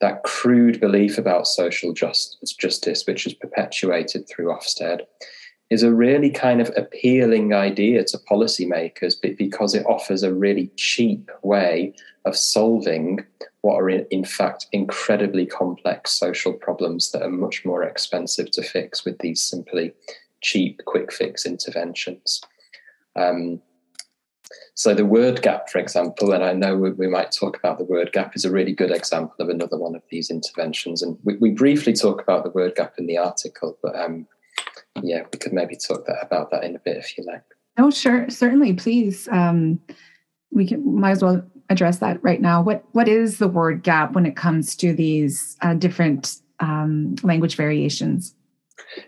that 0.00 0.22
crude 0.22 0.80
belief 0.80 1.18
about 1.18 1.48
social 1.48 1.92
just, 1.92 2.38
justice, 2.56 3.04
which 3.04 3.26
is 3.26 3.34
perpetuated 3.34 4.28
through 4.28 4.54
Ofsted, 4.54 5.00
is 5.70 5.82
a 5.82 5.92
really 5.92 6.30
kind 6.30 6.60
of 6.60 6.70
appealing 6.76 7.52
idea 7.52 8.04
to 8.04 8.18
policymakers 8.30 9.16
because 9.20 9.74
it 9.74 9.84
offers 9.86 10.22
a 10.22 10.32
really 10.32 10.70
cheap 10.76 11.32
way 11.42 11.94
of 12.24 12.36
solving 12.36 13.24
what 13.64 13.80
are 13.80 13.88
in, 13.88 14.06
in, 14.10 14.24
fact 14.24 14.66
incredibly 14.72 15.46
complex 15.46 16.12
social 16.12 16.52
problems 16.52 17.10
that 17.10 17.22
are 17.22 17.30
much 17.30 17.64
more 17.64 17.82
expensive 17.82 18.50
to 18.50 18.62
fix 18.62 19.06
with 19.06 19.18
these 19.20 19.42
simply 19.42 19.94
cheap, 20.42 20.82
quick 20.84 21.10
fix 21.10 21.46
interventions. 21.46 22.42
Um, 23.16 23.62
so 24.74 24.92
the 24.92 25.06
word 25.06 25.40
gap, 25.40 25.70
for 25.70 25.78
example, 25.78 26.32
and 26.32 26.44
I 26.44 26.52
know 26.52 26.76
we, 26.76 26.90
we, 26.90 27.08
might 27.08 27.32
talk 27.32 27.56
about 27.56 27.78
the 27.78 27.84
word 27.84 28.12
gap, 28.12 28.36
is 28.36 28.44
a 28.44 28.50
really 28.50 28.74
good 28.74 28.90
example 28.90 29.36
of 29.38 29.48
another 29.48 29.78
one 29.78 29.94
of 29.94 30.02
these 30.10 30.30
interventions. 30.30 31.00
And 31.00 31.16
we, 31.24 31.36
we 31.36 31.50
briefly 31.50 31.94
talk 31.94 32.20
about 32.20 32.44
the 32.44 32.50
word 32.50 32.74
gap 32.74 32.92
in 32.98 33.06
the 33.06 33.16
article, 33.16 33.78
but 33.82 33.96
um, 33.96 34.26
yeah, 35.02 35.22
we 35.32 35.38
could 35.38 35.54
maybe 35.54 35.76
talk 35.76 36.04
that, 36.04 36.18
about 36.20 36.50
that 36.50 36.64
in 36.64 36.76
a 36.76 36.80
bit 36.80 36.98
if 36.98 37.16
you 37.16 37.24
like. 37.24 37.42
Oh, 37.78 37.90
sure, 37.90 38.28
certainly, 38.28 38.74
please. 38.74 39.26
Um, 39.32 39.80
we 40.50 40.68
can 40.68 41.00
might 41.00 41.12
as 41.12 41.22
well 41.22 41.42
address 41.74 41.98
that 41.98 42.22
right 42.22 42.40
now. 42.40 42.62
What 42.62 42.84
what 42.92 43.08
is 43.08 43.38
the 43.38 43.48
word 43.48 43.82
gap 43.82 44.12
when 44.12 44.26
it 44.26 44.36
comes 44.36 44.74
to 44.76 44.92
these 44.92 45.56
uh, 45.60 45.74
different 45.74 46.36
um, 46.60 47.16
language 47.22 47.56
variations? 47.56 48.34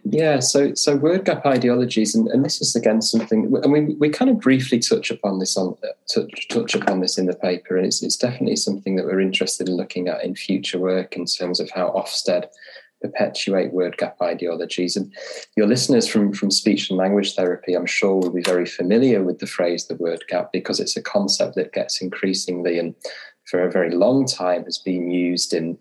Yeah, 0.04 0.40
so 0.40 0.74
so 0.74 0.96
word 0.96 1.24
gap 1.24 1.46
ideologies, 1.46 2.14
and, 2.14 2.28
and 2.28 2.44
this 2.44 2.60
is 2.60 2.74
again 2.76 3.02
something, 3.02 3.52
and 3.62 3.72
we 3.72 3.94
we 3.94 4.08
kind 4.08 4.30
of 4.30 4.40
briefly 4.40 4.78
touch 4.78 5.10
upon 5.10 5.38
this 5.38 5.56
on 5.56 5.76
touch, 6.12 6.48
touch 6.48 6.74
upon 6.74 7.00
this 7.00 7.18
in 7.18 7.26
the 7.26 7.36
paper, 7.36 7.76
and 7.76 7.86
it's 7.86 8.02
it's 8.02 8.16
definitely 8.16 8.56
something 8.56 8.96
that 8.96 9.06
we're 9.06 9.20
interested 9.20 9.68
in 9.68 9.76
looking 9.76 10.08
at 10.08 10.24
in 10.24 10.34
future 10.34 10.78
work 10.78 11.16
in 11.16 11.24
terms 11.24 11.60
of 11.60 11.70
how 11.70 11.90
Ofsted 11.90 12.46
perpetuate 13.02 13.72
word 13.72 13.96
gap 13.96 14.16
ideologies. 14.22 14.96
And 14.96 15.12
your 15.56 15.66
listeners 15.66 16.06
from, 16.06 16.32
from 16.32 16.50
speech 16.50 16.90
and 16.90 16.98
language 16.98 17.34
therapy, 17.34 17.74
I'm 17.74 17.86
sure, 17.86 18.16
will 18.16 18.30
be 18.30 18.42
very 18.42 18.66
familiar 18.66 19.22
with 19.22 19.38
the 19.38 19.46
phrase 19.46 19.86
the 19.86 19.96
word 19.96 20.24
gap 20.28 20.50
because 20.52 20.80
it's 20.80 20.96
a 20.96 21.02
concept 21.02 21.54
that 21.56 21.72
gets 21.72 22.00
increasingly 22.00 22.78
and 22.78 22.94
for 23.44 23.62
a 23.62 23.70
very 23.70 23.94
long 23.94 24.26
time 24.26 24.64
has 24.64 24.78
been 24.78 25.10
used 25.10 25.52
in 25.54 25.78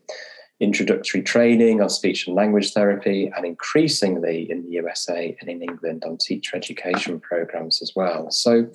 introductory 0.60 1.22
training 1.22 1.82
on 1.82 1.90
speech 1.90 2.28
and 2.28 2.36
language 2.36 2.72
therapy 2.74 3.32
and 3.36 3.46
increasingly 3.46 4.50
in 4.50 4.64
the 4.64 4.72
USA 4.72 5.36
and 5.42 5.50
in 5.50 5.62
England 5.62 6.04
on 6.06 6.18
teacher 6.18 6.56
education 6.56 7.20
programs 7.20 7.82
as 7.82 7.92
well. 7.96 8.32
So 8.32 8.68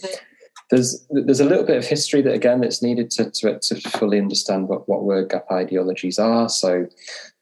there's 0.71 1.07
there's 1.11 1.41
a 1.41 1.45
little 1.45 1.65
bit 1.65 1.79
of 1.79 1.87
history 1.87 2.23
that 2.23 2.35
again 2.35 2.61
that's 2.61 2.83
needed 2.83 3.11
to, 3.13 3.31
to, 3.31 3.59
to 3.59 3.75
fully 3.91 4.19
understand 4.19 4.69
what, 4.69 4.89
what 4.89 5.05
word 5.05 5.31
gap 5.31 5.47
ideologies 5.51 6.19
are. 6.19 6.49
So 6.49 6.87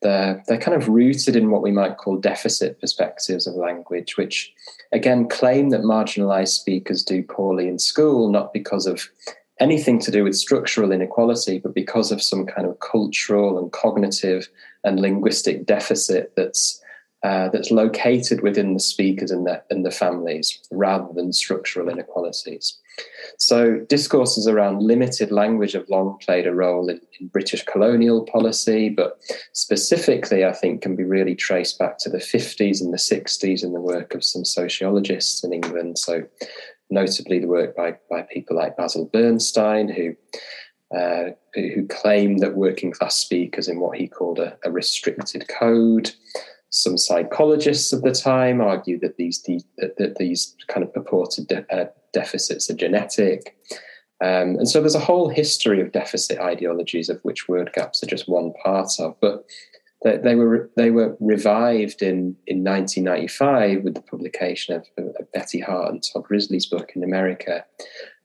they're 0.01 0.43
they're 0.47 0.59
kind 0.59 0.81
of 0.81 0.89
rooted 0.89 1.37
in 1.37 1.51
what 1.51 1.63
we 1.63 1.73
might 1.73 1.97
call 1.97 2.17
deficit 2.17 2.81
perspectives 2.81 3.47
of 3.47 3.55
language, 3.55 4.17
which 4.17 4.53
again 4.93 5.29
claim 5.29 5.71
that 5.71 5.83
marginalized 5.83 6.49
speakers 6.61 7.03
do 7.03 7.23
poorly 7.23 7.69
in 7.69 7.79
school, 7.79 8.31
not 8.31 8.53
because 8.53 8.87
of 8.87 9.09
anything 9.61 9.99
to 9.99 10.11
do 10.11 10.25
with 10.25 10.37
structural 10.37 10.93
inequality, 10.93 11.59
but 11.59 11.75
because 11.75 12.13
of 12.13 12.23
some 12.23 12.47
kind 12.47 12.67
of 12.67 12.79
cultural 12.81 13.59
and 13.59 13.73
cognitive 13.73 14.49
and 14.85 15.01
linguistic 15.01 15.67
deficit 15.67 16.33
that's 16.37 16.81
uh, 17.25 17.49
that's 17.49 17.73
located 17.73 18.43
within 18.43 18.75
the 18.75 18.81
speakers 18.81 19.33
and 19.33 19.45
the, 19.45 19.61
and 19.71 19.85
the 19.85 19.91
families 19.91 20.61
rather 20.71 21.13
than 21.15 21.33
structural 21.33 21.89
inequalities. 21.89 22.79
So, 23.39 23.79
discourses 23.89 24.49
around 24.49 24.83
limited 24.83 25.31
language 25.31 25.73
have 25.73 25.89
long 25.89 26.19
played 26.19 26.47
a 26.47 26.55
role 26.55 26.89
in, 26.89 27.01
in, 27.21 27.29
British 27.29 27.65
colonial 27.65 28.25
policy, 28.25 28.89
but 28.89 29.19
specifically, 29.53 30.45
I 30.45 30.53
think, 30.53 30.83
can 30.83 30.97
be 30.97 31.05
really 31.05 31.35
traced 31.35 31.79
back 31.79 31.99
to 31.99 32.11
the 32.11 32.19
50s 32.19 32.81
and 32.81 32.93
the 32.93 32.99
60s 32.99 33.63
in 33.63 33.73
the 33.73 33.81
work 33.81 34.15
of 34.15 34.25
some 34.25 34.45
sociologists 34.45 35.45
in 35.45 35.53
England. 35.53 35.99
So, 35.99 36.25
notably, 36.91 37.39
the 37.39 37.47
work 37.47 37.77
by, 37.77 37.97
by 38.11 38.23
people 38.23 38.57
like 38.57 38.77
Basil 38.77 39.07
Bernstein, 39.13 39.89
who 39.89 40.17
uh, 40.97 41.33
who 41.55 41.87
claimed 41.87 42.41
that 42.41 42.57
working 42.57 42.91
class 42.91 43.17
speakers 43.17 43.69
in 43.69 43.79
what 43.79 43.99
he 43.99 44.09
called 44.09 44.39
a, 44.39 44.57
a 44.65 44.71
restricted 44.71 45.47
code 45.47 46.11
some 46.71 46.99
psychologists 46.99 47.93
of 47.93 48.03
the 48.03 48.13
time 48.13 48.61
argue 48.61 48.99
that 49.01 49.17
these 49.17 49.43
that, 49.79 49.97
that, 49.97 50.17
these 50.17 50.55
kind 50.69 50.85
of 50.85 50.93
purported 50.93 51.51
uh, 51.71 51.85
deficits 52.13 52.71
are 52.71 52.75
genetic. 52.75 53.57
Um, 54.21 54.57
and 54.57 54.69
so 54.69 54.81
there's 54.81 54.95
a 54.95 55.01
whole 55.01 55.29
history 55.29 55.81
of 55.81 55.93
deficit 55.93 56.41
ideologies 56.41 57.09
of 57.09 57.21
which 57.23 57.49
word 57.49 57.71
gaps 57.73 58.03
are 58.03 58.07
just 58.07 58.29
one 58.29 58.53
part 58.65 58.91
of. 58.99 59.15
But 59.21 59.45
they, 60.05 60.17
they 60.17 60.35
were 60.35 60.71
they 60.77 60.91
were 60.91 61.17
revived 61.21 62.03
in, 62.03 62.37
in 62.47 62.65
1995 62.65 63.83
with 63.83 63.95
the 63.95 64.03
publication 64.03 64.75
of, 64.75 64.87
of 64.99 65.33
Betty 65.33 65.61
Hart 65.61 65.93
and 65.93 66.03
Todd 66.03 66.25
Risley's 66.29 66.67
book 66.67 66.91
in 66.95 67.05
America. 67.05 67.65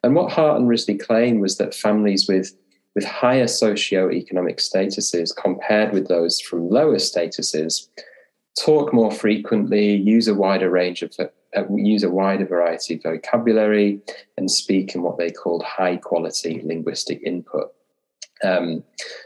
And 0.04 0.16
what 0.16 0.32
Hart 0.32 0.60
and 0.60 0.68
Risley 0.68 0.98
claimed 0.98 1.42
was 1.42 1.58
that 1.58 1.74
families 1.74 2.28
with 2.28 2.54
with 2.96 3.06
higher 3.06 3.48
socio-economic 3.48 4.58
statuses 4.58 5.36
compared 5.36 5.94
with 5.94 6.08
those 6.08 6.40
from 6.40 6.70
lower 6.70 6.98
statuses 6.98 7.88
talk 8.60 8.94
more 8.94 9.12
frequently, 9.12 9.96
use 9.96 10.28
a 10.28 10.36
wider 10.36 10.70
range 10.70 11.02
of 11.02 11.12
use 11.76 12.04
a 12.04 12.10
wider 12.10 12.45
variety 12.45 12.95
of 12.95 13.04
vocabulary, 13.04 14.01
and 14.38 14.49
speak 14.49 14.95
in 14.95 15.01
what 15.01 15.18
they 15.18 15.32
called 15.32 15.64
high 15.64 15.97
quality 15.97 16.62
linguistic 16.64 17.22
input. 17.24 17.74
Um, 18.43 18.84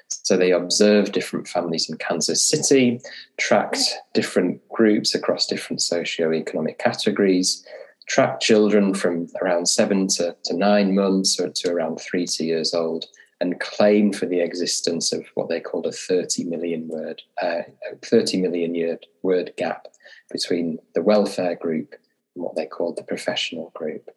so 0.07 0.37
they 0.37 0.51
observed 0.51 1.13
different 1.13 1.47
families 1.47 1.89
in 1.89 1.97
Kansas 1.97 2.43
City, 2.43 3.01
tracked 3.37 3.79
different 4.13 4.67
groups 4.69 5.15
across 5.15 5.47
different 5.47 5.81
socio-economic 5.81 6.77
categories, 6.77 7.65
tracked 8.07 8.41
children 8.41 8.93
from 8.93 9.27
around 9.41 9.67
seven 9.67 10.07
to, 10.07 10.35
to 10.45 10.55
nine 10.55 10.95
months 10.95 11.39
or 11.39 11.49
to 11.49 11.71
around 11.71 11.99
three 11.99 12.25
to 12.25 12.45
years 12.45 12.73
old, 12.73 13.05
and 13.39 13.59
claim 13.59 14.11
for 14.11 14.25
the 14.25 14.39
existence 14.39 15.13
of 15.13 15.25
what 15.35 15.49
they 15.49 15.59
called 15.59 15.85
a 15.85 15.91
30 15.91 16.45
million 16.45 16.87
word, 16.87 17.21
uh, 17.41 17.61
30 18.03 18.41
million 18.41 18.73
year 18.75 18.99
word 19.21 19.51
gap 19.57 19.87
between 20.31 20.79
the 20.95 21.01
welfare 21.01 21.55
group 21.55 21.95
what 22.37 22.55
they 22.55 22.65
called 22.65 22.97
the 22.97 23.03
professional 23.03 23.71
group. 23.75 24.09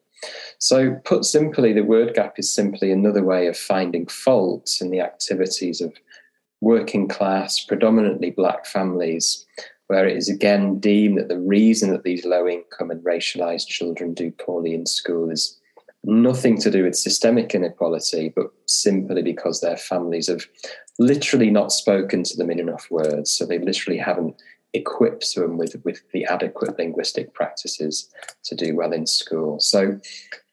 So, 0.58 0.96
put 1.04 1.24
simply, 1.24 1.72
the 1.72 1.84
word 1.84 2.14
gap 2.14 2.38
is 2.38 2.52
simply 2.52 2.92
another 2.92 3.24
way 3.24 3.46
of 3.46 3.56
finding 3.56 4.06
faults 4.06 4.80
in 4.80 4.90
the 4.90 5.00
activities 5.00 5.80
of 5.80 5.94
working 6.60 7.08
class, 7.08 7.64
predominantly 7.64 8.30
black 8.30 8.66
families, 8.66 9.46
where 9.86 10.06
it 10.06 10.16
is 10.16 10.28
again 10.28 10.78
deemed 10.78 11.18
that 11.18 11.28
the 11.28 11.38
reason 11.38 11.90
that 11.90 12.04
these 12.04 12.24
low 12.24 12.46
income 12.46 12.90
and 12.90 13.02
racialized 13.02 13.66
children 13.66 14.14
do 14.14 14.30
poorly 14.30 14.74
in 14.74 14.86
school 14.86 15.30
is 15.30 15.58
nothing 16.04 16.58
to 16.60 16.70
do 16.70 16.84
with 16.84 16.96
systemic 16.96 17.54
inequality, 17.54 18.32
but 18.34 18.50
simply 18.66 19.22
because 19.22 19.60
their 19.60 19.76
families 19.76 20.28
have 20.28 20.46
literally 20.98 21.50
not 21.50 21.72
spoken 21.72 22.22
to 22.22 22.36
them 22.36 22.50
in 22.50 22.58
enough 22.58 22.86
words. 22.90 23.30
So 23.30 23.44
they 23.44 23.58
literally 23.58 23.98
haven't 23.98 24.40
equipped 24.72 25.34
them 25.34 25.58
with, 25.58 25.76
with 25.84 26.02
the 26.12 26.24
adequate 26.24 26.78
linguistic 26.78 27.34
practices 27.34 28.08
to 28.44 28.54
do 28.54 28.76
well 28.76 28.92
in 28.92 29.06
school. 29.06 29.60
So 29.60 30.00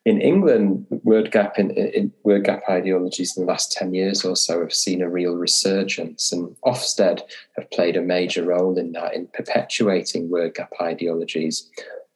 in 0.05 0.21
England, 0.21 0.85
word 1.03 1.31
gap 1.31 1.59
in, 1.59 1.71
in, 1.71 2.13
word 2.23 2.45
gap 2.45 2.63
ideologies 2.69 3.35
in 3.35 3.45
the 3.45 3.51
last 3.51 3.73
10 3.73 3.93
years 3.93 4.23
or 4.23 4.37
so 4.37 4.61
have 4.61 4.73
seen 4.73 5.01
a 5.01 5.09
real 5.09 5.35
resurgence 5.35 6.31
and 6.31 6.55
Ofsted 6.65 7.21
have 7.57 7.69
played 7.71 7.97
a 7.97 8.01
major 8.01 8.45
role 8.45 8.77
in 8.77 8.93
that 8.93 9.13
in 9.13 9.27
perpetuating 9.27 10.29
word 10.29 10.55
gap 10.55 10.71
ideologies 10.81 11.69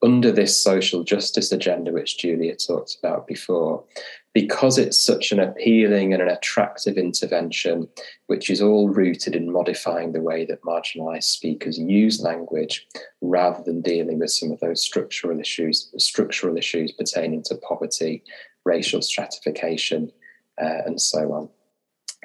under 0.04 0.32
this 0.32 0.58
social 0.58 1.04
justice 1.04 1.52
agenda, 1.52 1.92
which 1.92 2.18
Julia 2.18 2.56
talked 2.56 2.98
about 3.02 3.28
before, 3.28 3.84
because 4.34 4.78
it's 4.78 4.98
such 4.98 5.32
an 5.32 5.40
appealing 5.40 6.14
and 6.14 6.22
an 6.22 6.30
attractive 6.30 6.98
intervention, 6.98 7.88
which 8.28 8.50
is 8.50 8.62
all 8.62 8.90
rooted 8.90 9.36
in 9.36 9.52
modifying 9.52 10.14
the 10.14 10.22
way 10.22 10.46
that 10.46 10.64
marginalized 10.64 11.24
speakers 11.24 11.78
use 11.78 12.22
language 12.22 12.88
rather 13.22 13.62
than 13.64 13.82
dealing 13.82 14.20
with 14.20 14.32
some 14.32 14.52
of 14.52 14.60
those 14.60 14.82
structural 14.82 15.40
issues, 15.40 15.92
structural 15.98 16.58
issues 16.58 16.92
pertaining 16.92 17.44
to 17.44 17.56
poverty, 17.56 18.24
racial 18.64 19.02
stratification, 19.02 20.12
uh, 20.62 20.82
and 20.86 21.02
so 21.02 21.34
on 21.34 21.50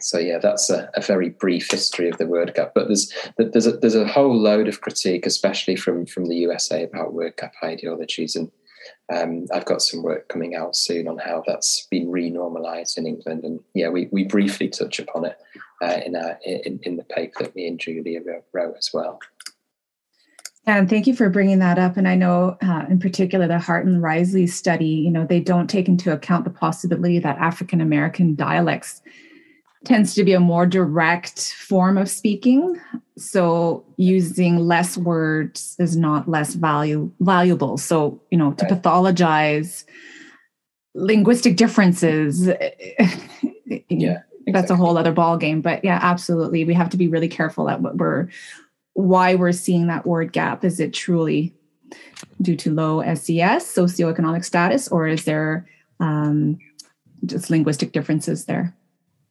so 0.00 0.18
yeah, 0.18 0.38
that's 0.38 0.68
a, 0.68 0.90
a, 0.94 1.00
very 1.00 1.30
brief 1.30 1.70
history 1.70 2.08
of 2.08 2.18
the 2.18 2.26
word 2.26 2.52
gap. 2.54 2.72
But 2.74 2.88
there's 2.88 3.12
there's 3.38 3.66
a, 3.66 3.72
there's 3.72 3.94
a 3.94 4.06
whole 4.06 4.36
load 4.36 4.68
of 4.68 4.82
critique, 4.82 5.24
especially 5.24 5.76
from 5.76 6.06
from 6.06 6.26
the 6.26 6.36
USA, 6.36 6.84
about 6.84 7.14
word 7.14 7.34
gap 7.38 7.54
ideologies, 7.62 8.36
and 8.36 8.50
um, 9.14 9.46
I've 9.52 9.64
got 9.64 9.82
some 9.82 10.02
work 10.02 10.28
coming 10.28 10.54
out 10.54 10.76
soon 10.76 11.08
on 11.08 11.18
how 11.18 11.42
that's 11.46 11.86
been 11.90 12.08
renormalized 12.08 12.98
in 12.98 13.06
England. 13.06 13.44
And 13.44 13.60
yeah, 13.74 13.88
we, 13.88 14.08
we 14.10 14.24
briefly 14.24 14.68
touch 14.68 14.98
upon 14.98 15.24
it 15.26 15.38
uh, 15.82 16.00
in, 16.04 16.16
our, 16.16 16.38
in 16.44 16.80
in 16.82 16.96
the 16.96 17.04
paper 17.04 17.44
that 17.44 17.54
me 17.54 17.68
and 17.68 17.78
Julia 17.78 18.20
wrote 18.52 18.76
as 18.76 18.90
well. 18.92 19.20
And 20.68 20.90
thank 20.90 21.06
you 21.06 21.14
for 21.14 21.30
bringing 21.30 21.60
that 21.60 21.78
up. 21.78 21.96
And 21.96 22.08
I 22.08 22.16
know, 22.16 22.56
uh, 22.60 22.86
in 22.90 22.98
particular, 22.98 23.46
the 23.46 23.60
Hart 23.60 23.86
and 23.86 24.02
Risley 24.02 24.48
study, 24.48 24.88
you 24.88 25.10
know, 25.10 25.24
they 25.24 25.38
don't 25.38 25.70
take 25.70 25.86
into 25.86 26.12
account 26.12 26.44
the 26.44 26.50
possibility 26.50 27.20
that 27.20 27.38
African 27.38 27.80
American 27.80 28.34
dialects 28.34 29.00
tends 29.86 30.14
to 30.14 30.24
be 30.24 30.32
a 30.32 30.40
more 30.40 30.66
direct 30.66 31.54
form 31.54 31.96
of 31.96 32.10
speaking. 32.10 32.78
So 33.16 33.84
using 33.96 34.58
less 34.58 34.98
words 34.98 35.76
is 35.78 35.96
not 35.96 36.28
less 36.28 36.54
value 36.54 37.10
valuable. 37.20 37.78
So, 37.78 38.20
you 38.30 38.36
know, 38.36 38.52
to 38.52 38.64
right. 38.64 38.82
pathologize 38.82 39.84
linguistic 40.94 41.56
differences 41.56 42.48
yeah. 43.88 44.22
that's 44.46 44.70
a 44.70 44.76
whole 44.76 44.98
other 44.98 45.12
ball 45.12 45.36
game. 45.36 45.60
But 45.60 45.84
yeah, 45.84 45.98
absolutely, 46.02 46.64
we 46.64 46.74
have 46.74 46.90
to 46.90 46.96
be 46.96 47.08
really 47.08 47.28
careful 47.28 47.68
at 47.70 47.80
what 47.80 47.96
we're 47.96 48.28
why 48.94 49.34
we're 49.34 49.52
seeing 49.52 49.86
that 49.86 50.06
word 50.06 50.32
gap. 50.32 50.64
Is 50.64 50.80
it 50.80 50.92
truly 50.92 51.54
due 52.40 52.56
to 52.56 52.72
low 52.72 53.02
SES 53.02 53.64
socioeconomic 53.64 54.44
status, 54.44 54.88
or 54.88 55.06
is 55.06 55.24
there 55.24 55.68
um, 56.00 56.58
just 57.24 57.50
linguistic 57.50 57.92
differences 57.92 58.46
there? 58.46 58.74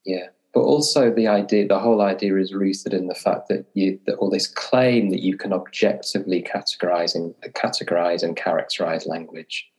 Yeah, 0.06 0.28
but 0.56 0.62
also 0.62 1.12
the 1.12 1.28
idea, 1.28 1.68
the 1.68 1.78
whole 1.78 2.02
idea 2.02 2.38
is 2.38 2.54
rooted 2.54 2.94
in 2.94 3.08
the 3.08 3.14
fact 3.14 3.50
that 3.50 3.66
you, 3.74 4.00
that 4.06 4.16
all 4.16 4.30
this 4.30 4.48
claim 4.48 5.10
that 5.10 5.20
you 5.20 5.38
can 5.38 5.52
objectively 5.52 6.42
categorize 6.42 7.14
and 7.14 7.36
categorize 7.54 8.24
and 8.24 8.38
characterize 8.38 9.06
language. 9.06 9.70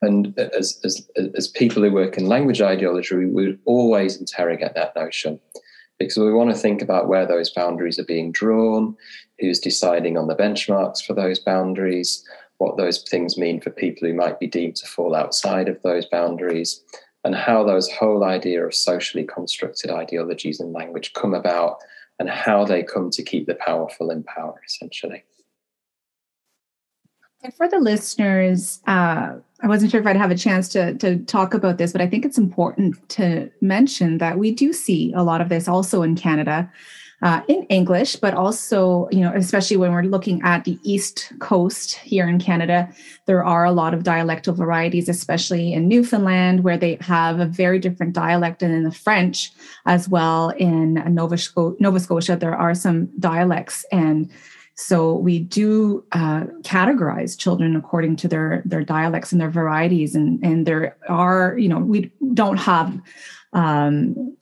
And 0.00 0.38
as, 0.38 0.80
as, 0.84 1.10
as 1.34 1.48
people 1.48 1.82
who 1.82 1.90
work 1.90 2.16
in 2.16 2.26
language 2.26 2.62
ideology, 2.62 3.16
we 3.16 3.26
would 3.26 3.58
always 3.64 4.16
interrogate 4.16 4.74
that 4.74 4.94
notion 4.94 5.40
because 5.98 6.16
we 6.16 6.32
want 6.32 6.50
to 6.50 6.56
think 6.56 6.82
about 6.82 7.08
where 7.08 7.26
those 7.26 7.50
boundaries 7.50 7.98
are 7.98 8.04
being 8.04 8.30
drawn, 8.30 8.96
who's 9.40 9.58
deciding 9.58 10.16
on 10.16 10.28
the 10.28 10.36
benchmarks 10.36 11.04
for 11.04 11.14
those 11.14 11.40
boundaries, 11.40 12.24
what 12.58 12.76
those 12.76 13.02
things 13.02 13.36
mean 13.36 13.60
for 13.60 13.70
people 13.70 14.06
who 14.06 14.14
might 14.14 14.38
be 14.38 14.46
deemed 14.46 14.76
to 14.76 14.86
fall 14.86 15.16
outside 15.16 15.68
of 15.68 15.82
those 15.82 16.06
boundaries, 16.06 16.80
and 17.24 17.34
how 17.34 17.64
those 17.64 17.90
whole 17.90 18.24
idea 18.24 18.64
of 18.64 18.74
socially 18.74 19.24
constructed 19.24 19.90
ideologies 19.90 20.60
and 20.60 20.72
language 20.72 21.12
come 21.12 21.34
about 21.34 21.78
and 22.18 22.28
how 22.28 22.64
they 22.64 22.82
come 22.82 23.10
to 23.10 23.22
keep 23.22 23.46
the 23.46 23.54
powerful 23.54 24.10
in 24.10 24.22
power, 24.22 24.60
essentially. 24.66 25.24
And 27.44 27.52
for 27.54 27.68
the 27.68 27.78
listeners, 27.78 28.80
uh, 28.86 29.34
I 29.62 29.66
wasn't 29.66 29.90
sure 29.90 30.00
if 30.00 30.06
I'd 30.06 30.16
have 30.16 30.30
a 30.30 30.36
chance 30.36 30.68
to, 30.70 30.94
to 30.94 31.18
talk 31.24 31.54
about 31.54 31.78
this, 31.78 31.92
but 31.92 32.00
I 32.00 32.06
think 32.06 32.24
it's 32.24 32.38
important 32.38 33.08
to 33.10 33.50
mention 33.60 34.18
that 34.18 34.38
we 34.38 34.52
do 34.52 34.72
see 34.72 35.12
a 35.14 35.24
lot 35.24 35.40
of 35.40 35.48
this 35.48 35.66
also 35.66 36.02
in 36.02 36.14
Canada 36.14 36.70
uh, 37.22 37.40
in 37.46 37.62
English, 37.64 38.16
but 38.16 38.34
also, 38.34 39.08
you 39.12 39.20
know, 39.20 39.32
especially 39.34 39.76
when 39.76 39.92
we're 39.92 40.02
looking 40.02 40.42
at 40.42 40.64
the 40.64 40.78
East 40.82 41.32
Coast 41.38 41.94
here 41.94 42.28
in 42.28 42.40
Canada, 42.40 42.92
there 43.26 43.44
are 43.44 43.64
a 43.64 43.70
lot 43.70 43.94
of 43.94 44.02
dialectal 44.02 44.54
varieties, 44.54 45.08
especially 45.08 45.72
in 45.72 45.86
Newfoundland, 45.86 46.64
where 46.64 46.76
they 46.76 46.98
have 47.00 47.38
a 47.38 47.46
very 47.46 47.78
different 47.78 48.12
dialect, 48.12 48.62
and 48.62 48.74
in 48.74 48.82
the 48.82 48.90
French 48.90 49.52
as 49.86 50.08
well. 50.08 50.50
In 50.50 50.94
Nova, 51.14 51.38
Scotia, 51.38 51.76
Nova 51.78 52.00
Scotia, 52.00 52.36
there 52.36 52.56
are 52.56 52.74
some 52.74 53.08
dialects, 53.20 53.84
and 53.92 54.28
so 54.74 55.14
we 55.14 55.38
do 55.38 56.04
uh, 56.12 56.44
categorize 56.62 57.38
children 57.38 57.76
according 57.76 58.16
to 58.16 58.26
their 58.26 58.62
their 58.64 58.82
dialects 58.82 59.30
and 59.30 59.40
their 59.40 59.50
varieties, 59.50 60.16
and 60.16 60.42
and 60.44 60.66
there 60.66 60.96
are, 61.08 61.56
you 61.56 61.68
know, 61.68 61.78
we 61.78 62.10
don't 62.34 62.56
have 62.56 63.00
um, 63.52 64.36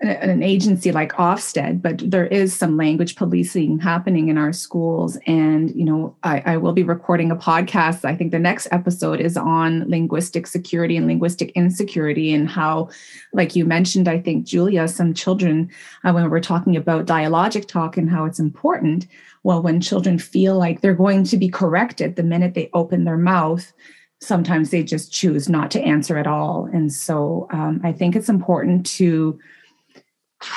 an 0.00 0.42
agency 0.42 0.92
like 0.92 1.12
Ofsted, 1.14 1.80
but 1.80 1.98
there 2.10 2.26
is 2.26 2.54
some 2.54 2.76
language 2.76 3.16
policing 3.16 3.78
happening 3.78 4.28
in 4.28 4.36
our 4.36 4.52
schools. 4.52 5.16
And, 5.26 5.74
you 5.74 5.84
know, 5.86 6.14
I, 6.22 6.42
I, 6.44 6.56
will 6.58 6.74
be 6.74 6.82
recording 6.82 7.30
a 7.30 7.36
podcast. 7.36 8.04
I 8.04 8.14
think 8.14 8.30
the 8.30 8.38
next 8.38 8.68
episode 8.70 9.20
is 9.20 9.38
on 9.38 9.88
linguistic 9.88 10.48
security 10.48 10.98
and 10.98 11.06
linguistic 11.06 11.50
insecurity 11.52 12.34
and 12.34 12.46
how, 12.46 12.90
like 13.32 13.56
you 13.56 13.64
mentioned, 13.64 14.06
I 14.06 14.20
think, 14.20 14.46
Julia, 14.46 14.86
some 14.86 15.14
children, 15.14 15.70
uh, 16.04 16.12
when 16.12 16.28
we're 16.28 16.40
talking 16.40 16.76
about 16.76 17.06
dialogic 17.06 17.66
talk 17.66 17.96
and 17.96 18.10
how 18.10 18.26
it's 18.26 18.38
important, 18.38 19.06
well, 19.44 19.62
when 19.62 19.80
children 19.80 20.18
feel 20.18 20.58
like 20.58 20.82
they're 20.82 20.92
going 20.92 21.24
to 21.24 21.38
be 21.38 21.48
corrected 21.48 22.16
the 22.16 22.22
minute 22.22 22.52
they 22.52 22.68
open 22.74 23.04
their 23.04 23.16
mouth, 23.16 23.72
sometimes 24.20 24.70
they 24.70 24.82
just 24.82 25.10
choose 25.10 25.48
not 25.48 25.70
to 25.70 25.80
answer 25.80 26.18
at 26.18 26.26
all. 26.26 26.68
And 26.70 26.92
so 26.92 27.46
um, 27.50 27.80
I 27.82 27.92
think 27.92 28.14
it's 28.14 28.28
important 28.28 28.84
to 28.86 29.38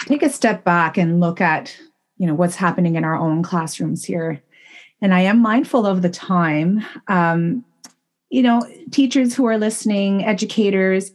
take 0.05 0.23
a 0.23 0.29
step 0.29 0.63
back 0.63 0.97
and 0.97 1.19
look 1.19 1.41
at 1.41 1.75
you 2.17 2.27
know 2.27 2.35
what's 2.35 2.55
happening 2.55 2.95
in 2.95 3.03
our 3.03 3.15
own 3.15 3.43
classrooms 3.43 4.03
here. 4.03 4.41
And 5.01 5.13
i 5.13 5.21
am 5.21 5.41
mindful 5.41 5.85
of 5.85 6.01
the 6.01 6.09
time. 6.09 6.85
Um, 7.07 7.63
you 8.29 8.43
know 8.43 8.61
teachers 8.91 9.33
who 9.33 9.45
are 9.45 9.57
listening 9.57 10.23
educators 10.23 11.11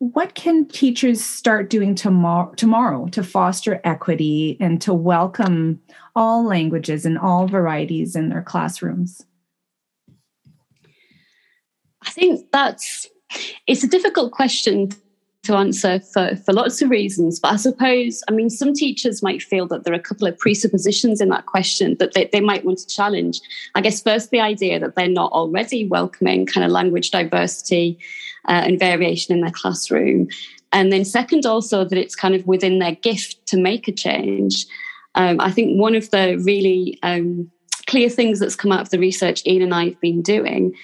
what 0.00 0.34
can 0.34 0.66
teachers 0.66 1.22
start 1.22 1.68
doing 1.68 1.94
tomorrow 1.94 2.54
tomorrow 2.54 3.06
to 3.08 3.22
foster 3.22 3.82
equity 3.84 4.56
and 4.58 4.80
to 4.80 4.94
welcome 4.94 5.78
all 6.16 6.42
languages 6.42 7.04
and 7.04 7.18
all 7.18 7.46
varieties 7.46 8.16
in 8.16 8.30
their 8.30 8.42
classrooms? 8.42 9.26
I 12.06 12.10
think 12.10 12.50
that's 12.50 13.06
it's 13.66 13.84
a 13.84 13.88
difficult 13.88 14.32
question 14.32 14.88
to 15.42 15.56
answer 15.56 16.00
for, 16.00 16.36
for 16.36 16.52
lots 16.52 16.82
of 16.82 16.90
reasons. 16.90 17.40
But 17.40 17.52
I 17.52 17.56
suppose, 17.56 18.22
I 18.28 18.32
mean, 18.32 18.50
some 18.50 18.74
teachers 18.74 19.22
might 19.22 19.42
feel 19.42 19.66
that 19.68 19.84
there 19.84 19.92
are 19.92 19.96
a 19.96 20.00
couple 20.00 20.26
of 20.26 20.38
presuppositions 20.38 21.20
in 21.20 21.30
that 21.30 21.46
question 21.46 21.96
that 21.98 22.12
they, 22.12 22.28
they 22.30 22.40
might 22.40 22.64
want 22.64 22.78
to 22.78 22.86
challenge. 22.86 23.40
I 23.74 23.80
guess, 23.80 24.02
first, 24.02 24.30
the 24.30 24.40
idea 24.40 24.78
that 24.78 24.96
they're 24.96 25.08
not 25.08 25.32
already 25.32 25.86
welcoming 25.86 26.44
kind 26.44 26.64
of 26.64 26.70
language 26.70 27.10
diversity 27.10 27.98
uh, 28.48 28.62
and 28.66 28.78
variation 28.78 29.34
in 29.34 29.40
their 29.40 29.50
classroom. 29.50 30.28
And 30.72 30.92
then, 30.92 31.04
second, 31.04 31.46
also 31.46 31.84
that 31.84 31.98
it's 31.98 32.14
kind 32.14 32.34
of 32.34 32.46
within 32.46 32.78
their 32.78 32.94
gift 32.94 33.46
to 33.46 33.56
make 33.56 33.88
a 33.88 33.92
change. 33.92 34.66
Um, 35.14 35.40
I 35.40 35.50
think 35.50 35.80
one 35.80 35.94
of 35.94 36.10
the 36.10 36.36
really 36.44 36.98
um, 37.02 37.50
clear 37.86 38.08
things 38.08 38.38
that's 38.38 38.56
come 38.56 38.72
out 38.72 38.82
of 38.82 38.90
the 38.90 38.98
research 38.98 39.44
Ian 39.46 39.62
and 39.62 39.74
I 39.74 39.86
have 39.86 40.00
been 40.00 40.22
doing 40.22 40.74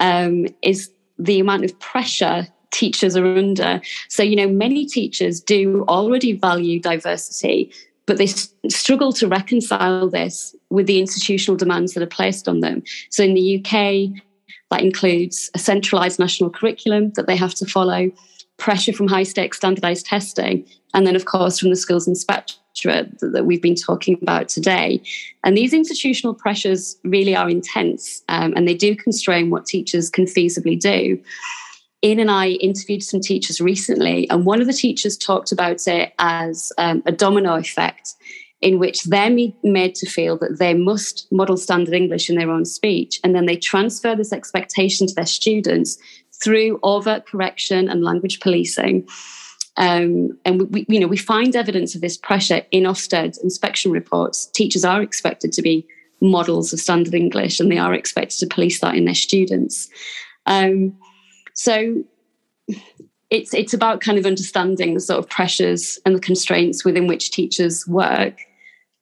um, 0.00 0.46
is 0.62 0.90
the 1.18 1.38
amount 1.38 1.64
of 1.64 1.78
pressure 1.78 2.48
teachers 2.70 3.16
are 3.16 3.26
under. 3.26 3.80
So, 4.08 4.22
you 4.22 4.36
know, 4.36 4.48
many 4.48 4.86
teachers 4.86 5.40
do 5.40 5.84
already 5.88 6.32
value 6.32 6.80
diversity, 6.80 7.72
but 8.06 8.18
they 8.18 8.26
struggle 8.68 9.12
to 9.14 9.28
reconcile 9.28 10.08
this 10.08 10.54
with 10.70 10.86
the 10.86 11.00
institutional 11.00 11.56
demands 11.56 11.94
that 11.94 12.02
are 12.02 12.06
placed 12.06 12.48
on 12.48 12.60
them. 12.60 12.82
So, 13.10 13.24
in 13.24 13.34
the 13.34 13.58
UK, 13.58 14.22
that 14.70 14.82
includes 14.82 15.50
a 15.54 15.58
centralized 15.58 16.18
national 16.18 16.50
curriculum 16.50 17.10
that 17.12 17.26
they 17.26 17.36
have 17.36 17.54
to 17.54 17.66
follow, 17.66 18.10
pressure 18.56 18.92
from 18.92 19.08
high 19.08 19.22
stakes 19.22 19.58
standardized 19.58 20.06
testing, 20.06 20.66
and 20.94 21.06
then, 21.06 21.16
of 21.16 21.24
course, 21.24 21.58
from 21.58 21.70
the 21.70 21.76
schools 21.76 22.08
inspectorate 22.08 23.18
that 23.20 23.44
we've 23.44 23.62
been 23.62 23.74
talking 23.74 24.18
about 24.22 24.48
today. 24.48 25.00
And 25.44 25.56
these 25.56 25.72
institutional 25.72 26.34
pressures 26.34 26.96
really 27.04 27.36
are 27.36 27.48
intense 27.48 28.22
um, 28.28 28.54
and 28.56 28.66
they 28.66 28.74
do 28.74 28.96
constrain 28.96 29.50
what 29.50 29.66
teachers 29.66 30.10
can 30.10 30.24
feasibly 30.24 30.78
do. 30.78 31.20
Ian 32.04 32.20
and 32.20 32.30
I 32.30 32.50
interviewed 32.50 33.02
some 33.02 33.20
teachers 33.20 33.60
recently, 33.60 34.28
and 34.30 34.44
one 34.44 34.60
of 34.60 34.66
the 34.66 34.72
teachers 34.72 35.16
talked 35.16 35.52
about 35.52 35.86
it 35.88 36.12
as 36.18 36.72
um, 36.78 37.02
a 37.06 37.12
domino 37.12 37.56
effect 37.56 38.14
in 38.60 38.78
which 38.78 39.04
they're 39.04 39.30
made 39.30 39.94
to 39.94 40.08
feel 40.08 40.38
that 40.38 40.58
they 40.58 40.72
must 40.72 41.26
model 41.30 41.56
standard 41.56 41.94
English 41.94 42.30
in 42.30 42.36
their 42.36 42.50
own 42.50 42.64
speech, 42.64 43.20
and 43.22 43.34
then 43.34 43.46
they 43.46 43.56
transfer 43.56 44.14
this 44.14 44.32
expectation 44.32 45.06
to 45.06 45.14
their 45.14 45.26
students 45.26 45.98
through 46.42 46.78
overt 46.82 47.26
correction 47.26 47.88
and 47.88 48.04
language 48.04 48.40
policing. 48.40 49.06
Um, 49.78 50.38
and 50.44 50.70
we, 50.72 50.86
you 50.88 51.00
know, 51.00 51.06
we 51.06 51.18
find 51.18 51.54
evidence 51.54 51.94
of 51.94 52.00
this 52.00 52.16
pressure 52.16 52.62
in 52.70 52.84
Ofsted 52.84 53.42
inspection 53.42 53.90
reports. 53.90 54.46
Teachers 54.46 54.84
are 54.84 55.02
expected 55.02 55.52
to 55.52 55.62
be 55.62 55.86
models 56.22 56.72
of 56.72 56.80
standard 56.80 57.14
English, 57.14 57.60
and 57.60 57.70
they 57.70 57.78
are 57.78 57.94
expected 57.94 58.38
to 58.38 58.54
police 58.54 58.80
that 58.80 58.94
in 58.94 59.04
their 59.04 59.14
students. 59.14 59.88
Um, 60.46 60.96
so 61.56 62.04
it's 63.30 63.52
it's 63.52 63.74
about 63.74 64.00
kind 64.00 64.18
of 64.18 64.26
understanding 64.26 64.94
the 64.94 65.00
sort 65.00 65.18
of 65.18 65.28
pressures 65.28 65.98
and 66.06 66.14
the 66.14 66.20
constraints 66.20 66.84
within 66.84 67.06
which 67.08 67.32
teachers 67.32 67.86
work. 67.88 68.38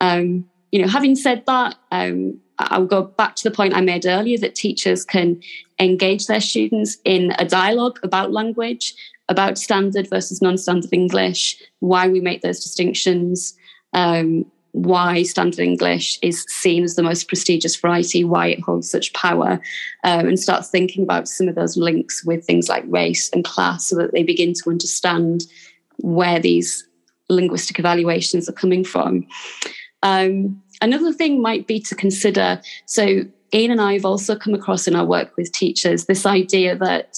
Um, 0.01 0.49
you 0.73 0.81
know, 0.81 0.89
having 0.89 1.15
said 1.15 1.45
that, 1.47 1.77
um, 1.93 2.41
I'll 2.59 2.87
go 2.87 3.03
back 3.03 3.37
to 3.37 3.45
the 3.45 3.55
point 3.55 3.75
I 3.75 3.81
made 3.81 4.07
earlier 4.07 4.39
that 4.39 4.55
teachers 4.55 5.05
can 5.05 5.41
engage 5.79 6.27
their 6.27 6.41
students 6.41 6.97
in 7.05 7.33
a 7.39 7.45
dialogue 7.45 7.99
about 8.03 8.33
language, 8.33 8.95
about 9.29 9.59
standard 9.59 10.09
versus 10.09 10.41
non-standard 10.41 10.93
English, 10.93 11.61
why 11.81 12.09
we 12.09 12.21
make 12.21 12.43
those 12.43 12.61
distinctions, 12.61 13.55
um, 13.93 14.47
why 14.75 15.23
standard 15.23 15.61
English 15.61 16.19
is 16.21 16.45
seen 16.49 16.83
as 16.83 16.97
the 16.97 17.03
most 17.03 17.29
prestigious 17.29 17.77
variety, 17.77 18.25
why 18.25 18.49
it 18.49 18.61
holds 18.61 18.91
such 18.91 19.13
power, 19.13 19.61
um, 20.03 20.27
and 20.27 20.39
start 20.39 20.67
thinking 20.67 21.05
about 21.05 21.29
some 21.29 21.47
of 21.47 21.55
those 21.55 21.77
links 21.77 22.25
with 22.25 22.45
things 22.45 22.69
like 22.69 22.83
race 22.89 23.31
and 23.31 23.45
class 23.45 23.87
so 23.87 23.95
that 23.97 24.13
they 24.13 24.25
begin 24.25 24.53
to 24.53 24.71
understand 24.71 25.45
where 25.99 26.41
these 26.41 26.85
linguistic 27.29 27.79
evaluations 27.79 28.49
are 28.49 28.53
coming 28.53 28.83
from. 28.83 29.25
Um, 30.03 30.61
another 30.83 31.13
thing 31.13 31.41
might 31.41 31.69
be 31.69 31.79
to 31.79 31.95
consider 31.95 32.61
so, 32.87 33.21
Ian 33.55 33.71
and 33.71 33.81
I 33.81 33.93
have 33.93 34.05
also 34.05 34.35
come 34.35 34.55
across 34.55 34.89
in 34.89 34.97
our 34.97 35.07
work 35.07 35.37
with 35.37 35.53
teachers 35.53 36.07
this 36.07 36.27
idea 36.27 36.77
that 36.79 37.17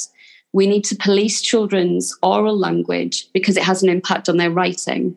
we 0.52 0.66
need 0.66 0.84
to 0.84 0.96
police 0.96 1.40
children's 1.40 2.14
oral 2.22 2.58
language 2.58 3.32
because 3.32 3.56
it 3.56 3.62
has 3.62 3.82
an 3.82 3.88
impact 3.88 4.28
on 4.28 4.36
their 4.36 4.50
writing. 4.50 5.16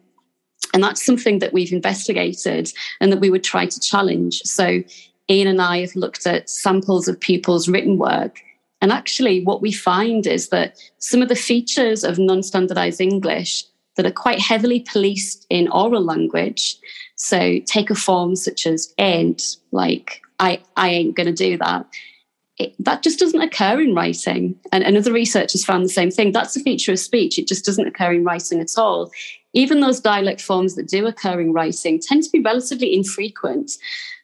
And 0.74 0.84
that's 0.84 1.06
something 1.06 1.40
that 1.40 1.54
we've 1.54 1.72
investigated 1.72 2.72
and 3.00 3.12
that 3.12 3.20
we 3.20 3.30
would 3.30 3.44
try 3.44 3.66
to 3.66 3.80
challenge. 3.80 4.42
So, 4.44 4.84
Ian 5.30 5.48
and 5.48 5.62
I 5.62 5.80
have 5.82 5.96
looked 5.96 6.26
at 6.26 6.50
samples 6.50 7.08
of 7.08 7.20
pupils' 7.20 7.70
written 7.70 7.98
work. 7.98 8.40
And 8.82 8.92
actually, 8.92 9.44
what 9.44 9.62
we 9.62 9.72
find 9.72 10.26
is 10.26 10.50
that 10.50 10.78
some 10.98 11.22
of 11.22 11.30
the 11.30 11.36
features 11.36 12.04
of 12.04 12.18
non 12.18 12.44
standardized 12.44 13.02
English 13.02 13.66
that 14.00 14.06
are 14.06 14.12
quite 14.12 14.40
heavily 14.40 14.80
policed 14.80 15.46
in 15.50 15.68
oral 15.70 16.02
language. 16.02 16.78
So 17.16 17.60
take 17.66 17.90
a 17.90 17.96
form 17.96 18.38
such 18.38 18.66
as 18.66 18.94
ain't, 18.98 19.58
like 19.72 20.22
I, 20.40 20.62
I 20.78 20.90
ain't 20.90 21.18
going 21.18 21.28
to 21.28 21.34
do 21.34 21.58
that. 21.58 21.86
It, 22.58 22.74
that 22.80 23.04
just 23.04 23.20
doesn't 23.20 23.42
occur 23.42 23.82
in 23.82 23.94
writing. 23.94 24.58
And, 24.72 24.86
and 24.86 24.96
other 24.96 25.12
researchers 25.12 25.66
found 25.66 25.84
the 25.84 25.90
same 25.90 26.12
thing. 26.12 26.32
That's 26.32 26.56
a 26.56 26.62
feature 26.62 26.94
of 26.94 27.00
speech. 27.00 27.38
It 27.38 27.48
just 27.48 27.66
doesn't 27.66 27.88
occur 27.88 28.14
in 28.14 28.24
writing 28.24 28.62
at 28.62 28.78
all. 28.78 29.12
Even 29.54 29.80
those 29.80 30.00
dialect 30.00 30.42
forms 30.42 30.76
that 30.76 30.88
do 30.88 31.08
occur 31.08 31.40
in 31.42 31.54
writing 31.54 32.00
tend 32.00 32.24
to 32.24 32.30
be 32.32 32.40
relatively 32.40 32.94
infrequent. 32.94 33.72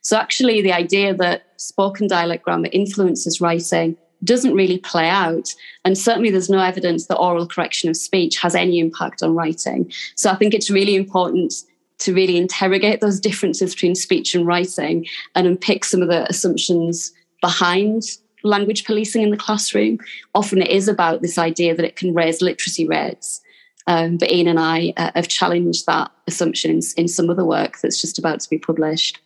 So, 0.01 0.17
actually, 0.17 0.61
the 0.61 0.73
idea 0.73 1.15
that 1.15 1.47
spoken 1.57 2.07
dialect 2.07 2.43
grammar 2.43 2.69
influences 2.71 3.41
writing 3.41 3.97
doesn't 4.23 4.53
really 4.53 4.78
play 4.78 5.09
out. 5.09 5.49
And 5.84 5.97
certainly, 5.97 6.30
there's 6.30 6.49
no 6.49 6.59
evidence 6.59 7.07
that 7.07 7.17
oral 7.17 7.47
correction 7.47 7.89
of 7.89 7.97
speech 7.97 8.38
has 8.38 8.55
any 8.55 8.80
impact 8.80 9.23
on 9.23 9.36
writing. 9.36 9.91
So, 10.15 10.30
I 10.30 10.36
think 10.36 10.53
it's 10.53 10.69
really 10.69 10.95
important 10.95 11.53
to 11.97 12.13
really 12.13 12.38
interrogate 12.38 13.01
those 13.01 13.19
differences 13.19 13.73
between 13.73 13.95
speech 13.95 14.36
and 14.36 14.45
writing 14.45 15.07
and 15.34 15.47
unpick 15.47 15.86
some 15.86 16.01
of 16.01 16.09
the 16.09 16.30
assumptions 16.30 17.11
behind 17.41 18.03
language 18.43 18.86
policing 18.86 19.23
in 19.23 19.32
the 19.32 19.38
classroom. 19.38 19.97
Often 20.36 20.61
it 20.61 20.69
is 20.69 20.88
about 20.88 21.21
this 21.21 21.38
idea 21.38 21.76
that 21.76 21.86
it 21.86 21.95
can 21.95 22.13
raise 22.13 22.41
literacy 22.41 22.88
rates. 22.88 23.41
Um, 23.88 24.17
but 24.17 24.31
Ian 24.31 24.47
and 24.47 24.59
I 24.59 24.93
uh, 24.97 25.11
have 25.15 25.27
challenged 25.27 25.86
that 25.86 26.11
assumption 26.27 26.71
in, 26.71 26.81
in 26.97 27.07
some 27.07 27.29
other 27.29 27.45
work 27.45 27.79
that's 27.79 28.01
just 28.01 28.17
about 28.17 28.39
to 28.39 28.49
be 28.49 28.57
published. 28.57 29.19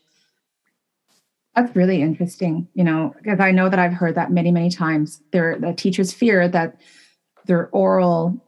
That's 1.56 1.76
really 1.76 2.02
interesting, 2.02 2.68
you 2.74 2.84
know, 2.84 3.14
because 3.18 3.40
I 3.40 3.52
know 3.52 3.70
that 3.70 3.80
I've 3.80 3.94
heard 3.94 4.16
that 4.16 4.32
many, 4.32 4.52
many 4.52 4.70
times. 4.70 5.22
There, 5.32 5.58
the 5.58 5.74
teachers 5.74 6.14
fear 6.14 6.48
that 6.48 6.80
their 7.46 7.70
oral 7.72 8.40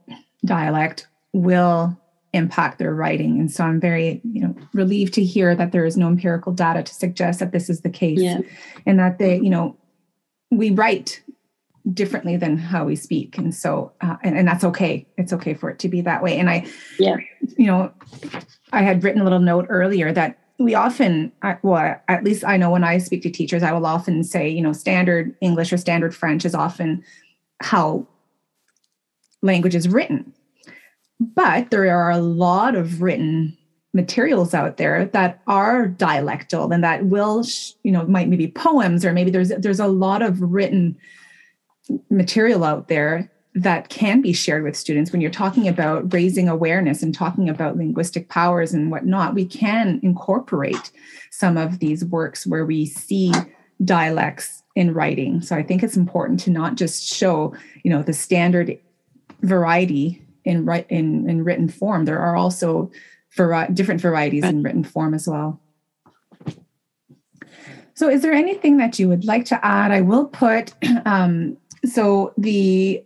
dialect 0.45 1.07
will 1.33 1.97
impact 2.33 2.77
their 2.77 2.93
writing, 2.93 3.39
and 3.39 3.51
so 3.51 3.63
I'm 3.63 3.79
very, 3.79 4.21
you 4.23 4.41
know, 4.41 4.55
relieved 4.73 5.13
to 5.15 5.23
hear 5.23 5.55
that 5.55 5.71
there 5.71 5.85
is 5.85 5.97
no 5.97 6.07
empirical 6.07 6.53
data 6.53 6.83
to 6.83 6.93
suggest 6.93 7.39
that 7.39 7.51
this 7.51 7.69
is 7.69 7.81
the 7.81 7.89
case, 7.89 8.21
yeah. 8.21 8.39
and 8.85 8.99
that 8.99 9.17
they, 9.17 9.37
you 9.37 9.49
know, 9.49 9.75
we 10.51 10.71
write 10.71 11.21
differently 11.93 12.37
than 12.37 12.57
how 12.57 12.85
we 12.85 12.95
speak. 12.95 13.37
And 13.37 13.53
so 13.53 13.91
uh, 14.01 14.17
and, 14.23 14.37
and 14.37 14.47
that's 14.47 14.63
okay. 14.63 15.07
It's 15.17 15.33
okay 15.33 15.53
for 15.53 15.69
it 15.69 15.79
to 15.79 15.89
be 15.89 16.01
that 16.01 16.23
way. 16.23 16.37
And 16.37 16.49
i 16.49 16.65
yeah. 16.99 17.17
you 17.57 17.67
know 17.67 17.91
i 18.73 18.81
had 18.81 19.03
written 19.03 19.21
a 19.21 19.23
little 19.23 19.39
note 19.39 19.65
earlier 19.69 20.11
that 20.13 20.37
we 20.59 20.75
often 20.75 21.31
well 21.63 21.99
at 22.07 22.23
least 22.23 22.43
i 22.43 22.55
know 22.55 22.69
when 22.69 22.83
i 22.83 22.99
speak 22.99 23.23
to 23.23 23.31
teachers 23.31 23.63
i 23.63 23.71
will 23.71 23.85
often 23.85 24.23
say 24.23 24.47
you 24.47 24.61
know 24.61 24.73
standard 24.73 25.35
english 25.41 25.73
or 25.73 25.77
standard 25.77 26.13
french 26.13 26.45
is 26.45 26.53
often 26.53 27.03
how 27.61 28.07
language 29.41 29.75
is 29.75 29.87
written. 29.87 30.33
But 31.19 31.69
there 31.71 31.95
are 31.95 32.11
a 32.11 32.17
lot 32.17 32.75
of 32.75 33.01
written 33.01 33.57
materials 33.93 34.53
out 34.53 34.77
there 34.77 35.05
that 35.05 35.41
are 35.47 35.87
dialectal 35.87 36.73
and 36.73 36.83
that 36.83 37.05
will 37.05 37.43
you 37.83 37.91
know 37.91 38.05
might 38.05 38.29
maybe 38.29 38.47
poems 38.47 39.03
or 39.03 39.11
maybe 39.11 39.29
there's 39.29 39.49
there's 39.49 39.81
a 39.81 39.87
lot 39.87 40.21
of 40.21 40.41
written 40.41 40.97
material 42.09 42.63
out 42.63 42.87
there 42.87 43.31
that 43.53 43.89
can 43.89 44.21
be 44.21 44.31
shared 44.31 44.63
with 44.63 44.77
students 44.77 45.11
when 45.11 45.19
you're 45.19 45.29
talking 45.29 45.67
about 45.67 46.13
raising 46.13 46.47
awareness 46.47 47.03
and 47.03 47.13
talking 47.13 47.49
about 47.49 47.75
linguistic 47.75 48.29
powers 48.29 48.73
and 48.73 48.91
whatnot 48.91 49.33
we 49.33 49.45
can 49.45 49.99
incorporate 50.03 50.91
some 51.31 51.57
of 51.57 51.79
these 51.79 52.05
works 52.05 52.47
where 52.47 52.65
we 52.65 52.85
see 52.85 53.33
dialects 53.83 54.63
in 54.75 54.93
writing 54.93 55.41
so 55.41 55.55
i 55.55 55.63
think 55.63 55.83
it's 55.83 55.97
important 55.97 56.39
to 56.39 56.49
not 56.49 56.75
just 56.75 57.03
show 57.03 57.53
you 57.83 57.91
know 57.91 58.01
the 58.01 58.13
standard 58.13 58.77
variety 59.41 60.21
in 60.45 60.63
right 60.65 60.85
in, 60.89 61.29
in 61.29 61.43
written 61.43 61.67
form 61.67 62.05
there 62.05 62.19
are 62.19 62.37
also 62.37 62.89
vari- 63.35 63.71
different 63.73 64.01
varieties 64.01 64.43
in 64.43 64.63
written 64.63 64.83
form 64.83 65.13
as 65.13 65.27
well. 65.27 65.59
So, 67.93 68.09
is 68.09 68.21
there 68.21 68.33
anything 68.33 68.77
that 68.77 68.99
you 68.99 69.07
would 69.09 69.25
like 69.25 69.45
to 69.45 69.65
add? 69.65 69.91
I 69.91 70.01
will 70.01 70.25
put 70.25 70.73
um, 71.05 71.57
so 71.85 72.33
the 72.37 73.03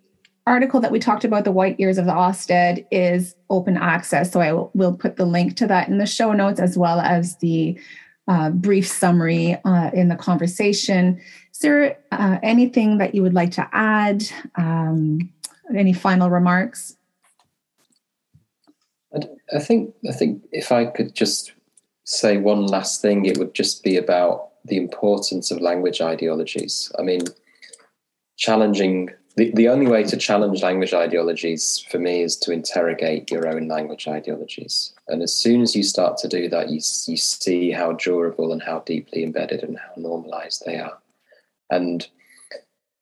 article 0.47 0.79
that 0.79 0.91
we 0.91 0.99
talked 0.99 1.23
about, 1.23 1.43
the 1.43 1.51
white 1.51 1.75
ears 1.79 1.97
of 1.97 2.05
the 2.05 2.11
Ofsted, 2.11 2.85
is 2.91 3.35
open 3.49 3.77
access. 3.77 4.31
So 4.31 4.41
I 4.41 4.53
will, 4.53 4.71
will 4.73 4.95
put 4.95 5.15
the 5.15 5.25
link 5.25 5.55
to 5.57 5.67
that 5.67 5.87
in 5.87 5.97
the 5.97 6.05
show 6.05 6.33
notes 6.33 6.59
as 6.59 6.77
well 6.77 6.99
as 6.99 7.37
the 7.37 7.79
uh, 8.27 8.49
brief 8.51 8.87
summary 8.87 9.57
uh, 9.65 9.91
in 9.93 10.09
the 10.09 10.15
conversation. 10.15 11.19
Is 11.51 11.59
there 11.59 11.97
uh, 12.11 12.37
anything 12.43 12.97
that 12.97 13.15
you 13.15 13.21
would 13.23 13.33
like 13.33 13.51
to 13.51 13.67
add? 13.71 14.23
Um, 14.55 15.31
any 15.73 15.93
final 15.93 16.29
remarks? 16.29 16.95
I 19.53 19.59
think 19.59 19.93
I 20.07 20.11
think 20.11 20.43
if 20.51 20.71
I 20.71 20.85
could 20.85 21.15
just 21.15 21.53
say 22.03 22.37
one 22.37 22.65
last 22.65 23.01
thing, 23.01 23.25
it 23.25 23.37
would 23.37 23.53
just 23.53 23.83
be 23.83 23.97
about 23.97 24.49
the 24.65 24.77
importance 24.77 25.51
of 25.51 25.61
language 25.61 26.01
ideologies. 26.01 26.91
I 26.99 27.03
mean, 27.03 27.21
challenging 28.37 29.11
the, 29.35 29.51
the 29.51 29.67
only 29.67 29.87
way 29.87 30.03
to 30.03 30.17
challenge 30.17 30.63
language 30.63 30.93
ideologies 30.93 31.85
for 31.89 31.99
me 31.99 32.21
is 32.21 32.37
to 32.37 32.51
interrogate 32.51 33.29
your 33.29 33.47
own 33.47 33.67
language 33.67 34.07
ideologies. 34.07 34.93
And 35.09 35.21
as 35.21 35.33
soon 35.33 35.61
as 35.61 35.75
you 35.75 35.83
start 35.83 36.17
to 36.19 36.29
do 36.29 36.47
that, 36.49 36.69
you, 36.69 36.75
you 36.75 37.17
see 37.17 37.71
how 37.71 37.93
durable 37.93 38.53
and 38.53 38.63
how 38.63 38.79
deeply 38.79 39.23
embedded 39.23 39.61
and 39.61 39.77
how 39.77 39.91
normalized 39.97 40.63
they 40.65 40.77
are. 40.77 40.97
And 41.69 42.07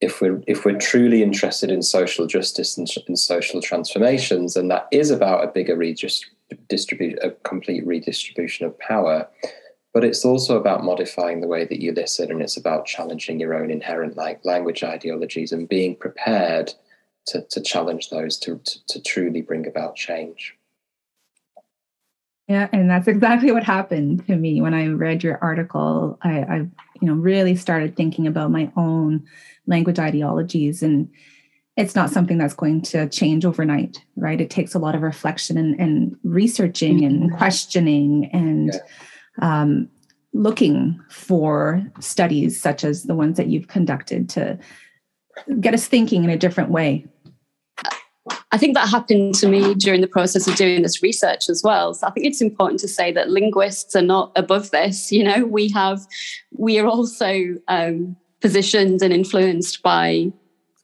if 0.01 0.21
we're 0.21 0.43
if 0.47 0.65
we're 0.65 0.77
truly 0.77 1.23
interested 1.23 1.71
in 1.71 1.81
social 1.81 2.27
justice 2.27 2.77
and, 2.77 2.89
and 3.07 3.17
social 3.17 3.61
transformations, 3.61 4.55
and 4.55 4.69
that 4.71 4.87
is 4.91 5.11
about 5.11 5.43
a 5.43 5.47
bigger 5.51 5.77
redistribution, 5.77 7.19
a 7.21 7.29
complete 7.47 7.85
redistribution 7.85 8.65
of 8.65 8.77
power, 8.79 9.27
but 9.93 10.03
it's 10.03 10.25
also 10.25 10.57
about 10.57 10.83
modifying 10.83 11.39
the 11.39 11.47
way 11.47 11.65
that 11.65 11.81
you 11.81 11.91
listen, 11.91 12.31
and 12.31 12.41
it's 12.41 12.57
about 12.57 12.85
challenging 12.85 13.39
your 13.39 13.53
own 13.53 13.69
inherent 13.69 14.17
like 14.17 14.43
language 14.43 14.83
ideologies 14.83 15.51
and 15.51 15.69
being 15.69 15.95
prepared 15.95 16.73
to, 17.27 17.41
to 17.51 17.61
challenge 17.61 18.09
those 18.09 18.37
to, 18.37 18.59
to, 18.65 18.85
to 18.87 19.01
truly 19.01 19.41
bring 19.41 19.67
about 19.67 19.95
change. 19.95 20.55
Yeah, 22.47 22.67
and 22.73 22.89
that's 22.89 23.07
exactly 23.07 23.51
what 23.51 23.63
happened 23.63 24.27
to 24.27 24.35
me 24.35 24.61
when 24.61 24.73
I 24.73 24.87
read 24.87 25.23
your 25.23 25.37
article. 25.41 26.17
I, 26.23 26.39
I, 26.39 26.57
you 26.99 27.07
know, 27.07 27.13
really 27.13 27.55
started 27.55 27.95
thinking 27.95 28.27
about 28.27 28.51
my 28.51 28.69
own 28.75 29.25
language 29.67 29.99
ideologies 29.99 30.83
and 30.83 31.09
it's 31.75 31.95
not 31.95 32.09
something 32.09 32.37
that's 32.37 32.53
going 32.53 32.81
to 32.81 33.07
change 33.07 33.45
overnight 33.45 34.03
right 34.17 34.41
it 34.41 34.49
takes 34.49 34.75
a 34.75 34.79
lot 34.79 34.93
of 34.93 35.01
reflection 35.01 35.57
and, 35.57 35.79
and 35.79 36.17
researching 36.23 37.03
and 37.05 37.23
mm-hmm. 37.23 37.37
questioning 37.37 38.29
and 38.33 38.73
yeah. 38.73 38.79
Um, 39.41 39.89
looking 40.33 40.99
for 41.09 41.83
studies 41.99 42.59
such 42.59 42.83
as 42.83 43.03
the 43.03 43.15
ones 43.15 43.37
that 43.37 43.47
you've 43.47 43.67
conducted 43.67 44.29
to 44.29 44.57
get 45.59 45.73
us 45.73 45.87
thinking 45.87 46.23
in 46.23 46.29
a 46.29 46.37
different 46.37 46.69
way 46.69 47.05
I 48.53 48.57
think 48.57 48.75
that 48.75 48.87
happened 48.87 49.35
to 49.35 49.49
me 49.49 49.73
during 49.73 50.01
the 50.01 50.07
process 50.07 50.47
of 50.47 50.55
doing 50.55 50.83
this 50.83 51.01
research 51.03 51.49
as 51.49 51.61
well. 51.63 51.93
So 51.93 52.07
I 52.07 52.11
think 52.11 52.25
it's 52.25 52.39
important 52.39 52.79
to 52.81 52.87
say 52.87 53.11
that 53.11 53.29
linguists 53.29 53.95
are 53.95 54.01
not 54.01 54.31
above 54.35 54.71
this. 54.71 55.11
You 55.11 55.23
know, 55.23 55.45
we 55.45 55.69
have, 55.71 55.99
we 56.51 56.79
are 56.79 56.87
also 56.87 57.55
um, 57.67 58.15
positioned 58.41 59.01
and 59.01 59.11
influenced 59.11 59.81
by 59.81 60.31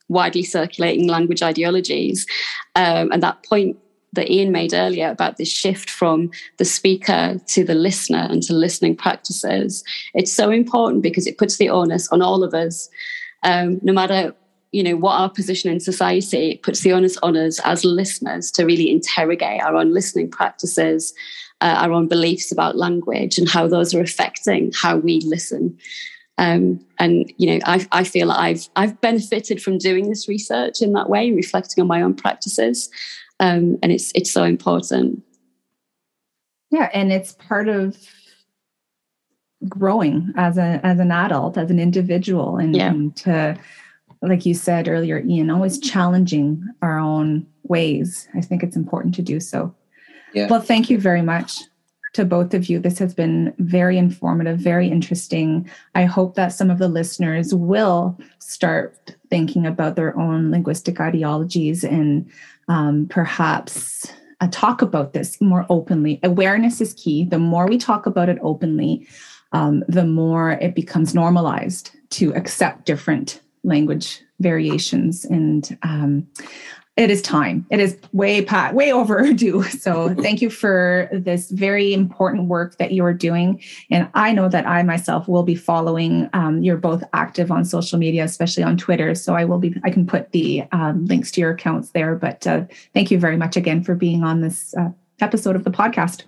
widely 0.10 0.44
circulating 0.44 1.08
language 1.08 1.44
ideologies. 1.44 2.26
Um, 2.76 3.12
and 3.12 3.24
that 3.24 3.46
point 3.46 3.78
that 4.14 4.30
Ian 4.30 4.52
made 4.52 4.74
earlier 4.74 5.10
about 5.10 5.38
this 5.38 5.52
shift 5.52 5.90
from 5.90 6.32
the 6.58 6.66
speaker 6.66 7.40
to 7.48 7.64
the 7.64 7.76
listener 7.76 8.28
and 8.30 8.42
to 8.44 8.54
listening 8.54 8.96
practices, 8.96 9.84
it's 10.14 10.34
so 10.34 10.50
important 10.50 11.04
because 11.04 11.28
it 11.28 11.38
puts 11.38 11.58
the 11.58 11.70
onus 11.70 12.08
on 12.12 12.22
all 12.22 12.44
of 12.44 12.54
us, 12.54 12.90
um, 13.44 13.80
no 13.84 13.94
matter 13.94 14.34
you 14.72 14.84
know 14.84 14.96
what 14.96 15.14
our 15.14 15.30
position 15.32 15.72
in 15.72 15.80
society 15.80 16.52
it 16.52 16.62
puts 16.62 16.82
the 16.82 16.94
onus 16.94 17.18
on 17.24 17.36
us 17.36 17.60
as 17.62 17.84
listeners 17.84 18.52
to 18.52 18.66
really 18.66 18.92
interrogate 18.92 19.60
our 19.64 19.76
own 19.76 19.92
listening 19.92 20.30
practices 20.30 21.12
uh, 21.62 21.76
our 21.80 21.92
own 21.92 22.08
beliefs 22.08 22.52
about 22.52 22.78
language 22.78 23.38
and 23.38 23.50
how 23.50 23.68
those 23.68 23.94
are 23.94 24.02
affecting 24.02 24.72
how 24.80 24.98
we 24.98 25.22
listen. 25.22 25.78
Um, 26.38 26.86
and 27.00 27.32
you 27.38 27.48
know, 27.48 27.60
I, 27.66 27.86
I 27.92 28.04
feel 28.06 28.28
like 28.28 28.40
I've 28.40 28.70
I've 28.78 29.02
benefited 29.02 29.62
from 29.62 29.78
doing 29.78 30.08
this 30.08 30.30
research 30.30 30.82
in 30.82 30.94
that 30.94 31.10
way, 31.10 31.32
reflecting 31.32 31.82
on 31.82 31.88
my 31.88 32.02
own 32.02 32.14
practices, 32.14 32.90
um, 33.40 33.78
and 33.82 33.92
it's 33.92 34.12
it's 34.16 34.32
so 34.32 34.44
important. 34.44 35.24
Yeah, 36.72 36.90
and 36.94 37.12
it's 37.12 37.34
part 37.34 37.68
of 37.68 37.98
growing 39.68 40.32
as 40.36 40.58
a 40.58 40.80
as 40.84 41.00
an 41.00 41.12
adult, 41.12 41.58
as 41.58 41.72
an 41.72 41.80
individual, 41.80 42.58
and, 42.58 42.76
yeah. 42.76 42.90
and 42.90 43.16
to 43.18 43.58
like 44.22 44.46
you 44.46 44.54
said 44.54 44.88
earlier, 44.88 45.20
Ian, 45.26 45.50
always 45.50 45.80
challenging 45.80 46.64
our 46.82 47.00
own 47.00 47.48
ways. 47.64 48.28
I 48.36 48.42
think 48.42 48.64
it's 48.64 48.76
important 48.76 49.16
to 49.16 49.22
do 49.22 49.40
so. 49.40 49.74
Yeah. 50.34 50.48
Well, 50.48 50.62
thank 50.62 50.90
you 50.90 51.00
very 51.00 51.22
much 51.22 51.62
to 52.14 52.26
both 52.26 52.54
of 52.54 52.70
you. 52.70 52.80
This 52.80 53.00
has 53.00 53.14
been 53.14 53.54
very 53.60 53.98
informative, 53.98 54.60
very 54.60 54.88
interesting. 54.88 55.70
I 55.96 56.06
hope 56.06 56.36
that 56.36 56.54
some 56.54 56.70
of 56.70 56.80
the 56.80 56.88
listeners 56.88 57.54
will 57.54 58.18
start 58.40 59.16
thinking 59.30 59.66
about 59.66 59.96
their 59.96 60.18
own 60.18 60.52
linguistic 60.52 61.00
ideologies 61.00 61.84
and 61.84 62.30
um, 62.68 63.08
perhaps 63.10 64.12
uh, 64.42 64.48
talk 64.52 64.82
about 64.82 65.14
this 65.14 65.40
more 65.42 65.66
openly. 65.70 66.20
Awareness 66.24 66.82
is 66.82 66.94
key. 66.94 67.26
The 67.26 67.40
more 67.40 67.68
we 67.68 67.78
talk 67.78 68.06
about 68.06 68.30
it 68.30 68.38
openly, 68.42 69.08
um, 69.52 69.84
the 69.88 70.06
more 70.06 70.52
it 70.52 70.76
becomes 70.76 71.14
normalized 71.14 71.92
to 72.12 72.34
accept 72.36 72.86
different 72.86 73.42
language 73.64 74.22
variations 74.40 75.26
and 75.26 75.78
um, 75.84 76.28
it 77.00 77.10
is 77.10 77.22
time. 77.22 77.66
It 77.70 77.80
is 77.80 77.98
way 78.12 78.44
past, 78.44 78.76
way 78.76 78.92
overdue. 78.92 79.64
So 79.80 80.14
thank 80.20 80.42
you 80.42 80.50
for 80.50 81.08
this 81.14 81.50
very 81.52 81.94
important 81.94 82.48
work 82.48 82.78
that 82.78 82.92
you 82.92 83.06
are 83.06 83.14
doing. 83.14 83.62
And 83.90 84.10
I 84.14 84.34
know 84.34 84.50
that 84.50 84.68
I 84.68 84.84
myself 84.84 85.28
will 85.28 85.44
be 85.44 85.56
following. 85.56 86.30
Um, 86.34 86.62
you're 86.62 86.78
both 86.78 87.02
active 87.14 87.50
on 87.52 87.64
social 87.64 87.98
media, 87.98 88.26
especially 88.26 88.64
on 88.64 88.76
Twitter. 88.76 89.16
So 89.16 89.36
I 89.36 89.46
will 89.46 89.60
be. 89.60 89.74
I 89.86 89.90
can 89.90 90.06
put 90.06 90.32
the 90.32 90.64
um, 90.74 91.06
links 91.06 91.32
to 91.32 91.42
your 91.42 91.52
accounts 91.52 91.92
there. 91.92 92.16
But 92.16 92.46
uh, 92.46 92.66
thank 92.94 93.10
you 93.10 93.20
very 93.20 93.38
much 93.38 93.56
again 93.56 93.84
for 93.84 93.96
being 93.96 94.24
on 94.24 94.42
this 94.42 94.76
uh, 94.76 94.90
episode 95.22 95.56
of 95.56 95.64
the 95.64 95.72
podcast. 95.72 96.24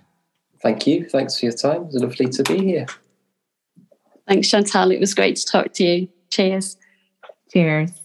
Thank 0.62 0.86
you. 0.86 1.06
Thanks 1.08 1.38
for 1.38 1.46
your 1.46 1.54
time. 1.54 1.84
It's 1.86 1.96
lovely 1.96 2.26
to 2.26 2.42
be 2.44 2.58
here. 2.64 2.86
Thanks, 4.26 4.48
Chantal. 4.48 4.90
It 4.92 5.00
was 5.00 5.12
great 5.12 5.36
to 5.36 5.44
talk 5.44 5.72
to 5.74 5.84
you. 5.84 6.08
Cheers. 6.30 6.78
Cheers. 7.52 8.01